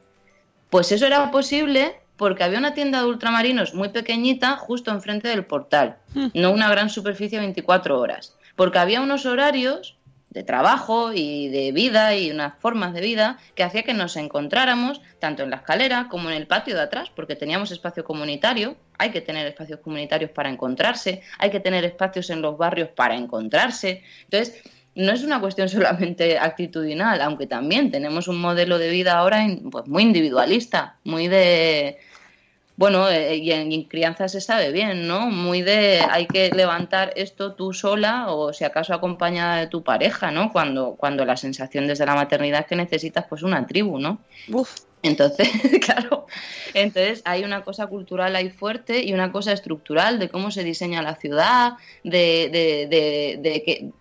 pues 0.70 0.92
eso 0.92 1.06
era 1.06 1.32
posible 1.32 1.96
porque 2.18 2.44
había 2.44 2.60
una 2.60 2.74
tienda 2.74 3.02
de 3.02 3.08
ultramarinos 3.08 3.74
muy 3.74 3.90
pequeñita 3.90 4.56
justo 4.56 4.92
enfrente 4.92 5.28
del 5.28 5.46
portal, 5.46 5.98
no 6.34 6.52
una 6.52 6.70
gran 6.70 6.90
superficie 6.90 7.40
24 7.40 8.00
horas, 8.00 8.38
porque 8.56 8.80
había 8.80 9.02
unos 9.02 9.26
horarios 9.26 9.98
de 10.32 10.44
trabajo 10.44 11.12
y 11.14 11.50
de 11.50 11.72
vida 11.74 12.16
y 12.16 12.32
unas 12.32 12.54
formas 12.60 12.94
de 12.94 13.02
vida 13.02 13.38
que 13.54 13.64
hacía 13.64 13.84
que 13.84 13.94
nos 13.94 14.16
encontráramos 14.16 15.02
tanto 15.20 15.44
en 15.44 15.50
la 15.50 15.58
escalera 15.58 16.08
como 16.10 16.30
en 16.30 16.36
el 16.36 16.48
patio 16.48 16.74
de 16.74 16.82
atrás, 16.82 17.12
porque 17.14 17.36
teníamos 17.36 17.72
espacio 17.72 18.06
comunitario, 18.06 18.78
hay 18.98 19.12
que 19.12 19.22
tener 19.22 19.46
espacios 19.46 19.82
comunitarios 19.82 20.32
para 20.32 20.50
encontrarse, 20.50 21.22
hay 21.38 21.52
que 21.52 21.60
tener 21.60 21.84
espacios 21.84 22.30
en 22.30 22.42
los 22.42 22.58
barrios 22.58 22.90
para 22.90 23.16
encontrarse. 23.16 24.04
Entonces, 24.24 24.64
no 24.96 25.12
es 25.12 25.24
una 25.24 25.42
cuestión 25.42 25.68
solamente 25.70 26.40
actitudinal, 26.40 27.22
aunque 27.22 27.46
también 27.46 27.92
tenemos 27.92 28.30
un 28.30 28.40
modelo 28.40 28.78
de 28.78 28.90
vida 28.90 29.18
ahora 29.18 29.46
pues, 29.70 29.88
muy 29.88 30.04
individualista, 30.04 30.98
muy 31.04 31.28
de... 31.28 32.00
Bueno, 32.82 33.08
eh, 33.12 33.36
y 33.36 33.52
en, 33.52 33.72
y 33.72 33.76
en 33.76 33.84
crianza 33.84 34.28
se 34.28 34.42
sabe 34.42 34.72
bien, 34.72 35.06
¿no? 35.06 35.30
Muy 35.30 35.62
de 35.62 36.02
hay 36.10 36.26
que 36.26 36.50
levantar 36.50 37.14
esto 37.16 37.54
tú 37.54 37.74
sola 37.74 38.32
o 38.32 38.54
si 38.54 38.64
acaso 38.64 38.96
acompañada 38.96 39.58
de 39.58 39.68
tu 39.68 39.84
pareja, 39.84 40.32
¿no? 40.32 40.52
Cuando, 40.52 40.96
cuando 40.98 41.24
la 41.24 41.38
sensación 41.38 41.86
desde 41.86 42.08
la 42.08 42.16
maternidad 42.16 42.62
es 42.62 42.66
que 42.66 42.76
necesitas 42.76 43.26
pues 43.30 43.44
una 43.44 43.68
tribu, 43.68 44.00
¿no? 44.00 44.24
Uf, 44.52 44.78
Entonces, 45.04 45.48
claro, 45.86 46.26
entonces 46.74 47.22
hay 47.24 47.44
una 47.44 47.64
cosa 47.64 47.86
cultural 47.86 48.36
ahí 48.36 48.50
fuerte 48.50 49.04
y 49.04 49.14
una 49.14 49.32
cosa 49.32 49.52
estructural 49.52 50.18
de 50.18 50.30
cómo 50.30 50.50
se 50.50 50.64
diseña 50.64 51.04
la 51.04 51.14
ciudad, 51.18 51.74
de, 52.04 52.50
de, 52.52 52.88
de, 52.90 53.40
de 53.48 53.64
que, 53.64 53.92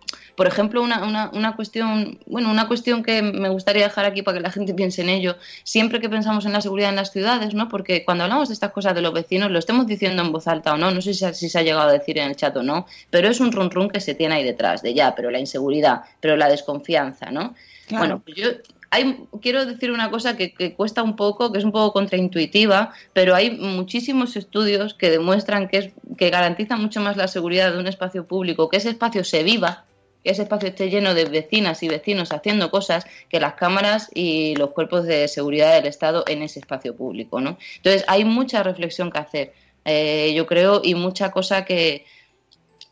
por 0.41 0.47
ejemplo, 0.47 0.81
una, 0.83 1.05
una, 1.05 1.31
una 1.35 1.55
cuestión, 1.55 2.19
bueno, 2.25 2.51
una 2.51 2.67
cuestión 2.67 3.03
que 3.03 3.21
me 3.21 3.51
gustaría 3.51 3.83
dejar 3.85 4.07
aquí 4.07 4.23
para 4.23 4.39
que 4.39 4.43
la 4.43 4.51
gente 4.51 4.73
piense 4.73 5.03
en 5.03 5.11
ello, 5.11 5.37
siempre 5.65 6.01
que 6.01 6.09
pensamos 6.09 6.47
en 6.47 6.55
la 6.55 6.63
seguridad 6.63 6.89
en 6.89 6.97
las 6.97 7.11
ciudades, 7.13 7.53
¿no? 7.53 7.69
Porque 7.69 8.07
cuando 8.07 8.25
hablamos 8.25 8.49
de 8.49 8.55
estas 8.55 8.73
cosas 8.73 8.95
de 8.95 9.03
los 9.03 9.13
vecinos, 9.13 9.51
lo 9.51 9.59
estemos 9.59 9.87
diciendo 9.87 10.23
en 10.23 10.33
voz 10.33 10.49
alta 10.49 10.73
o 10.73 10.79
no, 10.79 10.91
no 10.93 11.03
sé 11.03 11.13
si, 11.13 11.19
se- 11.21 11.35
si 11.35 11.51
se 11.51 11.59
ha 11.59 11.63
llegado 11.63 11.91
a 11.91 11.93
decir 11.93 12.17
en 12.17 12.29
el 12.31 12.37
chat 12.37 12.57
o 12.57 12.63
no, 12.63 12.87
pero 13.11 13.29
es 13.29 13.39
un 13.39 13.53
run 13.53 13.71
run 13.71 13.91
que 13.91 14.01
se 14.01 14.15
tiene 14.15 14.37
ahí 14.37 14.43
detrás, 14.45 14.81
de 14.81 14.95
ya, 14.95 15.15
pero 15.15 15.31
la 15.31 15.39
inseguridad, 15.39 16.05
pero 16.21 16.39
la 16.39 16.49
desconfianza, 16.49 17.31
¿no? 17.31 17.55
Claro. 17.87 17.99
Bueno, 17.99 18.23
pues 18.25 18.37
yo 18.39 18.49
hay, 18.93 19.19
quiero 19.43 19.67
decir 19.67 19.91
una 19.93 20.11
cosa 20.11 20.39
que, 20.39 20.55
que 20.55 20.73
cuesta 20.75 21.03
un 21.03 21.17
poco, 21.17 21.53
que 21.53 21.59
es 21.59 21.65
un 21.65 21.73
poco 21.73 21.93
contraintuitiva, 21.93 22.93
pero 23.13 23.35
hay 23.35 23.51
muchísimos 23.59 24.37
estudios 24.37 24.95
que 24.95 25.11
demuestran 25.11 25.69
que, 25.69 25.77
es, 25.79 25.91
que 26.17 26.31
garantiza 26.31 26.77
mucho 26.77 27.01
más 27.03 27.17
la 27.19 27.29
seguridad 27.29 27.73
de 27.73 27.79
un 27.79 27.87
espacio 27.87 28.25
público, 28.27 28.69
que 28.71 28.79
ese 28.79 28.89
espacio 28.91 29.23
se 29.23 29.43
viva, 29.43 29.85
que 30.23 30.31
ese 30.31 30.43
espacio 30.43 30.69
esté 30.69 30.91
lleno 30.91 31.15
de 31.15 31.25
vecinas 31.25 31.83
y 31.83 31.89
vecinos 31.89 32.33
haciendo 32.33 32.71
cosas 32.71 33.07
que 33.29 33.41
las 33.41 33.55
cámaras 33.55 34.11
y 34.15 34.55
los 34.57 34.71
cuerpos 34.71 35.05
de 35.05 35.29
seguridad 35.29 35.75
del 35.75 35.87
Estado 35.87 36.25
en 36.27 36.43
ese 36.43 36.61
espacio 36.61 36.95
público, 36.97 37.41
¿no? 37.41 37.59
Entonces 37.77 38.05
hay 38.07 38.25
mucha 38.25 38.63
reflexión 38.63 39.11
que 39.11 39.19
hacer, 39.19 39.53
eh, 39.85 40.33
yo 40.35 40.47
creo, 40.47 40.83
y 40.85 40.95
mucha 40.95 41.31
cosa 41.31 41.65
que, 41.65 42.05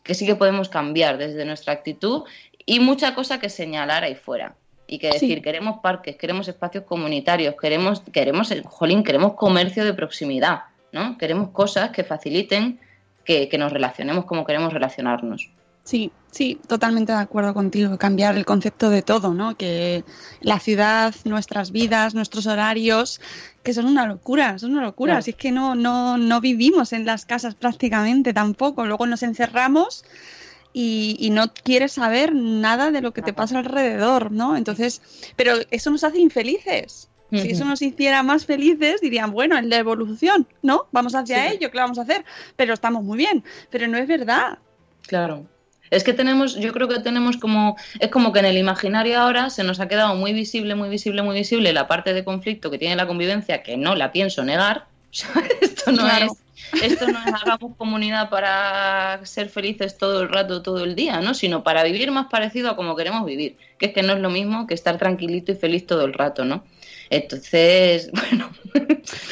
que 0.03 0.13
sí 0.15 0.25
que 0.25 0.35
podemos 0.35 0.69
cambiar 0.69 1.17
desde 1.17 1.45
nuestra 1.45 1.73
actitud 1.73 2.23
y 2.65 2.79
mucha 2.79 3.15
cosa 3.15 3.39
que 3.39 3.49
señalar 3.49 4.03
ahí 4.03 4.15
fuera 4.15 4.55
y 4.87 4.97
que 4.97 5.11
decir 5.11 5.43
queremos 5.43 5.79
parques, 5.81 6.15
queremos 6.15 6.47
espacios 6.47 6.83
comunitarios, 6.83 7.55
queremos 7.61 8.01
queremos 8.11 8.51
jolín, 8.65 9.03
queremos 9.03 9.33
comercio 9.33 9.85
de 9.85 9.93
proximidad, 9.93 10.63
¿no? 10.91 11.15
Queremos 11.19 11.49
cosas 11.49 11.91
que 11.91 12.03
faciliten 12.03 12.79
que, 13.23 13.47
que 13.47 13.57
nos 13.59 13.71
relacionemos 13.71 14.25
como 14.25 14.45
queremos 14.45 14.73
relacionarnos. 14.73 15.51
Sí, 15.83 16.11
sí, 16.31 16.59
totalmente 16.67 17.11
de 17.11 17.17
acuerdo 17.19 17.53
contigo. 17.53 17.97
Cambiar 17.97 18.37
el 18.37 18.45
concepto 18.45 18.89
de 18.89 19.01
todo, 19.01 19.33
¿no? 19.33 19.55
Que 19.57 20.03
la 20.41 20.59
ciudad, 20.59 21.13
nuestras 21.25 21.71
vidas, 21.71 22.13
nuestros 22.15 22.45
horarios, 22.47 23.19
que 23.63 23.73
son 23.73 23.85
una 23.85 24.05
locura, 24.07 24.57
son 24.59 24.71
una 24.71 24.83
locura. 24.83 25.11
Claro. 25.13 25.19
Así 25.19 25.31
es 25.31 25.37
que 25.37 25.51
no, 25.51 25.75
no, 25.75 26.17
no 26.17 26.41
vivimos 26.41 26.93
en 26.93 27.05
las 27.05 27.25
casas 27.25 27.55
prácticamente 27.55 28.33
tampoco. 28.33 28.85
Luego 28.85 29.05
nos 29.07 29.23
encerramos 29.23 30.05
y, 30.73 31.17
y 31.19 31.29
no 31.31 31.51
quieres 31.53 31.93
saber 31.93 32.33
nada 32.33 32.91
de 32.91 33.01
lo 33.01 33.11
que 33.13 33.21
te 33.21 33.33
pasa 33.33 33.59
alrededor, 33.59 34.31
¿no? 34.31 34.55
Entonces, 34.55 35.01
pero 35.35 35.53
eso 35.71 35.89
nos 35.89 36.03
hace 36.03 36.19
infelices. 36.19 37.07
Si 37.31 37.51
eso 37.51 37.63
nos 37.63 37.79
hiciera 37.83 38.23
más 38.23 38.47
felices, 38.47 39.01
dirían, 39.01 39.29
bueno, 39.31 39.55
es 39.55 39.63
la 39.63 39.77
evolución, 39.77 40.47
¿no? 40.63 40.87
Vamos 40.91 41.13
hacia 41.13 41.47
Sí. 41.47 41.57
ello, 41.57 41.69
¿qué 41.69 41.77
vamos 41.77 41.99
a 41.99 42.01
hacer? 42.01 42.25
Pero 42.55 42.73
estamos 42.73 43.03
muy 43.03 43.19
bien. 43.19 43.43
Pero 43.69 43.87
no 43.87 43.99
es 43.99 44.07
verdad. 44.07 44.57
Claro. 45.05 45.45
Es 45.91 46.03
que 46.03 46.13
tenemos, 46.13 46.55
yo 46.55 46.71
creo 46.73 46.87
que 46.87 46.99
tenemos 46.99 47.37
como, 47.37 47.75
es 47.99 48.09
como 48.09 48.31
que 48.31 48.39
en 48.39 48.45
el 48.45 48.57
imaginario 48.57 49.19
ahora 49.19 49.49
se 49.49 49.63
nos 49.63 49.79
ha 49.79 49.87
quedado 49.87 50.15
muy 50.15 50.33
visible, 50.33 50.75
muy 50.75 50.89
visible, 50.89 51.21
muy 51.21 51.35
visible 51.35 51.73
la 51.73 51.87
parte 51.87 52.13
de 52.13 52.23
conflicto 52.23 52.69
que 52.71 52.77
tiene 52.77 52.95
la 52.95 53.07
convivencia, 53.07 53.63
que 53.63 53.77
no 53.77 53.95
la 53.95 54.11
pienso 54.11 54.43
negar. 54.43 54.87
O 55.11 55.13
sea, 55.15 55.31
esto 55.61 55.91
no 55.91 56.03
Claro. 56.03 56.27
es, 56.27 56.31
esto 56.81 57.07
no 57.07 57.19
es 57.19 57.33
hagamos 57.33 57.75
comunidad 57.77 58.29
para 58.29 59.25
ser 59.25 59.49
felices 59.49 59.97
todo 59.97 60.21
el 60.21 60.29
rato, 60.29 60.61
todo 60.61 60.83
el 60.83 60.95
día, 60.95 61.19
¿no? 61.21 61.33
Sino 61.33 61.63
para 61.63 61.83
vivir 61.83 62.11
más 62.11 62.27
parecido 62.27 62.69
a 62.69 62.75
como 62.75 62.95
queremos 62.95 63.25
vivir. 63.25 63.57
Que 63.77 63.87
es 63.87 63.93
que 63.93 64.03
no 64.03 64.13
es 64.13 64.19
lo 64.19 64.29
mismo 64.29 64.67
que 64.67 64.73
estar 64.73 64.97
tranquilito 64.97 65.51
y 65.51 65.55
feliz 65.55 65.85
todo 65.85 66.05
el 66.05 66.13
rato, 66.13 66.45
¿no? 66.45 66.63
Entonces, 67.09 68.11
bueno, 68.13 68.51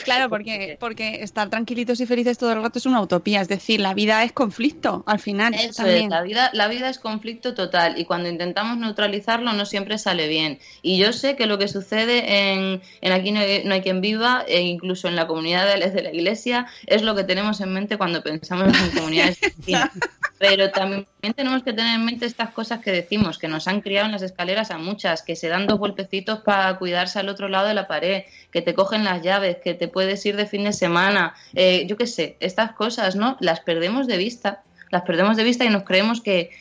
Claro, 0.03 0.29
porque, 0.29 0.77
porque 0.79 1.21
estar 1.23 1.49
tranquilitos 1.49 1.99
y 1.99 2.05
felices 2.05 2.38
todo 2.38 2.51
el 2.53 2.61
rato 2.61 2.79
es 2.79 2.85
una 2.85 3.01
utopía. 3.01 3.41
Es 3.41 3.47
decir, 3.47 3.79
la 3.79 3.93
vida 3.93 4.23
es 4.23 4.31
conflicto 4.31 5.03
al 5.05 5.19
final. 5.19 5.53
Eso 5.53 5.83
también. 5.83 6.05
es, 6.05 6.09
la 6.09 6.21
vida, 6.21 6.49
la 6.53 6.67
vida 6.67 6.89
es 6.89 6.99
conflicto 6.99 7.53
total 7.53 7.99
y 7.99 8.05
cuando 8.05 8.29
intentamos 8.29 8.77
neutralizarlo 8.77 9.53
no 9.53 9.65
siempre 9.65 9.97
sale 9.97 10.27
bien. 10.27 10.59
Y 10.81 10.97
yo 10.97 11.13
sé 11.13 11.35
que 11.35 11.45
lo 11.45 11.57
que 11.57 11.67
sucede 11.67 12.51
en, 12.51 12.81
en 13.01 13.11
Aquí 13.11 13.31
no 13.31 13.39
hay, 13.39 13.63
no 13.63 13.73
hay 13.73 13.81
quien 13.81 14.01
viva 14.01 14.43
e 14.47 14.61
incluso 14.61 15.07
en 15.07 15.15
la 15.15 15.27
comunidad 15.27 15.67
de, 15.67 15.89
de 15.89 16.03
la 16.03 16.13
iglesia 16.13 16.67
es 16.85 17.01
lo 17.01 17.15
que 17.15 17.23
tenemos 17.28 17.61
en 17.61 17.73
mente 17.73 17.97
cuando 17.97 18.23
pensamos 18.23 18.73
en 18.73 18.89
comunidades 18.97 19.39
vecinas. 19.39 19.91
Pero 20.39 20.69
también 20.71 21.07
tenemos 21.36 21.63
que 21.63 21.73
tener 21.73 21.95
en 21.95 22.05
mente 22.05 22.25
estas 22.25 22.51
cosas 22.51 22.80
que 22.80 22.91
decimos, 22.91 23.38
que 23.38 23.47
nos 23.47 23.67
han 23.67 23.82
criado 23.82 24.05
en 24.05 24.11
las 24.11 24.21
escaleras 24.21 24.71
a 24.71 24.78
muchas, 24.78 25.23
que 25.23 25.36
se 25.36 25.49
dan 25.49 25.67
dos 25.67 25.80
golpecitos 25.80 26.39
para 26.39 26.78
cuidarse 26.78 27.19
al 27.19 27.30
otro 27.30 27.49
lado 27.49 27.67
de 27.67 27.73
la 27.73 27.88
pared, 27.88 28.23
que 28.51 28.61
te 28.61 28.73
cogen 28.73 29.03
las 29.03 29.23
llaves, 29.23 29.57
que 29.63 29.73
te 29.73 29.88
puedes 29.88 30.25
ir 30.25 30.36
de 30.36 30.45
fin 30.45 30.63
de 30.63 30.73
semana, 30.73 31.34
eh, 31.53 31.86
yo 31.88 31.97
qué 31.97 32.07
sé, 32.07 32.38
estas 32.39 32.73
cosas, 32.73 33.15
¿no? 33.15 33.38
Las 33.39 33.61
perdemos 33.61 34.07
de 34.07 34.17
vista, 34.17 34.63
las 34.91 35.01
perdemos 35.03 35.38
de 35.38 35.43
vista 35.43 35.65
y 35.65 35.69
nos 35.69 35.84
creemos 35.84 36.21
que 36.21 36.51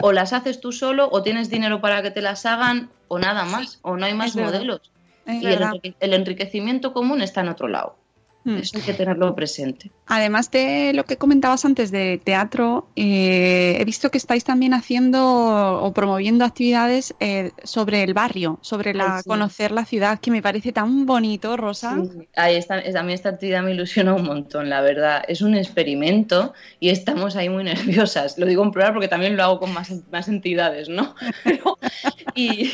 o 0.00 0.12
las 0.12 0.32
haces 0.32 0.60
tú 0.60 0.72
solo 0.72 1.08
o 1.12 1.22
tienes 1.22 1.50
dinero 1.50 1.80
para 1.80 2.02
que 2.02 2.10
te 2.10 2.22
las 2.22 2.46
hagan 2.46 2.90
o 3.08 3.18
nada 3.18 3.44
más, 3.44 3.80
o 3.82 3.96
no 3.96 4.06
hay 4.06 4.14
más 4.14 4.30
es 4.30 4.36
modelos. 4.36 4.90
Y 5.26 5.46
el 5.46 6.14
enriquecimiento 6.14 6.92
común 6.92 7.22
está 7.22 7.42
en 7.42 7.48
otro 7.50 7.68
lado. 7.68 7.99
Mm. 8.42 8.56
Eso 8.56 8.78
hay 8.78 8.82
que 8.84 8.94
tenerlo 8.94 9.34
presente. 9.34 9.90
Además 10.06 10.50
de 10.50 10.92
lo 10.94 11.04
que 11.04 11.18
comentabas 11.18 11.66
antes 11.66 11.90
de 11.90 12.18
teatro, 12.24 12.88
eh, 12.96 13.76
he 13.78 13.84
visto 13.84 14.10
que 14.10 14.16
estáis 14.16 14.44
también 14.44 14.72
haciendo 14.72 15.82
o 15.82 15.92
promoviendo 15.92 16.46
actividades 16.46 17.14
eh, 17.20 17.50
sobre 17.64 18.02
el 18.02 18.14
barrio, 18.14 18.58
sobre 18.62 18.94
la, 18.94 19.16
Ay, 19.16 19.22
sí. 19.24 19.28
conocer 19.28 19.72
la 19.72 19.84
ciudad, 19.84 20.18
que 20.20 20.30
me 20.30 20.40
parece 20.40 20.72
tan 20.72 21.04
bonito, 21.04 21.56
Rosa. 21.58 21.96
Sí, 22.02 22.28
ahí 22.34 22.56
está, 22.56 22.78
es- 22.78 22.96
a 22.96 23.02
mí 23.02 23.12
esta 23.12 23.28
actividad 23.28 23.62
me 23.62 23.72
ilusiona 23.72 24.14
un 24.14 24.24
montón, 24.24 24.70
la 24.70 24.80
verdad. 24.80 25.22
Es 25.28 25.42
un 25.42 25.54
experimento 25.54 26.54
y 26.80 26.88
estamos 26.88 27.36
ahí 27.36 27.50
muy 27.50 27.64
nerviosas. 28.10 28.38
Lo 28.38 28.46
digo 28.46 28.64
en 28.64 28.70
plural 28.70 28.94
porque 28.94 29.08
también 29.08 29.36
lo 29.36 29.42
hago 29.44 29.58
con 29.60 29.72
más, 29.74 29.92
más 30.10 30.28
entidades, 30.28 30.88
¿no? 30.88 31.14
Pero- 31.44 31.78
y 32.34 32.72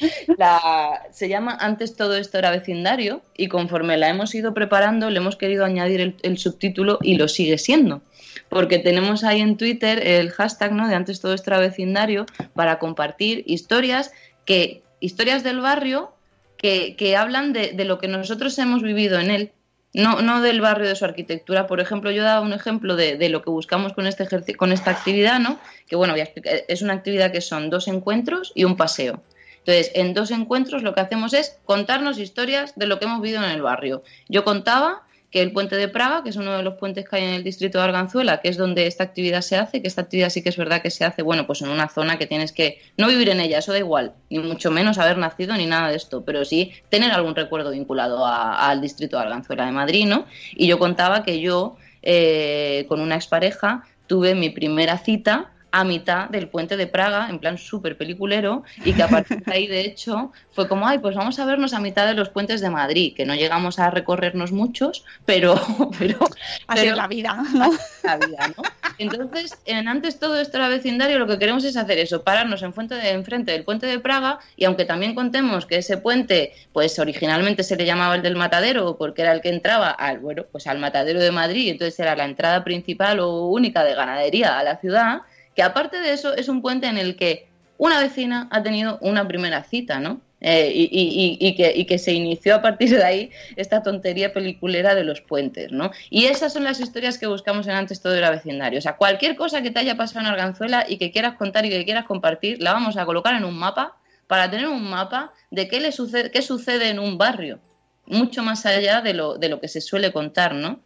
la, 0.36 1.02
se 1.12 1.28
llama 1.28 1.56
Antes 1.60 1.94
todo 1.96 2.16
esto 2.16 2.38
era 2.38 2.50
vecindario 2.50 3.22
y 3.36 3.48
conforme 3.48 3.96
la 3.96 4.08
hemos 4.08 4.34
ido 4.34 4.52
preparando 4.54 4.95
le 5.10 5.18
hemos 5.18 5.36
querido 5.36 5.64
añadir 5.64 6.14
el, 6.22 6.38
subtítulo 6.38 6.98
y 7.02 7.16
lo 7.16 7.28
sigue 7.28 7.58
siendo. 7.58 8.02
Porque 8.48 8.78
tenemos 8.78 9.24
ahí 9.24 9.40
en 9.40 9.56
Twitter 9.56 10.06
el 10.06 10.30
hashtag 10.30 10.72
¿no? 10.72 10.88
de 10.88 10.94
Antes 10.94 11.20
todo 11.20 11.34
esto 11.34 11.50
era 11.50 11.60
vecindario 11.60 12.26
para 12.54 12.78
compartir 12.78 13.42
historias 13.46 14.12
que 14.44 14.82
historias 15.00 15.42
del 15.42 15.60
barrio 15.60 16.12
que, 16.56 16.96
que 16.96 17.16
hablan 17.16 17.52
de, 17.52 17.72
lo 17.84 17.98
que 17.98 18.08
nosotros 18.08 18.58
hemos 18.58 18.82
vivido 18.82 19.18
en 19.18 19.30
él, 19.30 19.52
no, 19.92 20.22
no 20.22 20.40
del 20.40 20.60
barrio 20.60 20.88
de 20.88 20.96
su 20.96 21.04
arquitectura. 21.04 21.66
Por 21.66 21.80
ejemplo, 21.80 22.10
yo 22.10 22.22
daba 22.22 22.40
un 22.40 22.52
ejemplo 22.52 22.96
de, 22.96 23.28
lo 23.28 23.42
que 23.42 23.50
buscamos 23.50 23.92
con, 23.92 24.06
este 24.06 24.56
con 24.56 24.72
esta 24.72 24.90
actividad, 24.90 25.38
¿no? 25.38 25.58
que 25.88 25.96
bueno, 25.96 26.14
es 26.16 26.82
una 26.82 26.94
actividad 26.94 27.32
que 27.32 27.40
son 27.40 27.70
dos 27.70 27.88
encuentros 27.88 28.52
y 28.54 28.64
un 28.64 28.76
paseo. 28.76 29.22
Entonces, 29.66 29.90
en 29.96 30.14
dos 30.14 30.30
encuentros 30.30 30.84
lo 30.84 30.94
que 30.94 31.00
hacemos 31.00 31.34
es 31.34 31.58
contarnos 31.64 32.20
historias 32.20 32.74
de 32.76 32.86
lo 32.86 33.00
que 33.00 33.06
hemos 33.06 33.20
vivido 33.20 33.42
en 33.42 33.50
el 33.50 33.62
barrio. 33.62 34.04
Yo 34.28 34.44
contaba 34.44 35.02
que 35.32 35.42
el 35.42 35.52
puente 35.52 35.74
de 35.74 35.88
Praga, 35.88 36.22
que 36.22 36.30
es 36.30 36.36
uno 36.36 36.56
de 36.56 36.62
los 36.62 36.74
puentes 36.74 37.08
que 37.08 37.16
hay 37.16 37.24
en 37.24 37.34
el 37.34 37.42
distrito 37.42 37.78
de 37.78 37.84
Arganzuela, 37.84 38.40
que 38.40 38.48
es 38.48 38.56
donde 38.56 38.86
esta 38.86 39.02
actividad 39.02 39.40
se 39.40 39.56
hace, 39.56 39.82
que 39.82 39.88
esta 39.88 40.02
actividad 40.02 40.30
sí 40.30 40.40
que 40.40 40.50
es 40.50 40.56
verdad 40.56 40.82
que 40.82 40.90
se 40.90 41.04
hace, 41.04 41.22
bueno, 41.22 41.48
pues 41.48 41.62
en 41.62 41.68
una 41.68 41.88
zona 41.88 42.16
que 42.16 42.26
tienes 42.26 42.52
que 42.52 42.80
no 42.96 43.08
vivir 43.08 43.28
en 43.28 43.40
ella, 43.40 43.58
eso 43.58 43.72
da 43.72 43.78
igual, 43.78 44.14
ni 44.30 44.38
mucho 44.38 44.70
menos 44.70 44.98
haber 44.98 45.18
nacido 45.18 45.56
ni 45.56 45.66
nada 45.66 45.88
de 45.88 45.96
esto, 45.96 46.24
pero 46.24 46.44
sí 46.44 46.72
tener 46.88 47.10
algún 47.10 47.34
recuerdo 47.34 47.72
vinculado 47.72 48.24
al 48.24 48.80
distrito 48.80 49.16
de 49.16 49.24
Arganzuela 49.24 49.66
de 49.66 49.72
Madrid, 49.72 50.06
¿no? 50.06 50.26
Y 50.54 50.68
yo 50.68 50.78
contaba 50.78 51.24
que 51.24 51.40
yo, 51.40 51.76
eh, 52.02 52.86
con 52.88 53.00
una 53.00 53.16
expareja, 53.16 53.82
tuve 54.06 54.36
mi 54.36 54.50
primera 54.50 54.96
cita 54.96 55.50
a 55.76 55.84
mitad 55.84 56.30
del 56.30 56.48
puente 56.48 56.78
de 56.78 56.86
Praga, 56.86 57.28
en 57.28 57.38
plan 57.38 57.58
súper 57.58 57.98
peliculero, 57.98 58.64
y 58.82 58.94
que 58.94 59.02
a 59.02 59.08
partir 59.08 59.44
de 59.44 59.52
ahí, 59.52 59.66
de 59.66 59.82
hecho, 59.82 60.32
fue 60.52 60.68
como, 60.68 60.88
ay, 60.88 61.00
pues 61.00 61.14
vamos 61.14 61.38
a 61.38 61.44
vernos 61.44 61.74
a 61.74 61.80
mitad 61.80 62.06
de 62.06 62.14
los 62.14 62.30
puentes 62.30 62.62
de 62.62 62.70
Madrid, 62.70 63.12
que 63.14 63.26
no 63.26 63.34
llegamos 63.34 63.78
a 63.78 63.90
recorrernos 63.90 64.52
muchos, 64.52 65.04
pero... 65.26 65.60
pero 65.98 66.18
Así 66.66 66.80
pero- 66.80 66.92
es 66.92 66.96
la 66.96 67.08
vida, 67.08 67.44
¿no? 67.52 67.70
la 68.04 68.16
vida, 68.16 68.48
¿no? 68.56 68.62
Entonces, 68.96 69.58
en 69.66 69.86
antes 69.86 70.18
todo 70.18 70.40
esto 70.40 70.56
era 70.56 70.68
vecindario, 70.68 71.18
lo 71.18 71.26
que 71.26 71.38
queremos 71.38 71.62
es 71.64 71.76
hacer 71.76 71.98
eso, 71.98 72.22
pararnos 72.22 72.62
en 72.62 72.72
de, 72.88 73.10
enfrente 73.10 73.52
del 73.52 73.64
puente 73.64 73.84
de 73.84 73.98
Praga 74.00 74.38
y 74.56 74.64
aunque 74.64 74.86
también 74.86 75.14
contemos 75.14 75.66
que 75.66 75.76
ese 75.76 75.98
puente, 75.98 76.54
pues 76.72 76.98
originalmente 76.98 77.62
se 77.62 77.76
le 77.76 77.84
llamaba 77.84 78.14
el 78.14 78.22
del 78.22 78.36
matadero 78.36 78.96
porque 78.96 79.20
era 79.20 79.32
el 79.32 79.42
que 79.42 79.50
entraba 79.50 79.90
al, 79.90 80.20
bueno, 80.20 80.44
pues 80.50 80.66
al 80.66 80.78
matadero 80.78 81.20
de 81.20 81.32
Madrid, 81.32 81.68
entonces 81.70 82.00
era 82.00 82.16
la 82.16 82.24
entrada 82.24 82.64
principal 82.64 83.20
o 83.20 83.48
única 83.48 83.84
de 83.84 83.94
ganadería 83.94 84.58
a 84.58 84.64
la 84.64 84.78
ciudad, 84.78 85.20
que 85.56 85.62
aparte 85.62 85.98
de 86.00 86.12
eso 86.12 86.34
es 86.36 86.48
un 86.48 86.62
puente 86.62 86.86
en 86.86 86.98
el 86.98 87.16
que 87.16 87.48
una 87.78 87.98
vecina 87.98 88.46
ha 88.52 88.62
tenido 88.62 88.98
una 89.00 89.26
primera 89.26 89.64
cita, 89.64 89.98
¿no? 89.98 90.20
Eh, 90.42 90.70
y, 90.74 91.54
que, 91.56 91.86
que 91.86 91.98
se 91.98 92.12
inició 92.12 92.56
a 92.56 92.62
partir 92.62 92.90
de 92.90 93.02
ahí 93.02 93.30
esta 93.56 93.82
tontería 93.82 94.34
peliculera 94.34 94.94
de 94.94 95.02
los 95.02 95.22
puentes, 95.22 95.72
¿no? 95.72 95.90
Y 96.10 96.26
esas 96.26 96.52
son 96.52 96.62
las 96.62 96.78
historias 96.78 97.16
que 97.16 97.26
buscamos 97.26 97.66
en 97.66 97.74
Antes 97.74 98.02
Todo 98.02 98.14
Era 98.14 98.30
Vecindario. 98.30 98.78
O 98.78 98.82
sea, 98.82 98.96
cualquier 98.96 99.34
cosa 99.34 99.62
que 99.62 99.70
te 99.70 99.80
haya 99.80 99.96
pasado 99.96 100.20
en 100.20 100.26
Arganzuela 100.26 100.84
y 100.86 100.98
que 100.98 101.10
quieras 101.10 101.36
contar 101.36 101.64
y 101.64 101.70
que 101.70 101.84
quieras 101.86 102.04
compartir, 102.04 102.62
la 102.62 102.74
vamos 102.74 102.98
a 102.98 103.06
colocar 103.06 103.34
en 103.34 103.44
un 103.44 103.58
mapa 103.58 103.96
para 104.26 104.50
tener 104.50 104.68
un 104.68 104.84
mapa 104.84 105.32
de 105.50 105.68
qué, 105.68 105.80
le 105.80 105.90
sucede, 105.90 106.30
qué 106.30 106.42
sucede 106.42 106.90
en 106.90 106.98
un 106.98 107.16
barrio, 107.16 107.58
mucho 108.04 108.42
más 108.42 108.66
allá 108.66 109.00
de 109.00 109.14
lo, 109.14 109.38
de 109.38 109.48
lo 109.48 109.58
que 109.60 109.68
se 109.68 109.80
suele 109.80 110.12
contar, 110.12 110.54
¿no? 110.54 110.80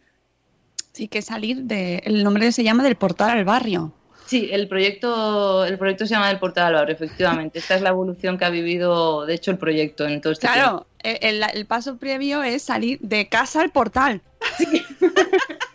Sí, 0.93 1.07
que 1.07 1.21
salir 1.21 1.63
de. 1.63 1.97
El 2.05 2.23
nombre 2.23 2.51
se 2.51 2.63
llama 2.63 2.83
del 2.83 2.95
portal 2.95 3.31
al 3.31 3.45
barrio. 3.45 3.93
Sí, 4.31 4.47
el 4.49 4.69
proyecto, 4.69 5.65
el 5.65 5.77
proyecto 5.77 6.05
se 6.05 6.13
llama 6.13 6.29
del 6.29 6.39
Portal 6.39 6.67
al 6.67 6.73
Barrio, 6.75 6.95
efectivamente. 6.95 7.59
Esta 7.59 7.75
es 7.75 7.81
la 7.81 7.89
evolución 7.89 8.37
que 8.37 8.45
ha 8.45 8.49
vivido, 8.49 9.25
de 9.25 9.33
hecho, 9.33 9.51
el 9.51 9.57
proyecto 9.57 10.07
en 10.07 10.21
todo 10.21 10.31
este 10.31 10.47
tiempo. 10.47 10.87
Claro, 11.01 11.19
el, 11.19 11.43
el 11.53 11.65
paso 11.65 11.97
previo 11.97 12.41
es 12.41 12.61
salir 12.61 12.97
de 13.01 13.27
casa 13.27 13.59
al 13.59 13.71
portal. 13.71 14.21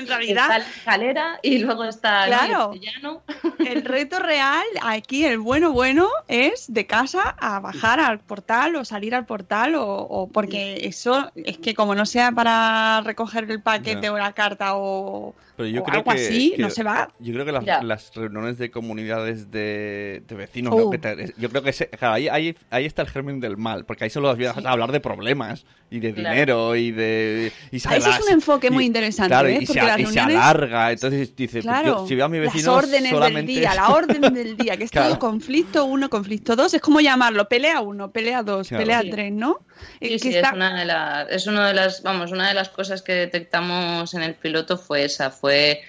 en 0.00 0.06
realidad. 0.08 0.44
Está 0.44 0.58
la 0.58 0.64
escalera 0.64 1.38
y 1.42 1.58
luego 1.58 1.84
está 1.84 2.24
el 2.24 2.30
Claro. 2.30 2.72
llano. 2.74 3.22
El 3.58 3.84
reto 3.84 4.18
real 4.18 4.64
aquí, 4.82 5.24
el 5.24 5.38
bueno 5.38 5.72
bueno, 5.72 6.08
es 6.28 6.72
de 6.72 6.86
casa 6.86 7.36
a 7.38 7.60
bajar 7.60 8.00
al 8.00 8.18
portal 8.20 8.76
o 8.76 8.84
salir 8.84 9.14
al 9.14 9.26
portal 9.26 9.74
o, 9.76 9.84
o 9.86 10.28
porque 10.28 10.86
eso 10.86 11.30
es 11.36 11.58
que 11.58 11.74
como 11.74 11.94
no 11.94 12.06
sea 12.06 12.32
para 12.32 13.00
recoger 13.04 13.50
el 13.50 13.60
paquete 13.62 14.10
o 14.10 14.18
la 14.18 14.32
carta 14.32 14.74
o, 14.76 15.34
Pero 15.56 15.68
yo 15.68 15.82
o 15.82 15.84
creo 15.84 15.98
algo 16.00 16.12
que, 16.12 16.18
así, 16.18 16.52
que- 16.56 16.62
no 16.62 16.70
se 16.70 16.82
va. 16.82 17.10
Yo 17.18 17.32
creo 17.32 17.44
que 17.44 17.52
las, 17.52 18.14
reuniones 18.14 18.58
de 18.58 18.70
comunidades 18.70 19.50
de, 19.50 20.22
de 20.26 20.34
vecinos, 20.34 20.74
Uh. 20.74 20.78
¿no? 20.84 20.90
Que 20.90 20.98
te- 20.98 21.34
yo 21.36 21.48
creo 21.50 21.62
que 21.62 21.70
ese- 21.70 21.88
claro, 21.88 22.14
ahí, 22.14 22.28
ahí, 22.28 22.56
ahí 22.70 22.86
está 22.86 23.02
el 23.02 23.08
germen 23.08 23.40
del 23.40 23.56
mal, 23.56 23.84
porque 23.84 24.04
ahí 24.04 24.10
solo 24.10 24.34
vas 24.36 24.56
a 24.64 24.70
hablar 24.70 24.90
de 24.92 25.00
problemas 25.00 25.64
y 25.90 26.00
de 26.00 26.14
Claro. 26.14 26.30
dinero 26.30 26.76
y 26.76 26.90
de... 26.92 27.52
Y 27.72 27.80
se 27.80 27.96
ese 27.96 28.10
es 28.10 28.20
un 28.26 28.32
enfoque 28.32 28.70
muy 28.70 28.84
interesante, 28.86 29.28
Claro, 29.30 29.48
¿eh? 29.48 29.58
y, 29.60 29.66
se, 29.66 29.74
Porque 29.74 29.89
las 29.90 30.00
y 30.00 30.06
se 30.06 30.10
reuniones- 30.20 30.36
alarga, 30.36 30.92
entonces 30.92 31.34
dices, 31.36 31.62
Claro, 31.64 32.00
yo, 32.02 32.06
si 32.06 32.14
veo 32.14 32.26
a 32.26 32.28
mi 32.28 32.38
vecino 32.38 32.74
las 32.76 32.84
órdenes 32.84 33.10
solamente... 33.10 33.52
del 33.52 33.60
día, 33.60 33.74
la 33.74 33.88
orden 33.90 34.20
del 34.34 34.56
día, 34.56 34.76
que 34.76 34.84
es 34.84 34.90
Claro. 34.92 35.08
todo 35.10 35.18
conflicto 35.18 35.84
uno, 35.84 36.08
conflicto 36.10 36.56
dos, 36.56 36.74
es 36.74 36.80
como 36.80 37.00
llamarlo, 37.00 37.48
pelea 37.48 37.80
uno, 37.80 38.10
pelea 38.10 38.42
dos, 38.42 38.68
Claro. 38.68 38.82
pelea 38.82 39.02
Sí. 39.02 39.10
tres, 39.10 39.32
¿no? 39.32 39.58
Sí, 40.00 40.18
sí, 40.18 40.28
está- 40.34 40.48
es 40.48 40.54
una 40.54 40.78
de 40.78 40.84
las, 40.84 41.30
es 41.30 41.46
una 41.46 41.68
de 41.68 41.74
las, 41.74 42.02
vamos, 42.02 42.32
una 42.32 42.48
de 42.48 42.54
las 42.54 42.68
cosas 42.68 43.02
que 43.02 43.12
detectamos 43.14 44.14
en 44.14 44.22
el 44.22 44.34
piloto 44.34 44.76
fue 44.78 45.04
esa, 45.04 45.30
fue 45.30 45.80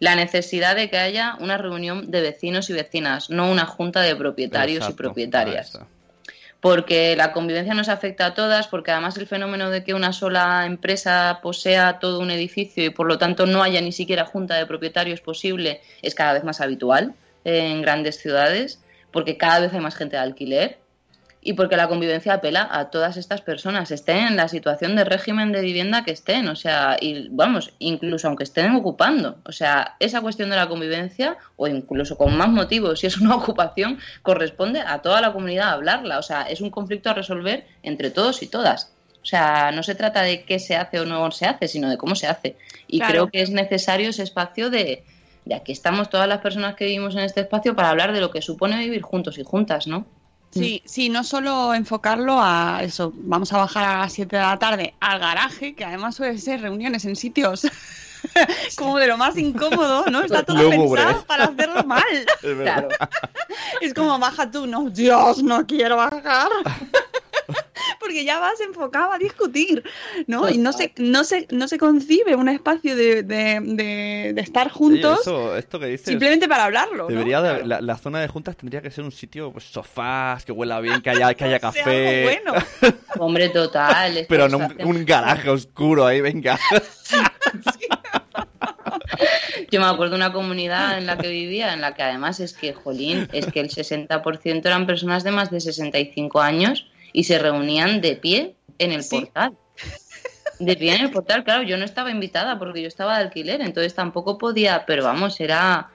la 0.00 0.14
necesidad 0.14 0.76
de 0.76 0.88
que 0.90 0.98
haya 0.98 1.36
una 1.40 1.58
reunión 1.58 2.10
de 2.10 2.20
vecinos 2.20 2.70
y 2.70 2.72
vecinas, 2.72 3.30
no 3.30 3.50
una 3.50 3.66
junta 3.66 4.00
de 4.02 4.14
propietarios 4.14 4.74
y 4.74 4.82
Exacto, 4.82 4.96
propietarias. 4.96 5.78
Porque 6.60 7.14
la 7.16 7.32
convivencia 7.32 7.74
nos 7.74 7.88
afecta 7.88 8.26
a 8.26 8.34
todas, 8.34 8.66
porque 8.66 8.90
además 8.90 9.16
el 9.16 9.26
fenómeno 9.26 9.70
de 9.70 9.84
que 9.84 9.94
una 9.94 10.12
sola 10.12 10.66
empresa 10.66 11.38
posea 11.42 11.98
todo 12.00 12.20
un 12.20 12.30
edificio 12.30 12.84
y 12.84 12.90
por 12.90 13.06
lo 13.06 13.18
tanto 13.18 13.46
no 13.46 13.62
haya 13.62 13.80
ni 13.80 13.92
siquiera 13.92 14.24
junta 14.24 14.56
de 14.56 14.66
propietarios 14.66 15.20
posible 15.20 15.80
es 16.02 16.14
cada 16.14 16.32
vez 16.32 16.44
más 16.44 16.60
habitual 16.60 17.14
en 17.44 17.80
grandes 17.82 18.18
ciudades, 18.18 18.82
porque 19.12 19.36
cada 19.36 19.60
vez 19.60 19.72
hay 19.72 19.80
más 19.80 19.94
gente 19.94 20.16
de 20.16 20.22
alquiler 20.22 20.78
y 21.48 21.54
porque 21.54 21.78
la 21.78 21.88
convivencia 21.88 22.34
apela 22.34 22.68
a 22.70 22.90
todas 22.90 23.16
estas 23.16 23.40
personas, 23.40 23.90
estén 23.90 24.18
en 24.18 24.36
la 24.36 24.48
situación 24.48 24.96
de 24.96 25.04
régimen 25.04 25.50
de 25.50 25.62
vivienda 25.62 26.04
que 26.04 26.10
estén, 26.10 26.46
o 26.46 26.54
sea, 26.54 26.98
y 27.00 27.28
vamos, 27.30 27.72
incluso 27.78 28.28
aunque 28.28 28.44
estén 28.44 28.72
ocupando, 28.72 29.38
o 29.46 29.52
sea, 29.52 29.96
esa 29.98 30.20
cuestión 30.20 30.50
de 30.50 30.56
la 30.56 30.68
convivencia, 30.68 31.38
o 31.56 31.66
incluso 31.66 32.18
con 32.18 32.36
más 32.36 32.50
motivos, 32.50 33.00
si 33.00 33.06
es 33.06 33.16
una 33.16 33.34
ocupación, 33.40 33.98
corresponde 34.20 34.80
a 34.80 34.98
toda 34.98 35.22
la 35.22 35.32
comunidad 35.32 35.70
hablarla, 35.70 36.18
o 36.18 36.22
sea, 36.22 36.42
es 36.42 36.60
un 36.60 36.68
conflicto 36.68 37.08
a 37.08 37.14
resolver 37.14 37.64
entre 37.82 38.10
todos 38.10 38.42
y 38.42 38.48
todas. 38.48 38.92
O 39.22 39.24
sea, 39.24 39.70
no 39.72 39.82
se 39.82 39.94
trata 39.94 40.20
de 40.20 40.44
qué 40.44 40.58
se 40.58 40.76
hace 40.76 41.00
o 41.00 41.06
no 41.06 41.30
se 41.30 41.46
hace, 41.46 41.66
sino 41.66 41.88
de 41.88 41.96
cómo 41.96 42.14
se 42.14 42.26
hace. 42.26 42.56
Y 42.88 42.98
Claro. 42.98 43.12
creo 43.12 43.28
que 43.28 43.40
es 43.40 43.48
necesario 43.48 44.10
ese 44.10 44.22
espacio 44.22 44.68
de, 44.68 45.02
de 45.46 45.54
aquí 45.54 45.72
estamos 45.72 46.10
todas 46.10 46.28
las 46.28 46.40
personas 46.40 46.74
que 46.74 46.84
vivimos 46.84 47.14
en 47.14 47.22
este 47.22 47.40
espacio 47.40 47.74
para 47.74 47.88
hablar 47.88 48.12
de 48.12 48.20
lo 48.20 48.30
que 48.30 48.42
supone 48.42 48.76
vivir 48.80 49.00
juntos 49.00 49.38
y 49.38 49.44
juntas, 49.44 49.86
¿no? 49.86 50.04
Sí, 50.50 50.82
sí, 50.86 51.08
no 51.08 51.24
solo 51.24 51.74
enfocarlo 51.74 52.38
a 52.40 52.80
eso, 52.82 53.12
vamos 53.16 53.52
a 53.52 53.58
bajar 53.58 53.84
a 53.84 53.98
las 54.00 54.12
7 54.14 54.34
de 54.36 54.42
la 54.42 54.58
tarde 54.58 54.94
al 55.00 55.18
garaje, 55.18 55.74
que 55.74 55.84
además 55.84 56.16
suele 56.16 56.38
ser 56.38 56.62
reuniones 56.62 57.04
en 57.04 57.16
sitios 57.16 57.66
como 58.76 58.98
de 58.98 59.06
lo 59.06 59.16
más 59.16 59.36
incómodo, 59.36 60.06
¿no? 60.10 60.22
Está 60.22 60.42
todo 60.42 60.62
Lúgubre. 60.62 61.02
pensado 61.02 61.24
para 61.26 61.44
hacerlo 61.44 61.84
mal. 61.84 62.02
Es 62.42 62.56
verdad. 62.56 62.88
Claro. 62.88 63.10
Es 63.80 63.94
como 63.94 64.18
baja 64.18 64.50
tú, 64.50 64.66
no, 64.66 64.88
Dios, 64.90 65.42
no 65.42 65.66
quiero 65.66 65.96
bajar. 65.96 66.48
Porque 68.08 68.24
ya 68.24 68.38
vas 68.40 68.58
enfocado 68.60 69.12
a 69.12 69.18
discutir, 69.18 69.82
¿no? 70.26 70.48
Y 70.48 70.56
no 70.56 70.72
se, 70.72 70.94
no 70.96 71.24
se, 71.24 71.46
no 71.50 71.68
se 71.68 71.76
concibe 71.76 72.34
un 72.36 72.48
espacio 72.48 72.96
de, 72.96 73.22
de, 73.22 73.60
de- 73.62 74.32
de 74.34 74.40
estar 74.40 74.68
Oye, 74.68 74.74
juntos 74.74 75.20
eso- 75.20 75.54
esto 75.58 75.78
que 75.78 75.86
dices... 75.88 76.06
simplemente 76.06 76.48
para 76.48 76.64
hablarlo. 76.64 77.02
¿no? 77.02 77.08
Debería 77.08 77.42
de- 77.42 77.66
la, 77.66 77.82
la 77.82 77.96
zona 77.98 78.20
de 78.20 78.28
juntas 78.28 78.56
tendría 78.56 78.80
que 78.80 78.90
ser 78.90 79.04
un 79.04 79.12
sitio, 79.12 79.52
pues 79.52 79.64
sofás, 79.64 80.46
que 80.46 80.52
huela 80.52 80.80
bien, 80.80 81.02
que 81.02 81.10
haya, 81.10 81.34
que 81.34 81.44
haya 81.44 81.60
café. 81.68 82.22
bueno. 82.22 82.54
Hombre, 83.18 83.50
total. 83.50 84.24
Pero 84.26 84.48
no 84.48 84.56
un, 84.56 84.74
un 84.84 85.04
garaje 85.04 85.50
oscuro 85.50 86.06
ahí, 86.06 86.22
venga. 86.22 86.58
Yo 89.70 89.80
me 89.80 89.86
acuerdo 89.86 90.12
de 90.12 90.16
una 90.16 90.32
comunidad 90.32 90.96
en 90.96 91.04
la 91.06 91.18
que 91.18 91.28
vivía, 91.28 91.74
en 91.74 91.82
la 91.82 91.94
que 91.94 92.02
además 92.02 92.40
es 92.40 92.54
que, 92.54 92.72
jolín, 92.72 93.28
es 93.34 93.44
que 93.52 93.60
el 93.60 93.68
60% 93.68 94.64
eran 94.64 94.86
personas 94.86 95.24
de 95.24 95.30
más 95.30 95.50
de 95.50 95.60
65 95.60 96.40
años 96.40 96.86
y 97.12 97.24
se 97.24 97.38
reunían 97.38 98.00
de 98.00 98.16
pie 98.16 98.56
en 98.78 98.92
el 98.92 99.02
Sí. 99.02 99.20
portal. 99.20 99.52
De 100.58 100.76
pie 100.76 100.94
en 100.96 101.02
el 101.02 101.10
portal, 101.12 101.44
claro, 101.44 101.62
yo 101.62 101.76
no 101.76 101.84
estaba 101.84 102.10
invitada 102.10 102.58
porque 102.58 102.82
yo 102.82 102.88
estaba 102.88 103.16
de 103.18 103.24
alquiler, 103.24 103.60
entonces 103.60 103.94
tampoco 103.94 104.38
podía, 104.38 104.84
pero 104.86 105.04
vamos, 105.04 105.38
era... 105.40 105.90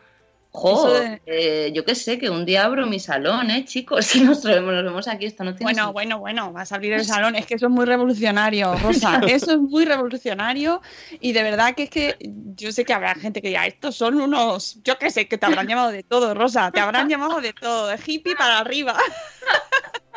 Jo, 0.56 0.88
de- 0.94 1.20
eh, 1.26 1.72
yo 1.74 1.84
qué 1.84 1.96
sé, 1.96 2.20
que 2.20 2.30
un 2.30 2.46
día 2.46 2.64
abro 2.66 2.86
mi 2.86 3.00
salón, 3.00 3.50
¿eh, 3.50 3.66
chicos? 3.66 4.06
Si 4.06 4.22
nos, 4.22 4.44
vemos- 4.44 4.72
nos 4.72 4.84
vemos 4.84 5.08
aquí, 5.08 5.26
esto 5.26 5.44
no 5.44 5.56
tiene 5.56 5.64
Bueno, 5.64 5.76
sentido. 5.78 5.94
bueno, 5.94 6.20
bueno, 6.20 6.54
vas 6.54 6.72
a 6.72 6.76
abrir 6.76 6.94
el 6.94 7.04
salón. 7.06 7.36
Es 7.36 7.48
que 7.48 7.56
eso 7.56 7.66
es 7.66 7.72
muy 7.72 7.86
revolucionario, 7.86 8.72
Rosa. 8.84 9.20
Eso 9.28 9.54
es 9.54 9.58
muy 9.58 9.84
revolucionario. 9.86 10.80
Y 11.20 11.32
de 11.34 11.42
verdad 11.42 11.74
que 11.74 11.84
es 11.84 11.90
que 11.90 12.18
yo 12.56 12.72
sé 12.72 12.86
que 12.86 12.94
habrá 12.94 13.16
gente 13.16 13.42
que 13.42 13.50
ya, 13.50 13.66
estos 13.66 13.96
son 13.96 14.22
unos, 14.22 14.78
yo 14.84 15.00
qué 15.00 15.10
sé, 15.10 15.28
que 15.28 15.40
te 15.40 15.46
habrán 15.48 15.68
llamado 15.68 15.90
de 15.90 16.04
todo, 16.04 16.36
Rosa. 16.36 16.70
Te 16.72 16.80
habrán 16.82 17.10
llamado 17.10 17.42
de 17.42 17.52
todo, 17.54 17.88
de 17.88 17.98
hippie 18.06 18.36
para 18.36 18.60
arriba. 18.60 18.96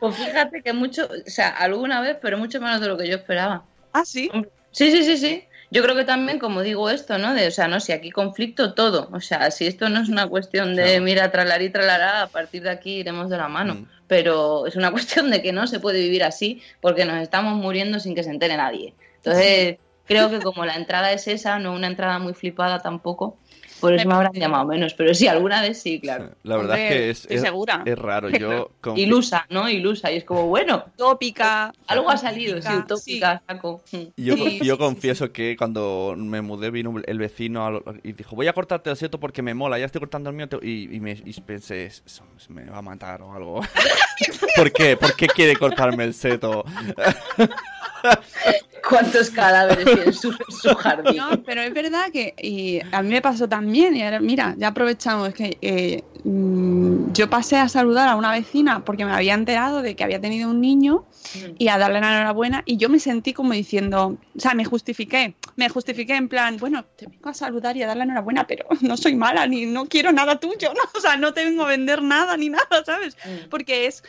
Pues 0.00 0.16
fíjate 0.16 0.62
que 0.62 0.72
mucho, 0.72 1.06
o 1.06 1.30
sea, 1.30 1.48
alguna 1.48 2.00
vez, 2.00 2.16
pero 2.20 2.38
mucho 2.38 2.60
menos 2.60 2.80
de 2.80 2.88
lo 2.88 2.96
que 2.96 3.08
yo 3.08 3.16
esperaba. 3.16 3.64
Ah, 3.92 4.04
sí. 4.04 4.30
Sí, 4.70 4.90
sí, 4.90 5.02
sí, 5.04 5.16
sí. 5.16 5.44
Yo 5.70 5.82
creo 5.82 5.94
que 5.94 6.04
también, 6.04 6.38
como 6.38 6.62
digo 6.62 6.88
esto, 6.88 7.18
¿no? 7.18 7.34
De, 7.34 7.48
o 7.48 7.50
sea, 7.50 7.68
no, 7.68 7.78
si 7.80 7.92
aquí 7.92 8.10
conflicto, 8.10 8.72
todo. 8.74 9.08
O 9.12 9.20
sea, 9.20 9.50
si 9.50 9.66
esto 9.66 9.88
no 9.90 10.00
es 10.00 10.08
una 10.08 10.26
cuestión 10.26 10.74
de, 10.74 10.84
Claro. 10.84 11.02
mira, 11.02 11.30
tralar 11.30 11.60
tralará, 11.70 12.22
a 12.22 12.26
partir 12.28 12.62
de 12.62 12.70
aquí 12.70 13.00
iremos 13.00 13.28
de 13.28 13.36
la 13.36 13.48
mano. 13.48 13.74
Mm. 13.74 13.86
Pero 14.06 14.66
es 14.66 14.76
una 14.76 14.90
cuestión 14.92 15.30
de 15.30 15.42
que 15.42 15.52
no 15.52 15.66
se 15.66 15.80
puede 15.80 16.00
vivir 16.00 16.24
así 16.24 16.62
porque 16.80 17.04
nos 17.04 17.20
estamos 17.20 17.54
muriendo 17.54 18.00
sin 18.00 18.14
que 18.14 18.22
se 18.22 18.30
entere 18.30 18.56
nadie. 18.56 18.94
Entonces, 19.16 19.76
creo 20.06 20.30
que 20.30 20.40
como 20.40 20.64
la 20.64 20.74
entrada 20.74 21.12
es 21.12 21.28
esa, 21.28 21.58
no 21.58 21.74
una 21.74 21.86
entrada 21.86 22.18
muy 22.18 22.32
flipada 22.32 22.78
tampoco, 22.80 23.36
por 23.80 23.94
eso 23.94 24.08
me 24.08 24.14
habrán 24.14 24.32
llamado 24.32 24.66
menos. 24.66 24.94
Pero 24.94 25.14
sí, 25.14 25.26
alguna 25.28 25.62
vez 25.62 25.80
sí, 25.80 26.00
claro. 26.00 26.30
La 26.42 26.56
verdad 26.56 26.78
es 26.78 26.88
que 26.88 27.10
es, 27.10 27.20
estoy 27.22 27.36
es, 27.36 27.42
segura. 27.42 27.82
es 27.84 27.98
raro. 27.98 28.28
Yo 28.30 28.70
Ilusa, 28.96 29.46
¿no? 29.50 29.68
Ilusa. 29.68 30.10
Y 30.12 30.16
es 30.16 30.24
como, 30.24 30.46
bueno, 30.46 30.84
Tópica. 30.96 31.72
algo 31.86 32.10
ha 32.10 32.16
salido, 32.16 32.60
sí, 32.60 32.68
Utópica, 32.68 32.84
utópica, 32.94 33.42
saco. 33.46 33.82
Yo, 34.16 34.36
Sí, 34.36 34.58
yo 34.62 34.74
sí, 34.74 34.78
confieso 34.78 35.32
que 35.32 35.56
cuando 35.56 36.14
me 36.16 36.40
mudé 36.42 36.70
vino 36.70 36.94
el 37.06 37.18
vecino 37.18 37.66
a 37.66 37.70
lo- 37.70 37.84
y 38.02 38.12
dijo, 38.12 38.34
voy 38.36 38.46
a 38.48 38.52
cortarte 38.52 38.90
el 38.90 38.96
seto 38.96 39.18
porque 39.20 39.42
me 39.42 39.54
mola, 39.54 39.78
ya 39.78 39.86
estoy 39.86 40.00
cortando 40.00 40.30
el 40.30 40.36
mío 40.36 40.46
y, 40.62 40.94
y 40.96 41.00
me 41.00 41.12
y 41.24 41.40
pensé, 41.40 41.86
"Eso 41.86 42.24
me 42.48 42.64
va 42.64 42.78
a 42.78 42.82
matar 42.82 43.22
o 43.22 43.32
algo. 43.34 43.60
¿Por 44.56 44.72
qué? 44.72 44.96
¿Por 44.96 45.14
qué 45.14 45.26
quiere 45.28 45.54
cortarme 45.56 46.04
el 46.04 46.14
seto? 46.14 46.64
¿Cuántos 48.88 49.30
cadáveres 49.30 49.84
tiene 49.84 50.02
en 50.04 50.12
su, 50.12 50.32
su 50.48 50.74
jardín? 50.74 51.16
No, 51.16 51.42
pero 51.42 51.62
es 51.62 51.74
verdad 51.74 52.10
que 52.12 52.34
y 52.40 52.80
a 52.92 53.02
mí 53.02 53.10
me 53.10 53.20
pasó 53.20 53.48
también. 53.48 53.96
Y 53.96 54.02
ahora, 54.02 54.20
mira, 54.20 54.54
ya 54.56 54.68
aprovechamos 54.68 55.34
que 55.34 55.58
eh, 55.60 56.02
mm, 56.24 57.12
yo 57.12 57.28
pasé 57.28 57.56
a 57.56 57.68
saludar 57.68 58.08
a 58.08 58.16
una 58.16 58.32
vecina 58.32 58.84
porque 58.84 59.04
me 59.04 59.12
había 59.12 59.34
enterado 59.34 59.82
de 59.82 59.94
que 59.94 60.04
había 60.04 60.20
tenido 60.20 60.50
un 60.50 60.60
niño 60.60 61.04
y 61.58 61.68
a 61.68 61.78
darle 61.78 62.00
la 62.00 62.14
enhorabuena 62.14 62.62
y 62.64 62.76
yo 62.76 62.88
me 62.88 62.98
sentí 62.98 63.32
como 63.32 63.52
diciendo, 63.52 64.16
o 64.36 64.40
sea, 64.40 64.54
me 64.54 64.64
justifiqué, 64.64 65.34
me 65.56 65.68
justifiqué 65.68 66.14
en 66.14 66.28
plan, 66.28 66.56
bueno, 66.56 66.84
te 66.96 67.06
vengo 67.06 67.28
a 67.28 67.34
saludar 67.34 67.76
y 67.76 67.82
a 67.82 67.86
dar 67.86 67.96
la 67.96 68.04
enhorabuena, 68.04 68.46
pero 68.46 68.66
no 68.80 68.96
soy 68.96 69.14
mala 69.14 69.46
ni 69.46 69.66
no 69.66 69.86
quiero 69.86 70.12
nada 70.12 70.38
tuyo, 70.38 70.72
¿no? 70.74 70.82
O 70.96 71.00
sea, 71.00 71.16
no 71.16 71.34
te 71.34 71.44
vengo 71.44 71.64
a 71.64 71.68
vender 71.68 72.02
nada 72.02 72.36
ni 72.36 72.48
nada, 72.48 72.84
¿sabes? 72.84 73.16
Mm. 73.24 73.48
Porque 73.50 73.86
es 73.86 74.02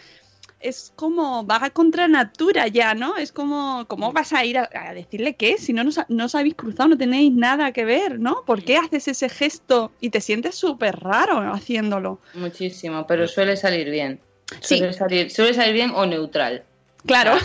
es 0.60 0.92
como 0.96 1.44
vaga 1.46 1.70
contra 1.70 2.08
natura 2.08 2.68
ya, 2.68 2.94
¿no? 2.94 3.16
Es 3.18 3.32
como, 3.32 3.86
¿cómo 3.88 4.12
vas 4.12 4.34
a 4.34 4.44
ir 4.46 4.58
a, 4.58 4.70
a 4.74 4.94
decirle 4.94 5.36
qué? 5.36 5.58
Si 5.58 5.72
no, 5.74 5.84
nos, 5.84 6.00
no 6.10 6.26
os 6.26 6.36
habéis 6.36 6.56
cruzado, 6.56 6.90
no 6.90 6.98
tenéis 6.98 7.34
nada 7.34 7.72
que 7.72 7.86
ver, 7.86 8.20
¿no? 8.20 8.44
¿Por 8.46 8.64
qué 8.64 8.78
haces 8.78 9.08
ese 9.08 9.30
gesto 9.30 9.92
y 10.02 10.10
te 10.10 10.22
sientes 10.22 10.56
súper 10.56 11.00
raro 11.00 11.40
haciéndolo? 11.54 12.20
Muchísimo, 12.34 13.08
pero 13.08 13.28
suele 13.28 13.56
salir 13.58 13.90
bien. 13.90 14.20
Sí. 14.62 14.78
Suele 14.80 14.94
salir, 14.94 15.32
suele 15.32 15.54
salir 15.54 15.74
bien 15.74 15.92
o 15.96 16.06
neutral. 16.06 16.64
Claro. 17.06 17.36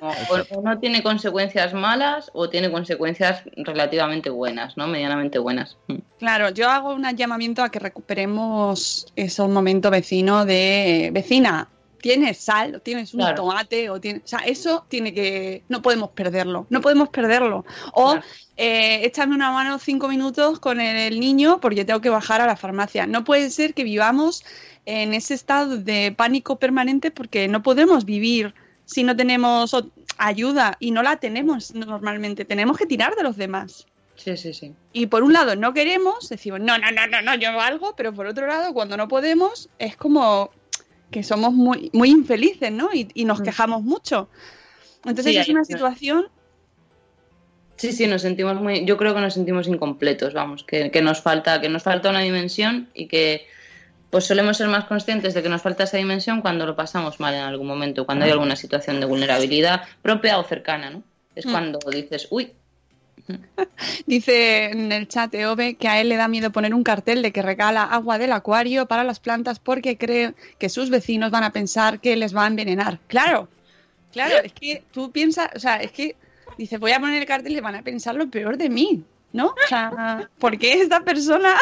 O, 0.00 0.08
o- 0.08 0.62
no 0.62 0.78
tiene 0.78 1.02
consecuencias 1.02 1.74
malas 1.74 2.30
o 2.32 2.48
tiene 2.48 2.70
consecuencias 2.70 3.42
relativamente 3.56 4.30
buenas, 4.30 4.76
¿no? 4.76 4.86
Medianamente 4.86 5.38
buenas. 5.40 5.76
Mm. 5.88 5.96
Claro, 6.18 6.50
yo 6.50 6.70
hago 6.70 6.94
un 6.94 7.04
llamamiento 7.16 7.62
a 7.62 7.70
que 7.70 7.78
recuperemos 7.80 9.06
ese 9.16 9.42
momento 9.42 9.90
vecino 9.90 10.44
de 10.44 11.10
vecina. 11.12 11.68
Tienes 12.00 12.38
sal, 12.38 12.76
o 12.76 12.80
tienes 12.80 13.12
un 13.14 13.20
Claro. 13.20 13.36
tomate, 13.36 13.90
o 13.90 14.00
tienes. 14.00 14.22
O 14.24 14.28
sea, 14.28 14.38
eso 14.40 14.84
tiene 14.88 15.12
que. 15.12 15.62
No 15.68 15.82
podemos 15.82 16.10
perderlo. 16.10 16.66
No 16.70 16.80
podemos 16.80 17.08
perderlo. 17.08 17.64
O 17.92 18.12
Claro. 18.12 18.26
eh, 18.56 19.00
échame 19.04 19.34
una 19.34 19.50
mano 19.50 19.78
cinco 19.78 20.08
minutos 20.08 20.60
con 20.60 20.80
el, 20.80 20.96
el 20.96 21.20
niño 21.20 21.60
porque 21.60 21.84
tengo 21.84 22.00
que 22.00 22.10
bajar 22.10 22.40
a 22.40 22.46
la 22.46 22.56
farmacia. 22.56 23.06
No 23.06 23.24
puede 23.24 23.50
ser 23.50 23.74
que 23.74 23.84
vivamos 23.84 24.44
en 24.86 25.12
ese 25.12 25.34
estado 25.34 25.76
de 25.76 26.14
pánico 26.16 26.56
permanente 26.56 27.10
porque 27.10 27.48
no 27.48 27.62
podemos 27.62 28.04
vivir 28.04 28.54
si 28.84 29.02
no 29.02 29.14
tenemos 29.14 29.76
ayuda 30.16 30.76
y 30.80 30.92
no 30.92 31.02
la 31.02 31.16
tenemos 31.16 31.74
normalmente. 31.74 32.44
Tenemos 32.44 32.78
que 32.78 32.86
tirar 32.86 33.14
de 33.16 33.22
los 33.22 33.36
demás. 33.36 33.86
Sí, 34.16 34.36
sí, 34.36 34.52
sí. 34.52 34.72
Y 34.92 35.06
por 35.06 35.22
un 35.22 35.32
lado 35.32 35.54
no 35.54 35.72
queremos, 35.74 36.28
decimos, 36.28 36.58
no, 36.60 36.76
no, 36.78 36.90
no, 36.90 37.06
no, 37.06 37.22
no, 37.22 37.34
yo 37.36 37.50
algo, 37.60 37.94
pero 37.96 38.12
por 38.12 38.26
otro 38.26 38.46
lado, 38.48 38.72
cuando 38.74 38.96
no 38.96 39.06
podemos, 39.06 39.68
es 39.78 39.96
como 39.96 40.50
que 41.10 41.22
somos 41.22 41.52
muy, 41.52 41.90
muy 41.92 42.10
infelices, 42.10 42.70
¿no? 42.72 42.90
Y, 42.92 43.08
y 43.14 43.24
nos 43.24 43.40
Mm. 43.40 43.44
quejamos 43.44 43.82
mucho. 43.82 44.28
Entonces 45.04 45.32
Sí, 45.32 45.38
es 45.38 45.48
una 45.48 45.64
situación 45.64 46.26
Sí, 47.76 47.92
sí, 47.92 48.08
nos 48.08 48.22
sentimos 48.22 48.60
muy, 48.60 48.84
yo 48.84 48.96
creo 48.96 49.14
que 49.14 49.20
nos 49.20 49.34
sentimos 49.34 49.68
incompletos, 49.68 50.34
vamos, 50.34 50.64
que, 50.64 50.90
que 50.90 51.00
nos 51.00 51.20
falta, 51.22 51.60
que 51.60 51.68
nos 51.68 51.84
falta 51.84 52.10
una 52.10 52.22
dimensión 52.22 52.88
y 52.92 53.06
que 53.06 53.46
pues 54.10 54.24
solemos 54.24 54.56
ser 54.56 54.66
más 54.68 54.86
conscientes 54.86 55.32
de 55.32 55.44
que 55.44 55.48
nos 55.48 55.62
falta 55.62 55.84
esa 55.84 55.96
dimensión 55.96 56.40
cuando 56.40 56.66
lo 56.66 56.74
pasamos 56.74 57.20
mal 57.20 57.34
en 57.34 57.42
algún 57.42 57.68
momento, 57.68 58.04
cuando 58.04 58.24
hay 58.24 58.32
alguna 58.32 58.56
situación 58.56 58.98
de 58.98 59.06
vulnerabilidad 59.06 59.82
propia 60.02 60.40
o 60.40 60.44
cercana, 60.44 60.90
¿no? 60.90 61.04
Es 61.36 61.46
Mm. 61.46 61.50
cuando 61.50 61.78
dices, 61.92 62.26
uy, 62.30 62.52
Dice 64.06 64.66
en 64.66 64.92
el 64.92 65.08
chat 65.08 65.34
Eove 65.34 65.76
que 65.76 65.88
a 65.88 66.00
él 66.00 66.08
le 66.08 66.16
da 66.16 66.28
miedo 66.28 66.50
poner 66.50 66.74
un 66.74 66.82
cartel 66.82 67.22
de 67.22 67.32
que 67.32 67.42
regala 67.42 67.82
agua 67.82 68.18
del 68.18 68.32
acuario 68.32 68.86
para 68.86 69.04
las 69.04 69.20
plantas 69.20 69.58
porque 69.58 69.96
cree 69.96 70.34
que 70.58 70.68
sus 70.68 70.90
vecinos 70.90 71.30
van 71.30 71.44
a 71.44 71.52
pensar 71.52 72.00
que 72.00 72.16
les 72.16 72.34
va 72.34 72.44
a 72.44 72.48
envenenar. 72.48 72.98
Claro, 73.06 73.48
claro, 74.12 74.36
es 74.42 74.52
que 74.52 74.82
tú 74.92 75.10
piensas, 75.12 75.50
o 75.54 75.60
sea, 75.60 75.76
es 75.76 75.92
que 75.92 76.16
dice, 76.56 76.78
voy 76.78 76.92
a 76.92 77.00
poner 77.00 77.20
el 77.20 77.28
cartel 77.28 77.56
y 77.56 77.60
van 77.60 77.76
a 77.76 77.82
pensar 77.82 78.14
lo 78.14 78.28
peor 78.28 78.56
de 78.56 78.68
mí, 78.68 79.04
¿no? 79.32 79.46
O 79.46 79.68
sea, 79.68 80.28
¿por 80.38 80.58
qué 80.58 80.80
esta 80.80 81.00
persona? 81.00 81.54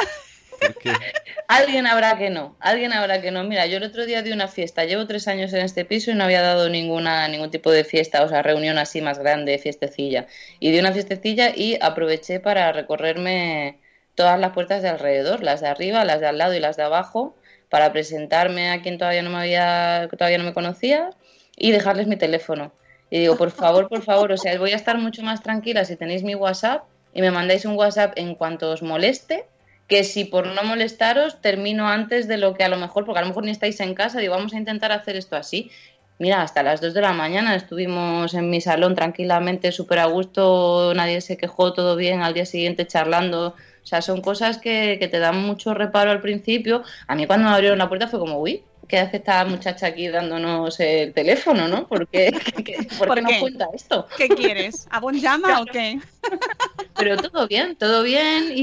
Alguien 1.49 1.87
habrá 1.87 2.19
que 2.19 2.31
no, 2.31 2.57
alguien 2.61 2.93
habrá 2.93 3.21
que 3.21 3.31
no. 3.31 3.45
Mira, 3.45 3.67
yo 3.67 3.77
el 3.77 3.85
otro 3.85 4.05
día 4.05 4.23
di 4.23 4.33
una 4.33 4.49
fiesta, 4.49 4.85
llevo 4.85 5.07
tres 5.07 5.29
años 5.29 5.53
en 5.53 5.61
este 5.61 5.85
piso 5.85 6.11
y 6.11 6.15
no 6.15 6.25
había 6.25 6.43
dado 6.43 6.69
ninguna, 6.69 7.29
ningún 7.29 7.51
tipo 7.51 7.71
de 7.71 7.85
fiesta, 7.85 8.23
o 8.23 8.29
sea, 8.29 8.43
reunión 8.43 8.79
así 8.79 9.01
más 9.01 9.19
grande, 9.19 9.59
fiestecilla. 9.59 10.27
Y 10.59 10.73
di 10.73 10.79
una 10.79 10.93
fiestecilla 10.93 11.53
y 11.55 11.79
aproveché 11.81 12.41
para 12.41 12.73
recorrerme 12.73 13.79
todas 14.15 14.41
las 14.41 14.53
puertas 14.53 14.83
de 14.83 14.89
alrededor, 14.89 15.43
las 15.43 15.61
de 15.61 15.69
arriba, 15.69 16.05
las 16.05 16.21
de 16.21 16.27
al 16.27 16.39
lado 16.39 16.55
y 16.55 16.61
las 16.61 16.77
de 16.77 16.83
abajo, 16.83 17.37
para 17.69 17.93
presentarme 17.93 18.71
a 18.71 18.83
quien 18.83 18.99
todavía 18.99 19.23
no 19.23 19.31
me 19.31 19.39
había, 19.39 20.09
todavía 20.17 20.39
no 20.39 20.45
me 20.45 20.55
conocía 20.55 21.11
y 21.57 21.73
dejarles 21.73 22.07
mi 22.07 22.17
teléfono. 22.17 22.73
Y 23.11 23.21
digo, 23.21 23.37
por 23.37 23.51
favor, 23.51 23.89
por 23.89 24.03
favor, 24.03 24.33
o 24.33 24.37
sea, 24.37 24.59
voy 24.59 24.73
a 24.73 24.77
estar 24.77 24.99
mucho 24.99 25.23
más 25.23 25.43
tranquila 25.43 25.85
si 25.85 25.97
tenéis 25.97 26.23
mi 26.23 26.35
WhatsApp 26.35 26.85
y 27.15 27.21
me 27.21 27.31
mandáis 27.31 27.65
un 27.65 27.77
WhatsApp 27.77 28.13
en 28.17 28.35
cuanto 28.35 28.71
os 28.71 28.83
moleste, 28.83 29.47
que 29.89 30.05
si 30.05 30.25
por 30.25 30.47
no 30.49 30.63
molestaros 30.65 31.41
termino 31.41 31.89
antes 31.89 32.27
de 32.29 32.39
lo 32.39 32.55
que 32.55 32.65
a 32.65 32.69
lo 32.69 32.77
mejor, 32.77 33.05
porque 33.05 33.19
a 33.21 33.23
lo 33.23 33.29
mejor 33.29 33.45
ni 33.45 33.51
estáis 33.53 33.79
en 33.81 33.95
casa, 33.95 34.19
digo, 34.21 34.35
vamos 34.35 34.53
a 34.55 34.59
intentar 34.59 34.93
hacer 34.93 35.17
esto 35.17 35.37
así. 35.37 35.71
Mira, 36.19 36.41
hasta 36.43 36.63
las 36.63 36.81
2 36.81 36.95
de 36.95 37.03
la 37.03 37.13
mañana 37.13 37.55
estuvimos 37.55 38.33
en 38.35 38.49
mi 38.49 38.61
salón 38.61 38.95
tranquilamente, 38.95 39.71
súper 39.71 39.99
a 39.99 40.07
gusto, 40.07 40.93
nadie 40.95 41.21
se 41.21 41.37
quejó, 41.37 41.73
todo 41.75 41.95
bien, 41.95 42.23
al 42.23 42.33
día 42.35 42.47
siguiente 42.47 42.87
charlando. 42.87 43.49
O 43.49 43.87
sea, 43.87 44.01
son 44.03 44.23
cosas 44.23 44.59
que, 44.59 44.97
que 44.99 45.09
te 45.09 45.19
dan 45.19 45.41
mucho 45.43 45.75
reparo 45.75 46.11
al 46.11 46.21
principio. 46.21 46.83
A 47.07 47.15
mí 47.15 47.27
cuando 47.27 47.49
me 47.49 47.55
abrieron 47.55 47.79
la 47.79 47.89
puerta 47.89 48.09
fue 48.09 48.19
como, 48.19 48.39
uy, 48.41 48.65
¿qué 48.89 48.99
hace 48.99 49.19
esta 49.19 49.45
muchacha 49.45 49.89
aquí 49.89 50.09
dándonos 50.09 50.81
el 50.81 51.13
teléfono, 51.13 51.69
no? 51.69 51.87
¿Por 51.87 52.09
qué, 52.09 52.33
¿Qué- 52.65 52.89
por 52.99 53.09
¿Por 53.09 53.17
qué 53.17 53.23
nos 53.23 53.35
cuenta 53.35 53.69
esto? 53.75 54.07
¿Qué 54.17 54.29
quieres? 54.29 54.89
¿A 54.91 55.01
llama 55.13 55.61
o 55.61 55.67
qué? 55.67 56.01
Pero 56.97 57.17
todo 57.19 57.47
bien, 57.47 57.77
todo 57.77 58.03
bien 58.03 58.53
y, 58.55 58.63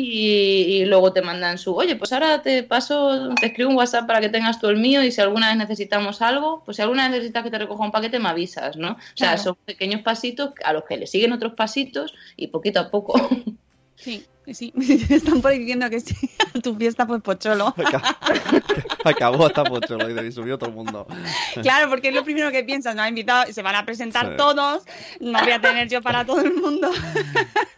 y 0.80 0.86
luego 0.86 1.14
te 1.14 1.22
mandan 1.22 1.58
su, 1.58 1.76
oye, 1.76 1.96
pues 1.96 2.12
ahora 2.14 2.42
te 2.42 2.64
paso, 2.64 3.30
te 3.40 3.48
escribo 3.48 3.70
un 3.70 3.76
WhatsApp 3.78 4.08
para 4.08 4.22
que 4.22 4.30
tengas 4.30 4.60
tú 4.60 4.68
el 4.70 4.78
mío 4.78 5.04
y 5.04 5.12
si 5.12 5.22
alguna 5.22 5.50
vez 5.50 5.58
necesitamos 5.58 6.22
algo, 6.22 6.64
pues 6.66 6.78
si 6.78 6.82
alguna 6.84 7.04
vez 7.04 7.12
necesitas 7.18 7.44
que 7.44 7.52
te 7.52 7.60
recoja 7.60 7.84
un 7.84 7.92
paquete 7.92 8.20
me 8.20 8.30
avisas, 8.30 8.76
¿no? 8.78 8.94
O 8.94 8.98
sea, 9.16 9.30
Claro. 9.34 9.38
son 9.44 9.56
pequeños 9.66 10.02
pasitos 10.02 10.52
a 10.64 10.74
los 10.74 10.84
que 10.86 10.98
le 10.98 11.08
siguen 11.08 11.32
otros 11.34 11.54
pasitos 11.54 12.14
y 12.36 12.48
poquito 12.48 12.80
a 12.80 12.90
poco. 12.90 13.14
Sí, 14.04 14.26
sí. 14.52 14.74
Están 15.10 15.42
por 15.42 15.52
ahí 15.52 15.60
diciendo 15.60 15.90
que 15.90 16.00
sí. 16.02 16.16
Tu 16.62 16.76
fiesta 16.76 17.06
fue 17.08 17.20
pocholo. 17.22 17.74
acabó 19.06 19.46
hasta 19.46 19.64
pocholo 19.64 20.10
y 20.24 20.32
subió 20.32 20.58
todo 20.58 20.70
el 20.70 20.76
mundo. 20.76 21.08
Claro, 21.62 21.90
porque 21.90 22.10
es 22.10 22.14
lo 22.16 22.24
primero 22.24 22.52
que 22.52 22.64
piensas, 22.64 22.96
no 22.96 23.02
ha 23.02 23.10
invitado, 23.10 23.52
se 23.52 23.62
van 23.62 23.76
a 23.76 23.86
presentar 23.86 24.28
Sí. 24.32 24.34
todos, 24.38 24.84
no 25.20 25.40
voy 25.42 25.52
a 25.52 25.60
tener 25.60 25.88
yo 25.90 26.02
para 26.02 26.26
todo 26.26 26.42
el 26.42 26.54
mundo. 26.54 26.92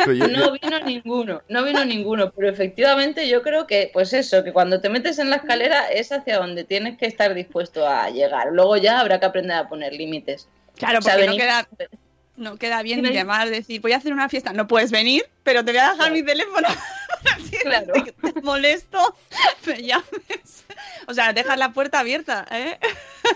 Yo- 0.07 0.28
No 0.28 0.51
vino 0.51 0.80
ninguno, 0.86 1.41
no 1.49 1.63
vino 1.63 1.86
ninguno, 1.86 2.32
pero 2.32 2.49
efectivamente 2.49 3.28
yo 3.30 3.41
creo 3.41 3.65
que, 3.67 3.89
pues 3.93 4.13
eso, 4.13 4.43
que 4.43 4.51
cuando 4.53 4.82
te 4.82 4.89
metes 4.89 5.17
en 5.19 5.30
la 5.30 5.38
escalera 5.38 5.88
es 5.89 6.11
hacia 6.11 6.38
donde 6.38 6.63
tienes 6.63 6.97
que 6.97 7.05
estar 7.05 7.34
dispuesto 7.34 7.88
a 7.88 8.09
llegar. 8.09 8.47
Luego 8.51 8.78
ya 8.78 8.99
habrá 8.99 9.19
que 9.19 9.26
aprender 9.26 9.57
a 9.57 9.67
poner 9.69 9.93
límites. 9.93 10.47
Claro, 10.76 10.99
O 10.99 11.01
sea, 11.01 11.13
porque 11.13 11.28
no 11.28 11.38
queda, 11.38 11.67
no 12.38 12.57
queda 12.57 12.81
bien 12.83 13.01
Dime. 13.01 13.13
llamar, 13.13 13.49
decir, 13.49 13.81
voy 13.81 13.93
a 13.93 13.97
hacer 13.97 14.13
una 14.13 14.29
fiesta, 14.29 14.53
no 14.53 14.67
puedes 14.67 14.91
venir, 14.91 15.23
pero 15.43 15.63
te 15.63 15.71
voy 15.71 15.79
a 15.79 15.91
dejar 15.91 16.11
mi 16.11 16.23
teléfono. 16.23 16.67
Si 17.49 17.57
Claro. 17.57 17.93
te 17.93 18.41
molesto, 18.43 19.15
me 19.65 19.81
llames. 19.81 20.65
O 21.07 21.13
sea, 21.13 21.33
dejas 21.33 21.57
la 21.57 21.71
puerta 21.73 21.99
abierta, 21.99 22.45
¿eh? 22.51 22.77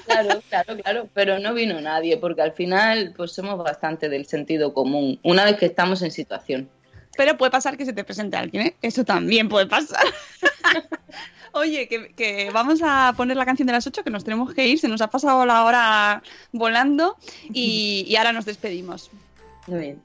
Claro, 0.06 0.42
claro, 0.50 0.78
claro, 0.78 1.10
pero 1.14 1.40
no 1.40 1.54
vino 1.54 1.80
nadie, 1.82 2.18
porque 2.18 2.42
al 2.42 2.52
final 2.54 3.14
pues 3.16 3.32
somos 3.32 3.58
bastante 3.64 4.10
del 4.10 4.26
sentido 4.28 4.74
común, 4.74 5.20
una 5.24 5.44
vez 5.46 5.58
que 5.58 5.66
estamos 5.66 6.02
en 6.02 6.12
situación. 6.12 6.70
Pero 7.18 7.38
puede 7.38 7.52
pasar 7.52 7.78
que 7.78 7.86
se 7.86 7.94
te 7.94 8.04
presente 8.04 8.38
alguien, 8.38 8.68
¿eh? 8.68 8.76
Eso 8.82 9.04
también 9.04 9.50
puede 9.50 9.66
pasar. 9.66 10.06
Oye, 11.54 11.88
que, 11.88 12.14
que 12.14 12.52
vamos 12.52 12.82
a 12.84 13.14
poner 13.18 13.38
la 13.38 13.46
canción 13.46 13.66
de 13.68 13.74
las 13.74 13.88
8, 13.88 14.04
que 14.04 14.10
nos 14.10 14.24
tenemos 14.24 14.54
que 14.54 14.68
ir, 14.68 14.80
se 14.80 14.88
nos 14.88 15.02
ha 15.02 15.10
pasado 15.10 15.46
la 15.46 15.64
hora 15.64 16.24
volando 16.52 17.18
y, 17.52 18.06
y 18.08 18.16
ahora 18.16 18.34
nos 18.34 18.46
despedimos. 18.46 19.10
Muy 19.68 19.80
bien. 19.80 20.02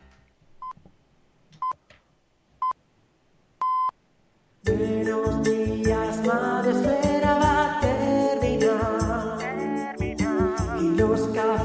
Buenos 4.65 5.43
días, 5.43 6.25
madre 6.25 6.71
espera 6.71 7.35
va 7.35 7.77
a 7.77 7.81
terminar. 7.81 9.39
Y 10.81 10.97
los 10.97 11.21
cafés 11.29 11.64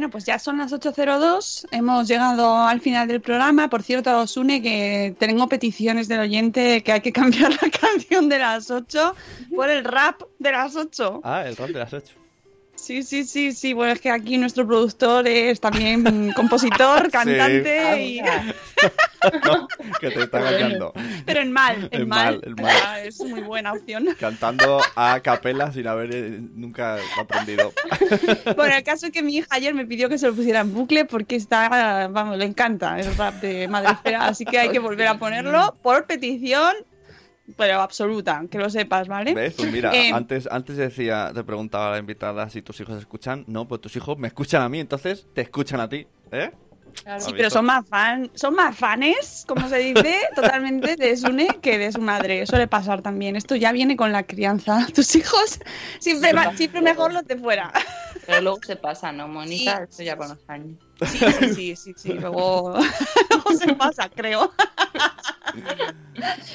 Bueno, 0.00 0.12
pues 0.12 0.24
ya 0.24 0.38
son 0.38 0.56
las 0.56 0.72
8.02, 0.72 1.66
hemos 1.72 2.08
llegado 2.08 2.56
al 2.56 2.80
final 2.80 3.06
del 3.06 3.20
programa. 3.20 3.68
Por 3.68 3.82
cierto, 3.82 4.26
Sune, 4.26 4.62
que 4.62 5.14
tengo 5.18 5.46
peticiones 5.46 6.08
del 6.08 6.20
oyente 6.20 6.82
que 6.82 6.92
hay 6.92 7.02
que 7.02 7.12
cambiar 7.12 7.50
la 7.50 7.70
canción 7.80 8.30
de 8.30 8.38
las 8.38 8.70
8 8.70 9.14
por 9.54 9.68
el 9.68 9.84
rap 9.84 10.22
de 10.38 10.52
las 10.52 10.74
8. 10.74 11.20
Ah, 11.22 11.44
el 11.46 11.54
rap 11.54 11.68
de 11.68 11.78
las 11.80 11.92
8. 11.92 12.14
Sí, 12.76 13.02
sí, 13.02 13.24
sí, 13.24 13.52
sí. 13.52 13.74
Bueno, 13.74 13.92
es 13.92 14.00
que 14.00 14.10
aquí 14.10 14.38
nuestro 14.38 14.66
productor 14.66 15.28
es 15.28 15.60
también 15.60 16.32
compositor, 16.34 17.10
cantante, 17.10 18.02
y... 18.02 18.22
No, 19.44 19.68
que 20.00 20.10
te 20.10 20.22
está 20.22 20.38
engañando. 20.38 20.92
pero 21.26 21.40
en 21.40 21.52
mal, 21.52 21.88
en 21.90 22.02
En 22.02 22.08
mal. 22.08 22.40
mal, 22.40 22.42
en 22.44 22.54
mal. 22.62 22.76
Ah, 22.84 23.00
es 23.00 23.20
muy 23.20 23.40
buena 23.40 23.72
opción. 23.72 24.08
Cantando 24.18 24.80
a 24.96 25.20
capela 25.20 25.72
sin 25.72 25.86
haber 25.86 26.14
eh, 26.14 26.40
nunca 26.54 26.98
aprendido. 27.18 27.72
Bueno, 28.56 28.74
el 28.76 28.82
caso 28.82 29.06
es 29.06 29.12
que 29.12 29.22
mi 29.22 29.36
hija 29.36 29.46
ayer 29.50 29.74
me 29.74 29.86
pidió 29.86 30.08
que 30.08 30.18
se 30.18 30.26
lo 30.26 30.34
pusiera 30.34 30.60
en 30.60 30.72
bucle 30.74 31.04
porque 31.04 31.36
está, 31.36 32.08
vamos, 32.08 32.36
le 32.38 32.44
encanta 32.44 32.98
el 32.98 33.14
rap 33.16 33.34
de 33.40 33.68
Madre 33.68 33.92
Esfera, 33.92 34.26
así 34.26 34.44
que 34.44 34.58
hay 34.58 34.70
que 34.70 34.78
volver 34.78 35.06
a 35.06 35.18
ponerlo 35.18 35.76
por 35.82 36.06
petición 36.06 36.74
pero 37.56 37.80
absoluta, 37.80 38.44
que 38.48 38.58
lo 38.58 38.70
sepas, 38.70 39.08
¿vale? 39.08 39.34
¿Ves? 39.34 39.54
Pues 39.56 39.72
mira, 39.72 39.92
Eh, 39.94 40.12
antes, 40.12 40.48
antes 40.50 40.76
decía, 40.76 41.32
te 41.34 41.42
preguntaba 41.42 41.88
a 41.88 41.90
la 41.92 41.98
invitada 41.98 42.48
si 42.48 42.62
tus 42.62 42.78
hijos 42.80 42.96
escuchan. 42.98 43.44
No, 43.48 43.66
pues 43.66 43.80
tus 43.80 43.96
hijos 43.96 44.16
me 44.18 44.28
escuchan 44.28 44.62
a 44.62 44.68
mí, 44.68 44.78
entonces 44.78 45.26
te 45.34 45.40
escuchan 45.40 45.80
a 45.80 45.88
ti, 45.88 46.06
¿eh? 46.30 46.52
Sí, 47.18 47.32
pero 47.36 47.50
son 47.50 47.64
más 47.66 47.86
fan, 47.88 48.30
son 48.34 48.54
más 48.54 48.76
fanes, 48.76 49.44
como 49.46 49.68
se 49.68 49.78
dice, 49.78 50.16
totalmente 50.34 50.96
de 50.96 51.16
Sune 51.16 51.48
que 51.62 51.78
de 51.78 51.92
su 51.92 52.00
madre. 52.00 52.46
Suele 52.46 52.66
pasar 52.68 53.02
también. 53.02 53.36
Esto 53.36 53.56
ya 53.56 53.72
viene 53.72 53.96
con 53.96 54.12
la 54.12 54.22
crianza. 54.24 54.86
Tus 54.94 55.14
hijos 55.16 55.58
siempre, 55.98 56.32
ma- 56.32 56.56
siempre 56.56 56.80
mejor 56.82 57.12
los 57.12 57.26
de 57.26 57.36
fuera. 57.36 57.72
Pero 58.26 58.40
luego 58.42 58.58
se 58.64 58.76
pasa, 58.76 59.12
¿no, 59.12 59.28
Mónica? 59.28 59.86
Eso 59.90 60.02
ya 60.02 60.16
con 60.16 60.28
los 60.28 60.38
años. 60.48 60.78
Sí, 61.06 61.18
sí, 61.18 61.54
sí, 61.54 61.76
sí, 61.76 61.94
sí. 61.96 62.12
Luego, 62.12 62.78
luego 63.30 63.52
se 63.58 63.74
pasa, 63.74 64.08
creo. 64.08 64.52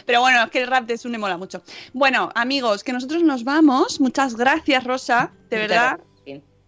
Pero 0.05 0.21
bueno, 0.21 0.43
es 0.43 0.51
que 0.51 0.61
el 0.61 0.67
rap 0.67 0.85
de 0.85 0.97
Sune 0.97 1.17
mola 1.17 1.37
mucho. 1.37 1.61
Bueno, 1.93 2.29
amigos, 2.35 2.83
que 2.83 2.93
nosotros 2.93 3.23
nos 3.23 3.43
vamos. 3.43 3.99
Muchas 3.99 4.35
gracias, 4.35 4.83
Rosa. 4.83 5.31
De 5.49 5.57
verdad, 5.57 5.99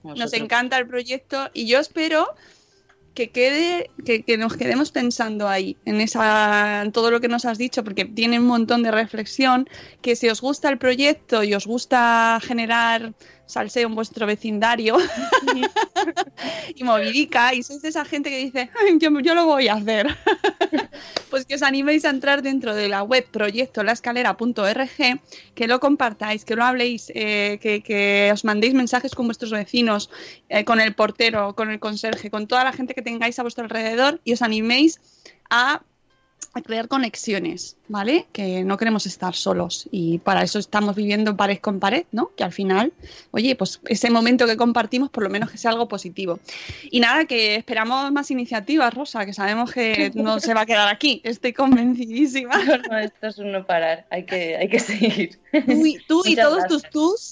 nos 0.03 0.33
encanta 0.33 0.77
el 0.77 0.87
proyecto 0.87 1.49
y 1.53 1.67
yo 1.67 1.79
espero 1.79 2.27
que 3.17 3.31
quede, 3.31 3.89
que, 4.05 4.21
que 4.21 4.37
nos 4.37 4.55
quedemos 4.55 4.91
pensando 4.91 5.49
ahí, 5.49 5.75
en 5.85 6.01
esa, 6.01 6.83
en 6.83 6.91
todo 6.91 7.09
lo 7.09 7.19
que 7.19 7.27
nos 7.27 7.45
has 7.45 7.57
dicho, 7.57 7.83
porque 7.83 8.05
tiene 8.05 8.37
un 8.39 8.45
montón 8.45 8.83
de 8.83 8.91
reflexión, 8.91 9.67
que 10.03 10.15
si 10.15 10.29
os 10.29 10.39
gusta 10.39 10.69
el 10.69 10.77
proyecto 10.77 11.41
y 11.41 11.55
os 11.55 11.65
gusta 11.65 12.39
generar 12.43 13.15
salseo 13.47 13.87
en 13.87 13.95
vuestro 13.95 14.27
vecindario 14.27 14.97
y 16.75 16.83
movidica, 16.83 17.53
y 17.53 17.63
sois 17.63 17.81
de 17.81 17.89
esa 17.89 18.05
gente 18.05 18.29
que 18.29 18.37
dice, 18.37 18.69
"Ay, 18.79 18.97
yo, 18.99 19.09
yo 19.21 19.33
lo 19.33 19.45
voy 19.45 19.67
a 19.67 19.73
hacer, 19.73 20.07
pues 21.29 21.45
que 21.45 21.55
os 21.55 21.63
animéis 21.63 22.05
a 22.05 22.09
entrar 22.09 22.41
dentro 22.41 22.75
de 22.75 22.87
la 22.89 23.03
web 23.03 23.25
proyectolascalera.org, 23.31 25.19
que 25.55 25.67
lo 25.67 25.79
compartáis, 25.79 26.45
que 26.45 26.55
lo 26.55 26.63
habléis, 26.63 27.11
eh, 27.15 27.57
que, 27.61 27.81
que 27.81 28.29
os 28.31 28.43
mandéis 28.43 28.73
mensajes 28.73 29.15
con 29.15 29.25
vuestros 29.25 29.51
vecinos, 29.51 30.09
eh, 30.49 30.63
con 30.65 30.79
el 30.79 30.93
portero, 30.93 31.55
con 31.55 31.71
el 31.71 31.79
conserje, 31.79 32.29
con 32.29 32.47
toda 32.47 32.63
la 32.63 32.73
gente 32.73 32.93
que 32.93 33.01
tengáis 33.01 33.39
a 33.39 33.41
vuestro 33.41 33.63
alrededor 33.63 34.21
y 34.23 34.33
os 34.33 34.41
animéis 34.41 34.99
a, 35.49 35.81
a 36.57 36.61
crear 36.61 36.87
conexiones, 36.87 37.77
¿vale? 37.87 38.25
Que 38.31 38.63
no 38.63 38.77
queremos 38.77 39.05
estar 39.05 39.35
solos 39.35 39.87
y 39.91 40.17
para 40.19 40.41
eso 40.43 40.59
estamos 40.59 40.95
viviendo 40.95 41.37
pared 41.37 41.59
con 41.59 41.79
pared, 41.79 42.05
¿no? 42.11 42.31
Que 42.35 42.43
al 42.43 42.51
final, 42.51 42.93
oye, 43.31 43.55
pues 43.55 43.79
ese 43.87 44.09
momento 44.09 44.47
que 44.47 44.57
compartimos, 44.57 45.09
por 45.09 45.23
lo 45.23 45.29
menos 45.29 45.51
que 45.51 45.57
sea 45.57 45.71
algo 45.71 45.87
positivo. 45.87 46.39
Y 46.89 46.99
nada, 46.99 47.25
que 47.25 47.55
esperamos 47.55 48.11
más 48.11 48.31
iniciativas, 48.31 48.93
Rosa, 48.93 49.25
que 49.25 49.33
sabemos 49.33 49.71
que 49.71 50.11
no 50.15 50.39
se 50.39 50.53
va 50.53 50.61
a 50.61 50.65
quedar 50.65 50.87
aquí, 50.87 51.21
estoy 51.23 51.53
convencidísima. 51.53 52.57
No, 52.89 52.97
esto 52.97 53.27
es 53.27 53.37
un 53.37 53.51
no 53.51 53.65
parar, 53.65 54.05
hay 54.09 54.23
que, 54.23 54.57
hay 54.57 54.67
que 54.67 54.79
seguir. 54.79 55.39
Tú 55.51 55.85
y, 55.85 55.99
tú 56.07 56.23
y 56.25 56.35
todos 56.35 56.59
gracias. 56.59 56.91
tus 56.91 57.31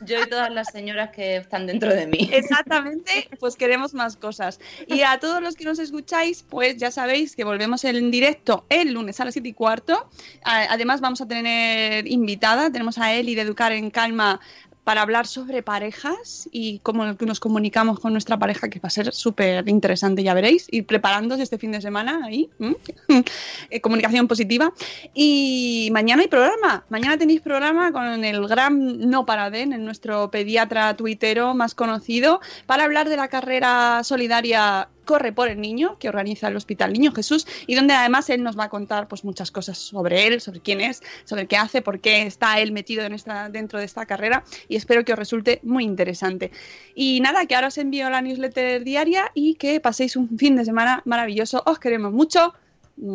Yo 0.06 0.22
y 0.22 0.28
todas 0.28 0.50
las 0.52 0.72
señoras 0.72 1.10
que 1.10 1.36
están 1.36 1.66
dentro 1.66 1.94
de 1.94 2.06
mí. 2.06 2.28
Exactamente, 2.32 3.28
pues 3.38 3.56
queremos 3.56 3.94
más 3.94 4.16
cosas. 4.16 4.60
Y 4.86 5.02
a 5.02 5.18
todos 5.18 5.40
los 5.40 5.54
que 5.54 5.64
nos 5.64 5.78
escucháis, 5.78 6.42
pues 6.42 6.76
ya 6.76 6.90
sabéis 6.90 7.36
que 7.36 7.44
volvemos 7.44 7.84
en 7.84 8.10
directo 8.10 8.64
el 8.68 8.92
lunes 8.92 9.20
a 9.20 9.24
las 9.24 9.34
7 9.34 9.48
y 9.48 9.52
cuarto. 9.52 10.08
Además, 10.42 11.00
vamos 11.00 11.20
a 11.20 11.28
tener 11.28 12.06
invitada, 12.06 12.70
tenemos 12.70 12.98
a 12.98 13.12
Eli 13.14 13.34
de 13.34 13.42
Educar 13.42 13.72
en 13.72 13.90
Calma 13.90 14.40
para 14.84 15.00
hablar 15.02 15.26
sobre 15.26 15.62
parejas 15.62 16.48
y 16.52 16.78
cómo 16.80 17.04
nos 17.06 17.40
comunicamos 17.40 17.98
con 17.98 18.12
nuestra 18.12 18.38
pareja, 18.38 18.68
que 18.68 18.78
va 18.78 18.88
a 18.88 18.90
ser 18.90 19.12
súper 19.12 19.68
interesante, 19.68 20.22
ya 20.22 20.34
veréis. 20.34 20.66
Ir 20.70 20.86
preparándose 20.86 21.42
este 21.42 21.58
fin 21.58 21.72
de 21.72 21.80
semana 21.80 22.20
ahí. 22.24 22.48
Eh, 23.70 23.80
comunicación 23.80 24.28
positiva. 24.28 24.72
Y 25.14 25.88
mañana 25.92 26.22
hay 26.22 26.28
programa. 26.28 26.84
Mañana 26.90 27.16
tenéis 27.16 27.40
programa 27.40 27.92
con 27.92 28.24
el 28.24 28.46
gran 28.46 29.08
No 29.08 29.24
Paraden, 29.24 29.72
el 29.72 29.84
nuestro 29.84 30.30
pediatra 30.30 30.94
tuitero 30.94 31.54
más 31.54 31.74
conocido, 31.74 32.40
para 32.66 32.84
hablar 32.84 33.08
de 33.08 33.16
la 33.16 33.28
carrera 33.28 34.02
solidaria 34.04 34.88
Corre 35.04 35.32
por 35.32 35.48
el 35.48 35.60
Niño, 35.60 35.98
que 35.98 36.08
organiza 36.08 36.48
el 36.48 36.56
Hospital 36.56 36.92
Niño 36.92 37.12
Jesús, 37.12 37.46
y 37.66 37.74
donde 37.74 37.94
además 37.94 38.30
él 38.30 38.42
nos 38.42 38.58
va 38.58 38.64
a 38.64 38.68
contar 38.68 39.08
pues, 39.08 39.24
muchas 39.24 39.50
cosas 39.50 39.78
sobre 39.78 40.26
él, 40.26 40.40
sobre 40.40 40.60
quién 40.60 40.80
es, 40.80 41.02
sobre 41.24 41.46
qué 41.46 41.56
hace, 41.56 41.82
por 41.82 42.00
qué 42.00 42.22
está 42.22 42.58
él 42.60 42.72
metido 42.72 43.04
en 43.04 43.14
esta, 43.14 43.48
dentro 43.48 43.78
de 43.78 43.84
esta 43.84 44.06
carrera, 44.06 44.44
y 44.68 44.76
espero 44.76 45.04
que 45.04 45.12
os 45.12 45.18
resulte 45.18 45.60
muy 45.62 45.84
interesante. 45.84 46.50
Y 46.94 47.20
nada, 47.20 47.46
que 47.46 47.54
ahora 47.54 47.68
os 47.68 47.78
envío 47.78 48.10
la 48.10 48.20
newsletter 48.20 48.84
diaria 48.84 49.30
y 49.34 49.54
que 49.54 49.80
paséis 49.80 50.16
un 50.16 50.38
fin 50.38 50.56
de 50.56 50.64
semana 50.64 51.02
maravilloso. 51.04 51.62
Os 51.66 51.78
queremos 51.78 52.12
mucho. 52.12 52.54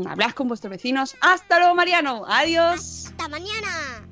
Hablad 0.05 0.31
con 0.31 0.47
vuestros 0.47 0.71
vecinos. 0.71 1.15
Hasta 1.21 1.59
luego, 1.59 1.75
Mariano. 1.75 2.25
Adiós. 2.27 3.05
Hasta 3.07 3.27
mañana. 3.29 4.08